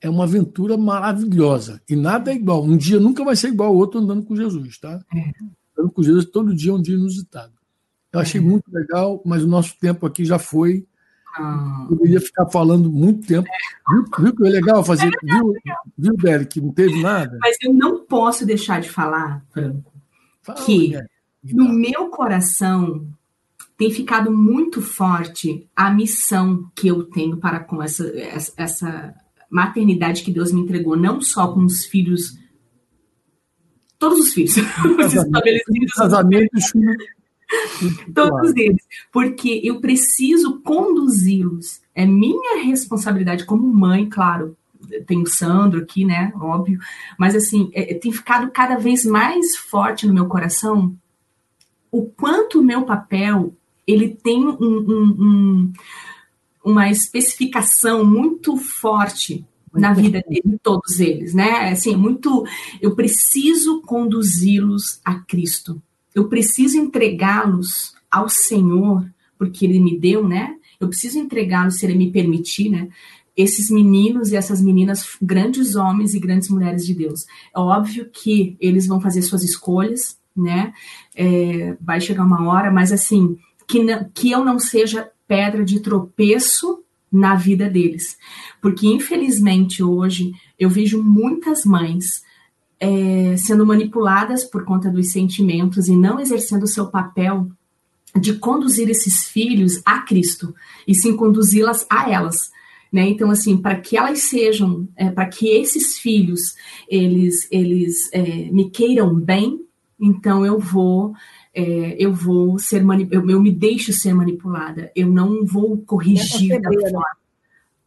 [0.00, 2.62] é uma aventura maravilhosa e nada é igual.
[2.62, 5.02] Um dia nunca vai ser igual ao outro andando com Jesus, tá?
[5.14, 5.30] É.
[5.76, 7.52] Andando com Jesus todo dia é um dia inusitado.
[8.12, 8.44] Eu achei é.
[8.44, 10.86] muito legal, mas o nosso tempo aqui já foi.
[11.36, 11.86] Ah.
[11.88, 13.48] Poderia ficar falando muito tempo.
[13.90, 15.06] Viu, viu que é legal fazer?
[15.06, 15.52] É legal,
[15.98, 17.36] viu, viu, que não teve nada?
[17.40, 19.92] Mas eu não posso deixar de falar, Franco,
[20.42, 20.94] Fala, que
[21.44, 23.06] no meu coração
[23.76, 28.10] tem ficado muito forte a missão que eu tenho para com essa,
[28.56, 29.14] essa
[29.56, 32.38] maternidade que Deus me entregou, não só com os filhos,
[33.98, 35.92] todos os filhos, estabelecidos.
[35.94, 36.72] Casamentos,
[38.12, 41.80] Todos eles, porque eu preciso conduzi-los.
[41.94, 44.56] É minha responsabilidade como mãe, claro.
[45.06, 46.32] Tem o Sandro aqui, né?
[46.34, 46.80] Óbvio.
[47.16, 50.96] Mas, assim, é, tem ficado cada vez mais forte no meu coração
[51.96, 53.54] o quanto o meu papel
[53.86, 55.72] ele tem um, um, um,
[56.66, 61.70] uma especificação muito forte na vida de todos eles, né?
[61.70, 62.44] Assim, muito.
[62.80, 65.80] Eu preciso conduzi-los a Cristo
[66.16, 69.06] eu preciso entregá-los ao Senhor,
[69.38, 70.56] porque Ele me deu, né?
[70.80, 72.88] Eu preciso entregá-los se Ele me permitir, né?
[73.36, 77.26] Esses meninos e essas meninas, grandes homens e grandes mulheres de Deus.
[77.54, 80.72] É óbvio que eles vão fazer suas escolhas, né?
[81.14, 83.36] É, vai chegar uma hora, mas assim,
[83.68, 88.16] que, não, que eu não seja pedra de tropeço na vida deles.
[88.60, 92.22] Porque, infelizmente, hoje eu vejo muitas mães
[92.78, 97.50] é, sendo manipuladas por conta dos sentimentos e não exercendo o seu papel
[98.18, 100.54] de conduzir esses filhos a Cristo
[100.86, 102.50] e sim conduzi-las a elas.
[102.92, 103.08] Né?
[103.08, 106.54] Então, assim, para que elas sejam, é, para que esses filhos
[106.88, 109.60] eles, eles é, me queiram bem,
[110.00, 111.14] então eu vou
[111.56, 116.70] é, eu vou ser eu, eu me deixo ser manipulada, eu não vou corrigir da
[116.70, 117.16] forma.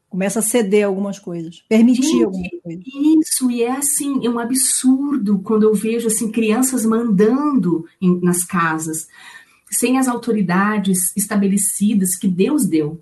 [0.10, 2.84] Começa a ceder algumas coisas, permitir Gente, algumas coisas.
[2.88, 8.44] Isso, e é assim, é um absurdo quando eu vejo assim crianças mandando em, nas
[8.44, 9.08] casas,
[9.70, 13.00] sem as autoridades estabelecidas que Deus deu.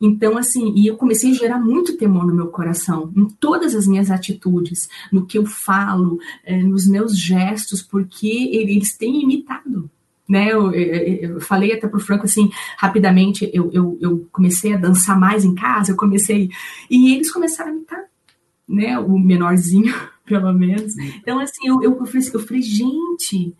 [0.00, 3.86] Então, assim, e eu comecei a gerar muito temor no meu coração, em todas as
[3.86, 9.88] minhas atitudes, no que eu falo, eh, nos meus gestos, porque eles têm imitado
[10.28, 10.52] né?
[10.52, 15.18] Eu, eu, eu, falei até pro Franco assim, rapidamente, eu, eu, eu, comecei a dançar
[15.18, 16.50] mais em casa, eu comecei.
[16.90, 18.04] E eles começaram a imitar,
[18.68, 18.98] né?
[18.98, 19.94] O menorzinho,
[20.26, 20.96] pelo menos.
[20.98, 23.54] Então, assim, eu, eu, eu, falei, eu falei, gente,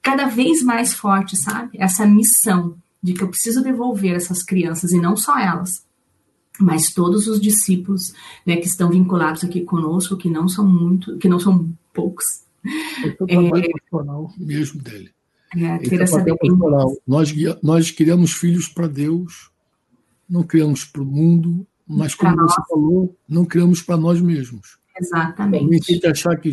[0.00, 1.76] cada vez mais forte, sabe?
[1.78, 5.84] Essa missão de que eu preciso devolver essas crianças, e não só elas,
[6.58, 8.14] mas todos os discípulos
[8.44, 12.42] né, que estão vinculados aqui conosco, que não são muito, que não são poucos.
[13.04, 15.10] É o trabalho é, mesmo dele.
[15.56, 16.98] É, ter essa dependência.
[17.06, 19.50] Nós, nós criamos filhos para Deus,
[20.28, 24.78] não criamos para o mundo, mas como você falou, não criamos para nós mesmos.
[24.98, 25.90] Exatamente.
[25.90, 26.50] A gente achar que,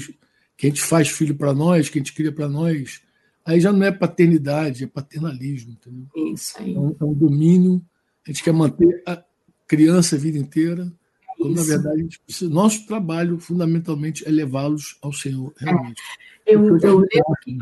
[0.57, 3.01] que a gente faz filho para nós, que a gente cria para nós,
[3.45, 6.07] aí já não é paternidade, é paternalismo, entendeu?
[6.33, 6.75] Isso aí.
[6.75, 7.83] É um, é um domínio,
[8.25, 9.23] a gente quer manter a
[9.67, 10.91] criança a vida inteira,
[11.37, 16.01] quando, na verdade, nosso trabalho, fundamentalmente, é levá-los ao Senhor, realmente.
[16.01, 16.23] É.
[16.55, 17.57] Eu, eu, lembro que,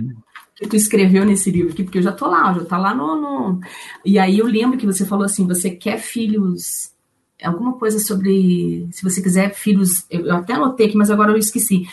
[0.62, 3.20] que tu escreveu nesse livro aqui, porque eu já tô lá, já tá lá no,
[3.20, 3.60] no,
[4.06, 6.92] E aí eu lembro que você falou assim, você quer filhos.
[7.42, 8.88] Alguma coisa sobre.
[8.92, 10.06] Se você quiser filhos.
[10.08, 11.88] Eu até anotei aqui, mas agora eu esqueci.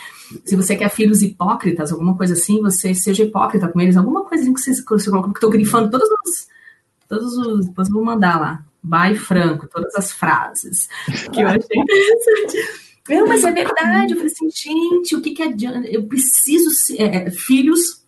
[0.45, 4.43] Se você quer filhos hipócritas, alguma coisa assim, você seja hipócrita com eles, alguma coisa
[4.43, 6.47] assim que você, que você colocou, porque eu tô grifando todos os.
[7.07, 7.65] Todos os.
[7.65, 8.63] Depois eu vou mandar lá.
[8.83, 10.87] By Franco, todas as frases.
[11.33, 12.89] Que eu achei interessante.
[13.09, 14.13] Não, mas é verdade.
[14.13, 15.87] Eu falei assim, gente, o que, que adianta?
[15.87, 17.01] Eu preciso ser.
[17.01, 17.98] É, filhos é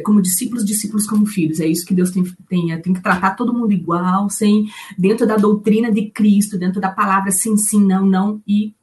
[0.00, 1.60] como discípulos, discípulos como filhos.
[1.60, 4.66] É isso que Deus tem, tem, tem que tratar todo mundo igual, sem
[4.98, 8.74] dentro da doutrina de Cristo, dentro da palavra sim, sim, não, não e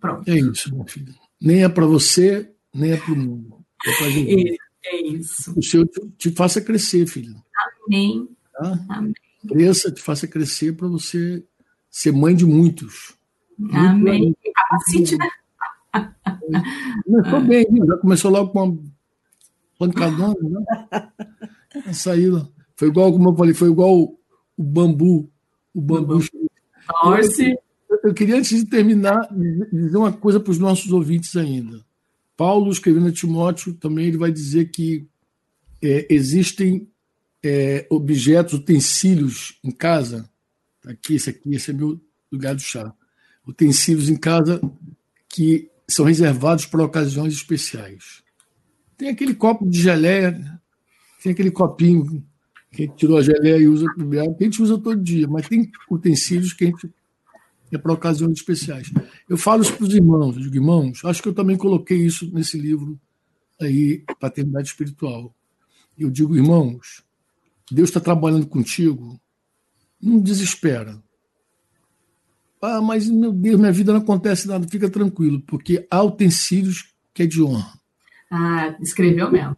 [0.00, 0.30] Pronto.
[0.30, 1.14] É isso, meu filho.
[1.40, 3.64] Nem é para você, nem é para o mundo.
[3.84, 4.56] É, é,
[4.86, 5.52] é isso.
[5.56, 7.34] O Senhor te, te faça crescer, filho.
[7.86, 8.28] Amém.
[8.52, 8.78] Tá?
[8.88, 9.14] Amém.
[9.48, 11.44] Cresça, te faça crescer para você
[11.90, 13.16] ser mãe de muitos.
[13.72, 14.34] Amém.
[14.54, 15.28] Capacite, né?
[17.04, 18.78] Começou bem, já começou logo com uma
[19.78, 21.92] pancadona, né?
[21.92, 22.46] Saiu.
[22.76, 24.18] Foi igual, como eu falei, foi igual o,
[24.56, 25.30] o bambu.
[25.74, 26.20] O bambu.
[27.02, 27.56] Torce.
[27.88, 29.28] Eu, eu queria, antes de terminar,
[29.72, 31.84] dizer uma coisa para os nossos ouvintes ainda.
[32.36, 35.08] Paulo, escrevendo a Timóteo, também ele vai dizer que
[35.82, 36.88] é, existem
[37.42, 40.28] é, objetos, utensílios em casa.
[40.82, 41.98] Tá aqui, esse aqui, esse é meu
[42.30, 42.92] lugar do chá.
[43.46, 44.60] Utensílios em casa
[45.28, 48.22] que são reservados para ocasiões especiais.
[48.96, 50.60] Tem aquele copo de geleia,
[51.22, 52.24] tem aquele copinho
[52.70, 55.26] que a gente tirou a geleia e usa para que a gente usa todo dia,
[55.28, 56.90] mas tem utensílios que a gente
[57.72, 58.92] é para ocasiões especiais.
[59.28, 62.30] Eu falo isso para os irmãos, eu digo, irmãos, acho que eu também coloquei isso
[62.32, 62.98] nesse livro
[63.60, 65.34] aí, Paternidade Espiritual.
[65.98, 67.02] Eu digo, irmãos,
[67.70, 69.20] Deus está trabalhando contigo,
[70.00, 71.02] não desespera.
[72.62, 77.22] Ah, mas meu Deus, minha vida não acontece nada, fica tranquilo, porque há utensílios que
[77.22, 77.72] é de honra.
[78.30, 79.56] Ah, escreveu mesmo.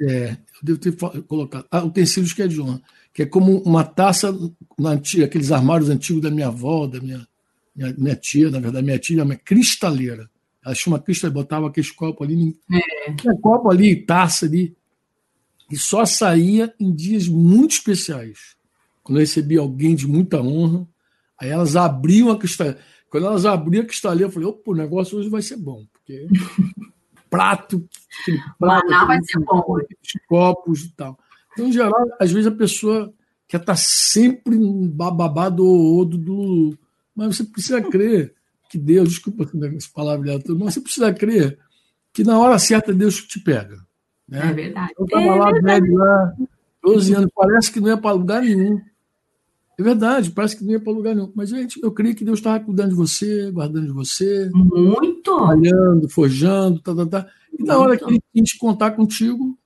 [0.00, 0.92] É, eu devo ter
[1.24, 1.66] colocado.
[1.70, 2.80] Há utensílios que é de honra,
[3.12, 4.36] que é como uma taça
[4.78, 7.26] na antiga, aqueles armários antigos da minha avó, da minha,
[7.74, 10.30] minha, minha tia, na verdade, minha tia, uma cristaleira.
[10.64, 13.14] Ela tinha uma cristaleira, botava aqueles copos ali, é.
[13.14, 14.76] tinha copo ali, taça ali,
[15.70, 18.56] e só saía em dias muito especiais.
[19.02, 20.86] Quando eu recebia alguém de muita honra,
[21.38, 22.78] Aí elas abriam a cristaleira.
[23.10, 26.26] Quando elas abriam a cristaleira, eu falei, opa, o negócio hoje vai ser bom, porque
[27.30, 27.88] prato,
[28.58, 29.62] prato vai ser bom.
[30.28, 31.18] copos e tal.
[31.52, 33.12] Então, em geral, às vezes a pessoa
[33.48, 34.58] quer estar sempre
[34.90, 36.76] babado ou do.
[37.14, 38.34] Mas você precisa crer
[38.68, 39.44] que Deus, desculpa
[39.76, 41.58] essa palavra, mas você precisa crer
[42.12, 43.78] que na hora certa Deus te pega.
[44.28, 44.50] Né?
[44.50, 44.92] É verdade.
[44.98, 46.34] Eu estava é lá, velho, lá,
[46.82, 48.80] 12 anos, parece que não ia para lugar nenhum.
[49.78, 51.30] É verdade, parece que não ia para lugar nenhum.
[51.34, 54.48] Mas, gente, eu creio que Deus estava cuidando de você, guardando de você.
[54.54, 55.36] Muito!
[55.36, 57.28] Trabalhando, forjando, tá, tá, tá.
[57.58, 59.58] E na hora que ele quis contar contigo,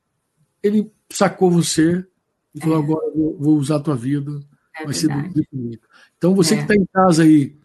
[0.61, 2.05] ele sacou você
[2.53, 2.83] e falou: é.
[2.83, 4.33] agora eu vou usar a tua vida.
[4.77, 5.33] É vai verdade.
[5.33, 5.89] ser bonito.
[6.19, 6.57] Então, você é.
[6.57, 7.57] que está em casa aí,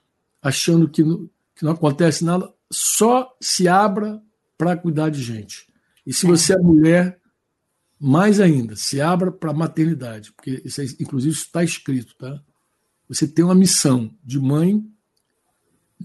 [0.42, 4.22] achando que não, que não acontece nada, só se abra
[4.56, 5.68] para cuidar de gente.
[6.06, 6.30] E se é.
[6.30, 7.20] você é mulher,
[8.00, 12.42] mais ainda, se abra para a maternidade, porque isso é, inclusive está escrito, tá?
[13.08, 14.84] Você tem uma missão de mãe,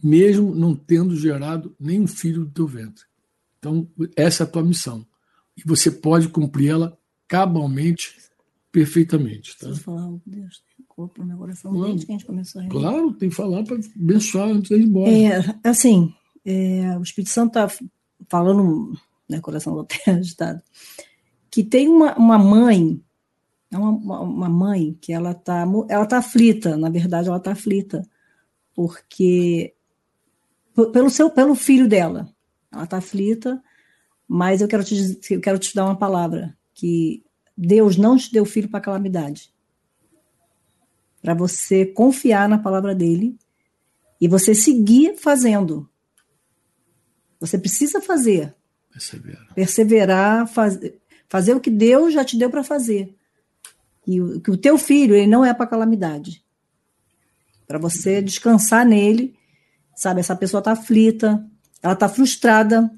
[0.02, 3.04] mesmo não tendo gerado nenhum filho do teu ventre.
[3.58, 5.06] Então, essa é a tua missão.
[5.56, 6.96] E você pode cumpri-la
[7.26, 8.14] cabalmente,
[8.70, 9.52] perfeitamente.
[9.58, 9.66] Tá?
[9.66, 11.88] Preciso falar, Deus, corpo meu coração claro.
[11.88, 14.86] desde que a gente começou a Claro, tem que falar para abençoar antes de ir
[14.86, 15.10] embora.
[15.10, 16.14] É, assim,
[16.44, 17.68] é, o Espírito Santo está
[18.28, 18.96] falando,
[19.28, 20.62] né, coração do agitado
[21.50, 23.02] que tem uma, uma mãe,
[23.70, 28.02] é uma, uma mãe que ela está ela tá aflita, na verdade ela está aflita,
[28.74, 29.74] porque
[30.92, 32.32] pelo seu pelo filho dela,
[32.72, 33.62] ela está aflita,
[34.28, 37.24] mas eu quero te eu quero te dar uma palavra que
[37.56, 39.52] Deus não te deu filho para calamidade,
[41.20, 43.36] para você confiar na palavra dele
[44.20, 45.88] e você seguir fazendo.
[47.40, 48.54] Você precisa fazer.
[48.92, 49.54] Perseverar.
[49.54, 50.99] Perseverar, fazer
[51.30, 53.14] Fazer o que Deus já te deu para fazer.
[54.04, 56.44] E o, que o teu filho, ele não é para calamidade.
[57.68, 59.36] Para você descansar nele,
[59.94, 60.18] sabe?
[60.18, 61.46] Essa pessoa está aflita,
[61.80, 62.90] ela está frustrada,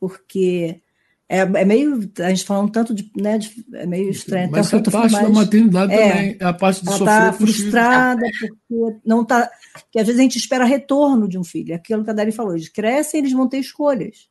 [0.00, 0.80] porque
[1.28, 2.10] é, é, meio.
[2.20, 3.12] A gente falando tanto de.
[3.14, 4.50] Né, de é meio estranho.
[4.50, 6.36] Mas é a parte mais, da maternidade é, também.
[6.40, 7.12] É a parte de ela sofrer.
[7.14, 9.50] Ela está frustrada porque não está.
[9.92, 11.74] Que às vezes a gente espera retorno de um filho.
[11.74, 12.54] É aquilo que a Dari falou.
[12.54, 14.30] Eles crescem, eles vão ter escolhas.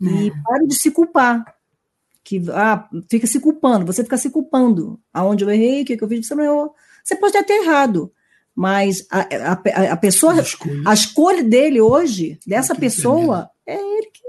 [0.00, 0.32] E é.
[0.44, 1.44] pare de se culpar
[2.22, 5.00] que ah, fica se culpando, você fica se culpando.
[5.12, 6.74] Aonde eu errei, o que, eu fiz, você não errou.
[7.02, 8.12] Você pode até ter errado,
[8.54, 10.82] mas a, a, a pessoa, a escolha.
[10.86, 14.22] a escolha dele hoje, dessa pessoa, é ele que,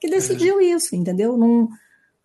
[0.00, 0.64] que decidiu é.
[0.64, 1.36] isso, entendeu?
[1.36, 1.68] Não,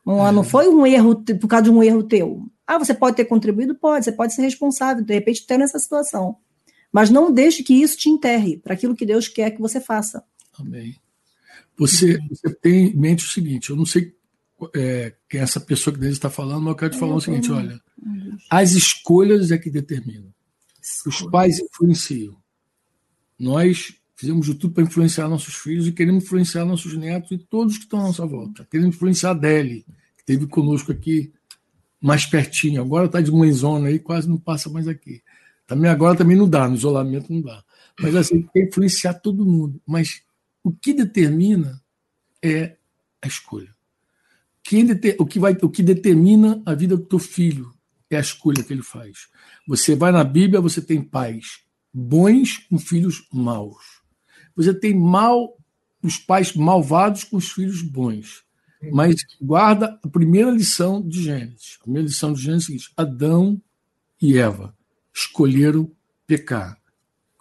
[0.06, 0.32] não, é.
[0.32, 2.44] não foi um erro por causa de um erro teu.
[2.66, 3.76] Ah, você pode ter contribuído?
[3.76, 6.38] Pode, você pode ser responsável, de repente, ter nessa situação.
[6.92, 10.24] Mas não deixe que isso te enterre para aquilo que Deus quer que você faça.
[10.58, 10.96] Amém.
[11.78, 14.16] Você, você tem em mente o seguinte: eu não sei
[14.76, 17.52] é, que essa pessoa que Deus está falando, mas eu quero te falar o seguinte:
[17.52, 17.80] olha,
[18.50, 20.34] as escolhas é que determinam.
[21.06, 22.36] Os pais influenciam.
[23.40, 27.78] Nós fizemos de tudo para influenciar nossos filhos e queremos influenciar nossos netos e todos
[27.78, 28.68] que estão à nossa volta.
[28.70, 29.86] Queremos influenciar a Deli,
[30.16, 31.34] que esteve conosco aqui
[32.00, 32.82] mais pertinho.
[32.82, 35.22] Agora está de mãezona aí, quase não passa mais aqui.
[35.66, 37.64] Também agora também não dá, no isolamento não dá.
[38.00, 39.82] Mas assim, quer influenciar todo mundo.
[39.86, 40.22] Mas
[40.64, 41.82] o que determina
[42.42, 42.76] é
[43.22, 43.73] a escolha.
[44.64, 44.88] Quem
[45.20, 47.72] o, que vai, o que determina a vida do teu filho
[48.10, 49.28] é a escolha que ele faz.
[49.68, 51.64] Você vai na Bíblia, você tem pais
[51.94, 54.02] bons com filhos maus.
[54.56, 55.58] Você tem mal
[56.02, 58.44] os pais malvados com os filhos bons.
[58.92, 61.78] Mas guarda a primeira lição de Gênesis.
[61.80, 63.62] A primeira lição de Gênesis é seguinte: Adão
[64.22, 64.76] e Eva
[65.14, 65.92] escolheram
[66.28, 66.78] pecar.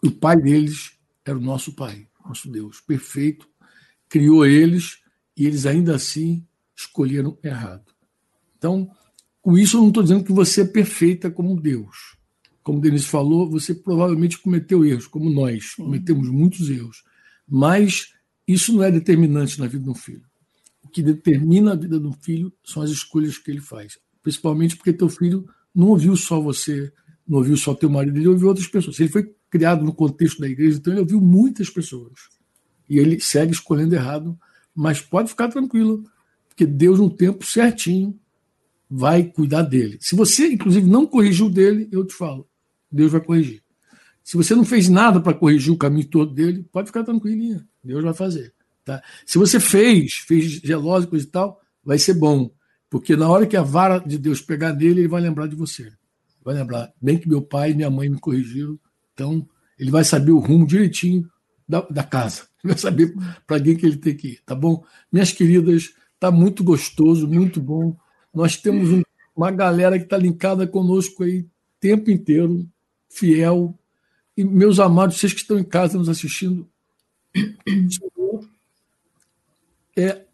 [0.04, 0.92] O pai deles
[1.24, 3.48] era o nosso pai, nosso Deus, perfeito,
[4.08, 4.98] criou eles
[5.36, 6.46] e eles ainda assim
[6.82, 7.92] escolheram errado.
[8.56, 8.90] Então,
[9.40, 12.16] com isso eu não estou dizendo que você é perfeita como Deus.
[12.62, 17.02] Como Denise falou, você provavelmente cometeu erros, como nós cometemos muitos erros.
[17.48, 18.12] Mas
[18.46, 20.22] isso não é determinante na vida de um filho.
[20.84, 23.98] O que determina a vida de um filho são as escolhas que ele faz.
[24.22, 25.44] Principalmente porque teu filho
[25.74, 26.92] não ouviu só você,
[27.26, 28.98] não ouviu só teu marido, ele ouviu outras pessoas.
[29.00, 32.12] Ele foi criado no contexto da igreja, então ele ouviu muitas pessoas.
[32.88, 34.38] E ele segue escolhendo errado,
[34.74, 36.04] mas pode ficar tranquilo,
[36.52, 38.18] porque Deus, no tempo certinho,
[38.88, 39.96] vai cuidar dele.
[40.00, 42.46] Se você, inclusive, não corrigiu dele, eu te falo,
[42.90, 43.62] Deus vai corrigir.
[44.22, 48.04] Se você não fez nada para corrigir o caminho todo dele, pode ficar tranquilinha, Deus
[48.04, 48.52] vai fazer.
[48.84, 49.02] Tá?
[49.24, 52.50] Se você fez, fez gelosa coisa e tal, vai ser bom,
[52.90, 55.90] porque na hora que a vara de Deus pegar nele, ele vai lembrar de você.
[56.44, 58.78] Vai lembrar, bem que meu pai e minha mãe me corrigiram,
[59.14, 59.48] então
[59.78, 61.26] ele vai saber o rumo direitinho
[61.66, 63.14] da, da casa, vai saber
[63.46, 64.84] para quem que ele tem que ir, tá bom?
[65.10, 67.96] Minhas queridas, tá muito gostoso, muito bom.
[68.32, 69.02] Nós temos um,
[69.34, 71.50] uma galera que está linkada conosco aí o
[71.80, 72.64] tempo inteiro,
[73.08, 73.76] fiel.
[74.36, 76.68] E meus amados, vocês que estão em casa nos assistindo,
[79.98, 80.24] é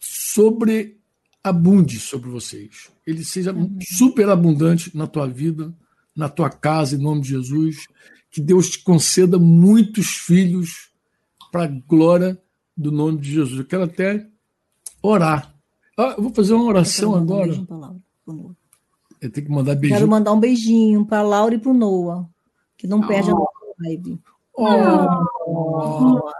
[0.00, 0.98] sobre
[1.40, 2.90] abunde sobre vocês.
[3.06, 3.54] Ele seja
[3.96, 5.72] super abundante na tua vida,
[6.16, 7.86] na tua casa, em nome de Jesus.
[8.28, 10.90] Que Deus te conceda muitos filhos
[11.52, 12.36] para a glória
[12.76, 13.56] do nome de Jesus.
[13.56, 14.28] Eu quero até
[15.02, 15.54] orar
[16.00, 17.52] ah, eu vou fazer uma oração agora.
[18.26, 18.54] Um
[19.20, 19.98] eu tenho que mandar beijinho.
[19.98, 22.26] Quero mandar um beijinho para a Laura e para o Noah,
[22.78, 23.06] que não oh.
[23.06, 23.34] perde a
[23.80, 24.18] live.
[24.54, 24.64] Oh.
[25.46, 26.32] oh.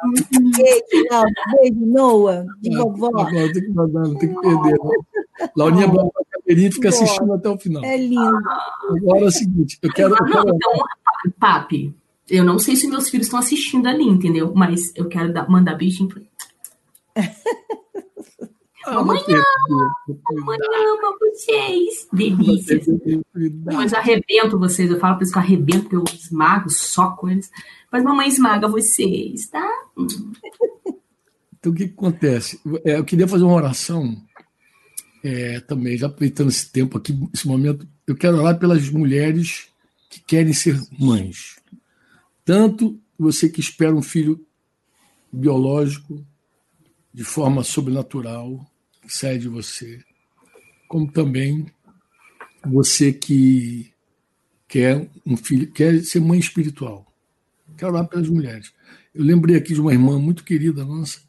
[0.57, 1.31] Beijo, Laura.
[1.61, 2.47] Beijo, Noah.
[2.62, 3.09] De vovó.
[3.09, 4.78] Agora tem que mandar, não tem que perder.
[5.55, 5.91] Laurinha oh.
[5.91, 7.85] bota a e fica assistindo até o final.
[7.85, 8.43] É lindo.
[8.97, 10.15] Agora é o seguinte, eu quero.
[10.15, 10.47] Eu quero...
[10.47, 10.73] Não, então,
[11.39, 11.95] papi,
[12.31, 14.55] eu não sei se meus filhos estão assistindo ali, entendeu?
[14.55, 16.09] Mas eu quero dar, mandar beijinho.
[18.85, 19.93] Ah, mamãe ama,
[20.33, 22.09] mamãe ama vocês.
[22.13, 22.87] Delícias.
[23.65, 27.29] Mas arrebento vocês, eu falo para eles que eu arrebento, que eu esmago só com
[27.29, 27.51] eles.
[27.93, 29.71] Mas mamãe esmaga vocês, tá?
[31.59, 32.59] Então o que, que acontece?
[32.85, 34.17] É, eu queria fazer uma oração
[35.23, 39.69] é, também, já aproveitando esse tempo aqui, esse momento, eu quero orar pelas mulheres
[40.09, 41.57] que querem ser mães.
[42.45, 44.45] Tanto você que espera um filho
[45.31, 46.25] biológico,
[47.12, 48.65] de forma sobrenatural,
[49.03, 50.01] que sai de você,
[50.89, 51.66] como também
[52.65, 53.93] você que
[54.69, 57.07] quer um filho, quer ser mãe espiritual.
[57.77, 58.73] Quero orar pelas mulheres.
[59.15, 61.20] Eu lembrei aqui de uma irmã muito querida nossa,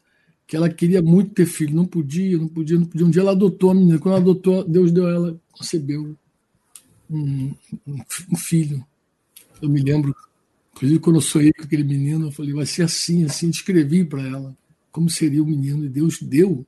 [0.46, 3.06] que ela queria muito ter filho, não podia, não podia, não podia.
[3.06, 6.16] Um dia ela adotou a menina, quando ela adotou, Deus deu a ela, concebeu
[7.10, 7.54] um,
[7.86, 7.98] um,
[8.30, 8.84] um filho.
[9.60, 10.14] Eu me lembro,
[10.74, 14.22] inclusive quando eu sonhei com aquele menino, eu falei, vai ser assim, assim, escrevi para
[14.22, 14.56] ela
[14.92, 16.64] como seria o menino, e Deus deu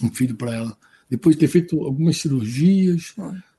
[0.00, 0.78] um filho para ela.
[1.08, 3.14] Depois de ter feito algumas cirurgias,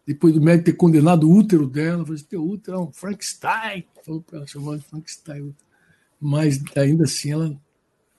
[0.06, 3.86] depois do médico ter condenado o útero dela, falou assim, teu útero é um Frankenstein,
[4.06, 5.56] falou para ela, chamou de Frankenstein.
[6.22, 7.60] Mas ainda assim ela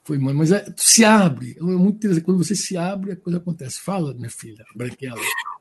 [0.03, 0.35] foi mãe.
[0.35, 2.25] Mas é, se abre, é muito interessante.
[2.25, 3.81] Quando você se abre, a coisa acontece.
[3.81, 5.21] Fala, minha filha, Branquela.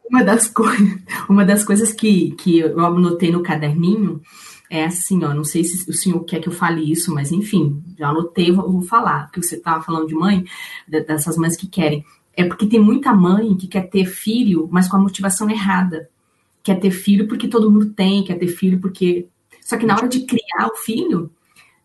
[0.10, 0.99] Uma das, coisas,
[1.30, 4.22] uma das coisas que, que eu anotei no caderninho
[4.69, 7.83] é assim, ó, não sei se o senhor quer que eu fale isso, mas enfim,
[7.97, 10.43] já anotei, vou, vou falar, porque você estava falando de mãe,
[10.87, 12.03] dessas mães que querem.
[12.35, 16.09] É porque tem muita mãe que quer ter filho, mas com a motivação errada.
[16.61, 19.27] Quer ter filho porque todo mundo tem, quer ter filho porque.
[19.61, 21.31] Só que na hora de criar o filho,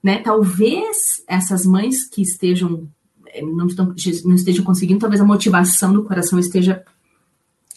[0.02, 2.88] né, talvez essas mães que estejam
[3.26, 3.94] eh, não, estão,
[4.24, 6.82] não estejam conseguindo, talvez a motivação do coração esteja,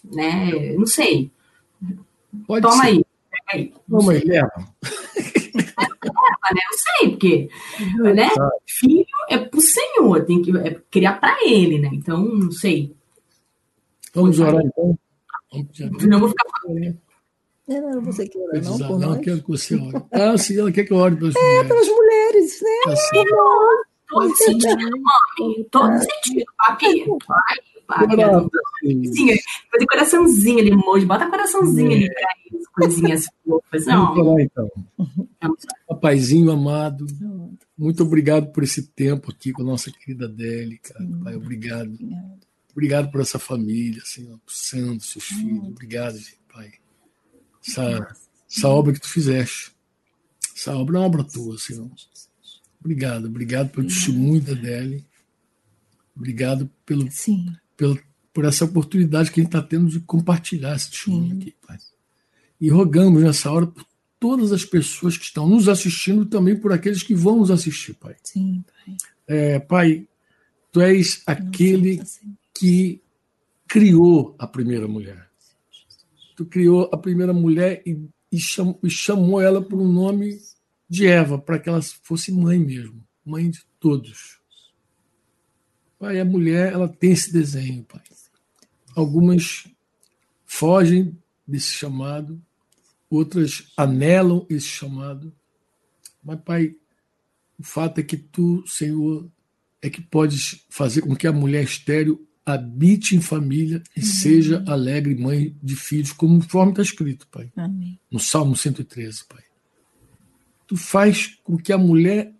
[0.03, 1.31] né, não sei.
[2.47, 2.88] Pode Toma ser.
[2.88, 3.02] aí.
[3.52, 3.74] Aí.
[4.10, 4.52] Aí, leva.
[6.53, 6.61] né?
[6.72, 7.49] Eu sei, porque
[8.14, 8.30] né?
[8.65, 11.90] filho é pro Senhor, tem que é criar para ele, né?
[11.94, 12.95] Então, não sei.
[14.14, 14.98] Vamos orar então?
[16.07, 16.98] Não vou ficar falando.
[17.68, 20.06] É, não, você que ora, não, por não, quero que você ore.
[20.11, 21.64] Ah, sim, ela quer que eu ore pelas é, mulheres.
[21.64, 22.70] É, pelas mulheres, né?
[22.84, 25.68] Tá todo sentido, mami.
[25.72, 27.06] Todo sentido, papi.
[27.26, 27.57] Vai,
[27.94, 29.41] papi.
[29.72, 31.06] Fazer coraçãozinho ali, emoji.
[31.06, 33.86] Bota coraçãozinho ali pra eles coisinhas fofas.
[33.86, 34.15] Não.
[34.15, 34.72] Vamos lá, então.
[35.88, 37.06] Papaizinho amado,
[37.78, 41.06] muito obrigado por esse tempo aqui com a nossa querida Adélia, cara.
[41.24, 41.98] Pai, obrigado.
[42.72, 45.68] Obrigado por essa família, Senhor, por Santos, seus filhos.
[45.68, 46.18] Obrigado,
[46.52, 46.72] Pai.
[47.65, 48.15] Essa,
[48.49, 49.72] essa obra que tu fizeste.
[50.56, 51.90] Essa obra é uma obra tua, Senhor.
[52.80, 55.03] Obrigado, obrigado pelo testemunho da Adélia.
[56.15, 57.10] Obrigado pelo,
[57.75, 57.99] pelo,
[58.33, 61.77] por essa oportunidade que a gente está tendo de compartilhar esse testemunho aqui, Pai.
[62.59, 63.85] E rogamos nessa hora por
[64.19, 68.15] todas as pessoas que estão nos assistindo, também por aqueles que vão nos assistir, Pai.
[68.23, 68.97] Sim, Pai.
[69.27, 70.07] É, pai,
[70.71, 72.01] tu és aquele
[72.53, 73.01] que
[73.67, 75.29] criou a primeira mulher.
[76.35, 77.97] Tu criou a primeira mulher e,
[78.31, 80.39] e, chamou, e chamou ela por um nome
[80.89, 84.39] de Eva, para que ela fosse mãe mesmo, mãe de todos.
[86.03, 88.01] Pai, a mulher ela tem esse desenho, pai.
[88.93, 89.65] Algumas
[90.45, 91.17] fogem
[91.47, 92.43] desse chamado,
[93.09, 95.34] outras anelam esse chamado.
[96.21, 96.75] Mas, pai,
[97.57, 99.31] o fato é que tu, Senhor,
[99.81, 104.05] é que podes fazer com que a mulher estéreo habite em família e uhum.
[104.05, 107.49] seja alegre mãe de filhos, conforme está escrito, Pai.
[107.55, 107.97] Amém.
[108.11, 109.43] No Salmo 113, Pai.
[110.67, 112.35] Tu faz com que a mulher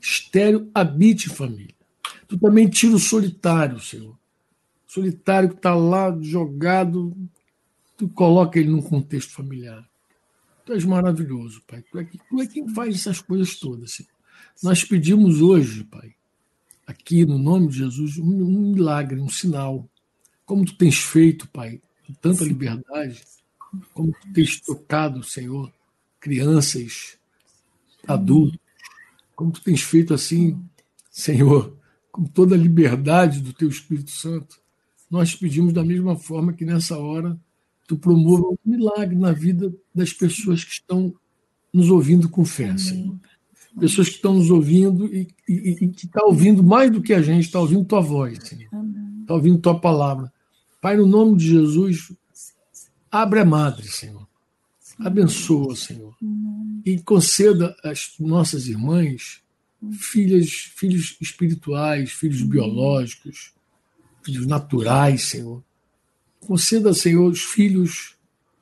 [0.00, 1.81] estéreo habite em família.
[2.28, 4.16] Tu também tira o solitário, Senhor.
[4.86, 7.16] Solitário que está lá jogado,
[7.96, 9.88] tu coloca ele num contexto familiar.
[10.64, 11.82] Tu és maravilhoso, Pai.
[11.82, 14.10] Tu é, tu é quem faz essas coisas todas, Senhor.
[14.62, 16.14] Nós pedimos hoje, Pai,
[16.86, 19.88] aqui no nome de Jesus, um, um milagre, um sinal.
[20.44, 23.22] Como tu tens feito, Pai, com tanta liberdade,
[23.92, 25.72] como tu tens tocado, Senhor,
[26.20, 27.18] crianças,
[28.06, 28.58] adultos,
[29.34, 30.62] como tu tens feito assim,
[31.10, 31.76] Senhor,
[32.12, 34.60] com toda a liberdade do teu Espírito Santo,
[35.10, 37.36] nós pedimos da mesma forma que nessa hora
[37.88, 41.12] tu promova um milagre na vida das pessoas que estão
[41.72, 43.18] nos ouvindo com fé, Senhor
[43.78, 47.12] pessoas que estão nos ouvindo e, e, e que estão tá ouvindo mais do que
[47.12, 48.38] a gente, está ouvindo tua voz,
[49.22, 50.32] Está ouvindo tua palavra.
[50.80, 52.12] Pai, no nome de Jesus,
[53.10, 54.26] abre a madre, Senhor.
[54.98, 56.14] Abençoa, Senhor.
[56.84, 59.40] E conceda às nossas irmãs
[59.90, 63.52] filhas, filhos espirituais, filhos biológicos,
[64.22, 65.62] filhos naturais, Senhor.
[66.40, 68.16] Conceda, Senhor, os filhos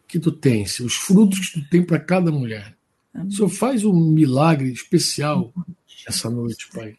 [0.07, 2.77] que tu tens, os frutos que tu tem para cada mulher.
[3.15, 5.53] O Senhor faz um milagre especial
[6.07, 6.97] essa noite, Pai.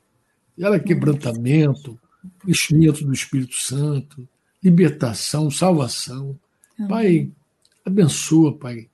[0.58, 2.00] Ela é quebrantamento,
[2.48, 4.28] enchimento do Espírito Santo,
[4.64, 6.38] libertação, salvação.
[6.78, 6.90] Amém.
[6.90, 7.32] Pai,
[7.86, 8.88] abençoa, Pai.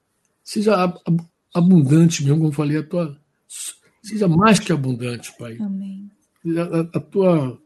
[0.43, 0.75] Seja
[1.53, 3.19] abundante mesmo, como falei, a tua.
[4.07, 5.57] Seja mais que abundante, Pai.
[5.59, 6.09] Amém.
[6.45, 7.61] A, a tua,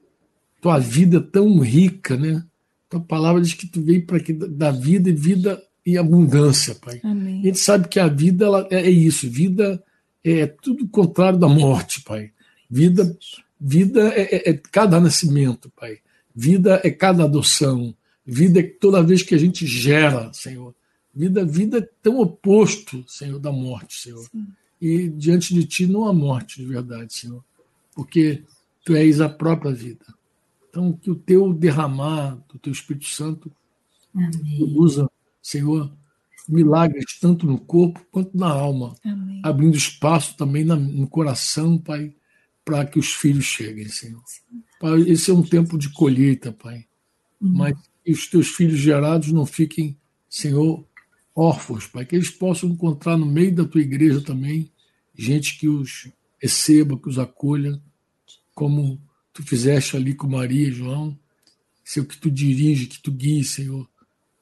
[0.59, 2.43] tua vida é tão rica, né?
[2.89, 6.99] Tua palavra diz que tu veio para que da vida e vida e abundância, Pai.
[7.03, 7.41] Amém.
[7.41, 9.84] A gente sabe que a vida ela é, é isso, vida
[10.23, 12.31] é tudo contrário da morte, Pai.
[12.69, 13.15] Vida,
[13.59, 15.99] vida é, é, é, cada nascimento, Pai.
[16.35, 17.93] Vida é cada adoção.
[18.26, 20.73] Vida é toda vez que a gente gera, Senhor.
[21.13, 24.23] Vida, vida é tão oposto, Senhor, da morte, Senhor.
[24.31, 24.47] Sim.
[24.82, 27.44] E diante de Ti não há morte de verdade, Senhor,
[27.94, 28.44] porque
[28.84, 30.06] Tu és a própria vida.
[30.70, 33.52] Então, que o Teu derramar do Teu Espírito Santo
[34.16, 34.74] Amém.
[34.76, 35.10] usa
[35.41, 35.91] Senhor,
[36.48, 39.41] milagres tanto no corpo quanto na alma, Amém.
[39.44, 42.14] abrindo espaço também no coração, Pai,
[42.64, 44.22] para que os filhos cheguem, Senhor.
[44.80, 46.86] Pai, esse é um tempo de colheita, Pai,
[47.40, 47.49] uhum.
[47.58, 49.98] mas que os teus filhos gerados não fiquem,
[50.30, 50.86] Senhor,
[51.36, 54.70] órfãos, Pai, que eles possam encontrar no meio da tua igreja também
[55.14, 56.10] gente que os
[56.40, 57.80] receba, que os acolha,
[58.56, 58.99] como
[59.34, 61.18] tu fizeste ali com Maria e João,
[61.84, 63.88] Senhor, que tu dirige, que tu guie, Senhor,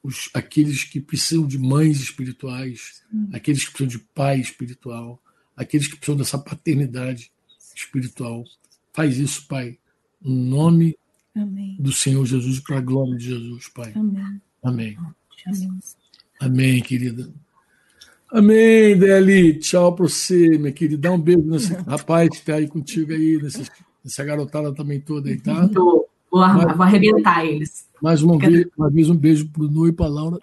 [0.02, 3.02] os, aqueles que precisam de mães espirituais,
[3.32, 5.20] aqueles que precisam de pai espiritual,
[5.56, 7.30] aqueles que precisam dessa paternidade
[7.74, 8.44] espiritual.
[8.92, 9.78] Faz isso, Pai,
[10.20, 10.96] no nome
[11.34, 11.76] Amém.
[11.78, 13.92] do Senhor Jesus, para a glória de Jesus, Pai.
[13.94, 14.40] Amém.
[14.62, 14.96] Amém.
[15.46, 15.80] Amém,
[16.40, 17.28] Amém querida.
[18.32, 19.58] Amém, Deli.
[19.58, 21.08] Tchau para você, minha querida.
[21.08, 23.70] Dá um beijo nesse rapaz que está aí contigo aí, nesse,
[24.02, 25.68] nessa garotada também toda aí, tá?
[25.68, 26.08] Tô.
[26.30, 27.86] Vou, Mas, vou arrebentar eles.
[28.00, 30.38] Mais uma vez, uma vez um beijo para o Nu e para a Laura.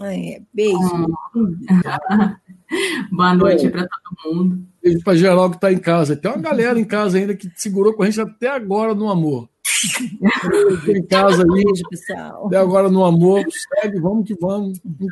[0.00, 0.78] É, beijo.
[3.10, 4.66] Boa noite para todo mundo.
[4.82, 6.16] Beijo para geral que está em casa.
[6.16, 9.48] Tem uma galera em casa ainda que segurou com a gente até agora no amor.
[10.84, 11.64] Tem em casa aí.
[11.64, 12.46] Beijo, pessoal.
[12.46, 13.44] Até agora no amor.
[13.80, 14.80] Segue, vamos que vamos.
[14.84, 15.08] Em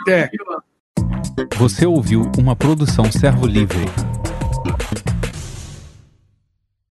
[1.57, 3.85] Você ouviu uma produção Servo Livre.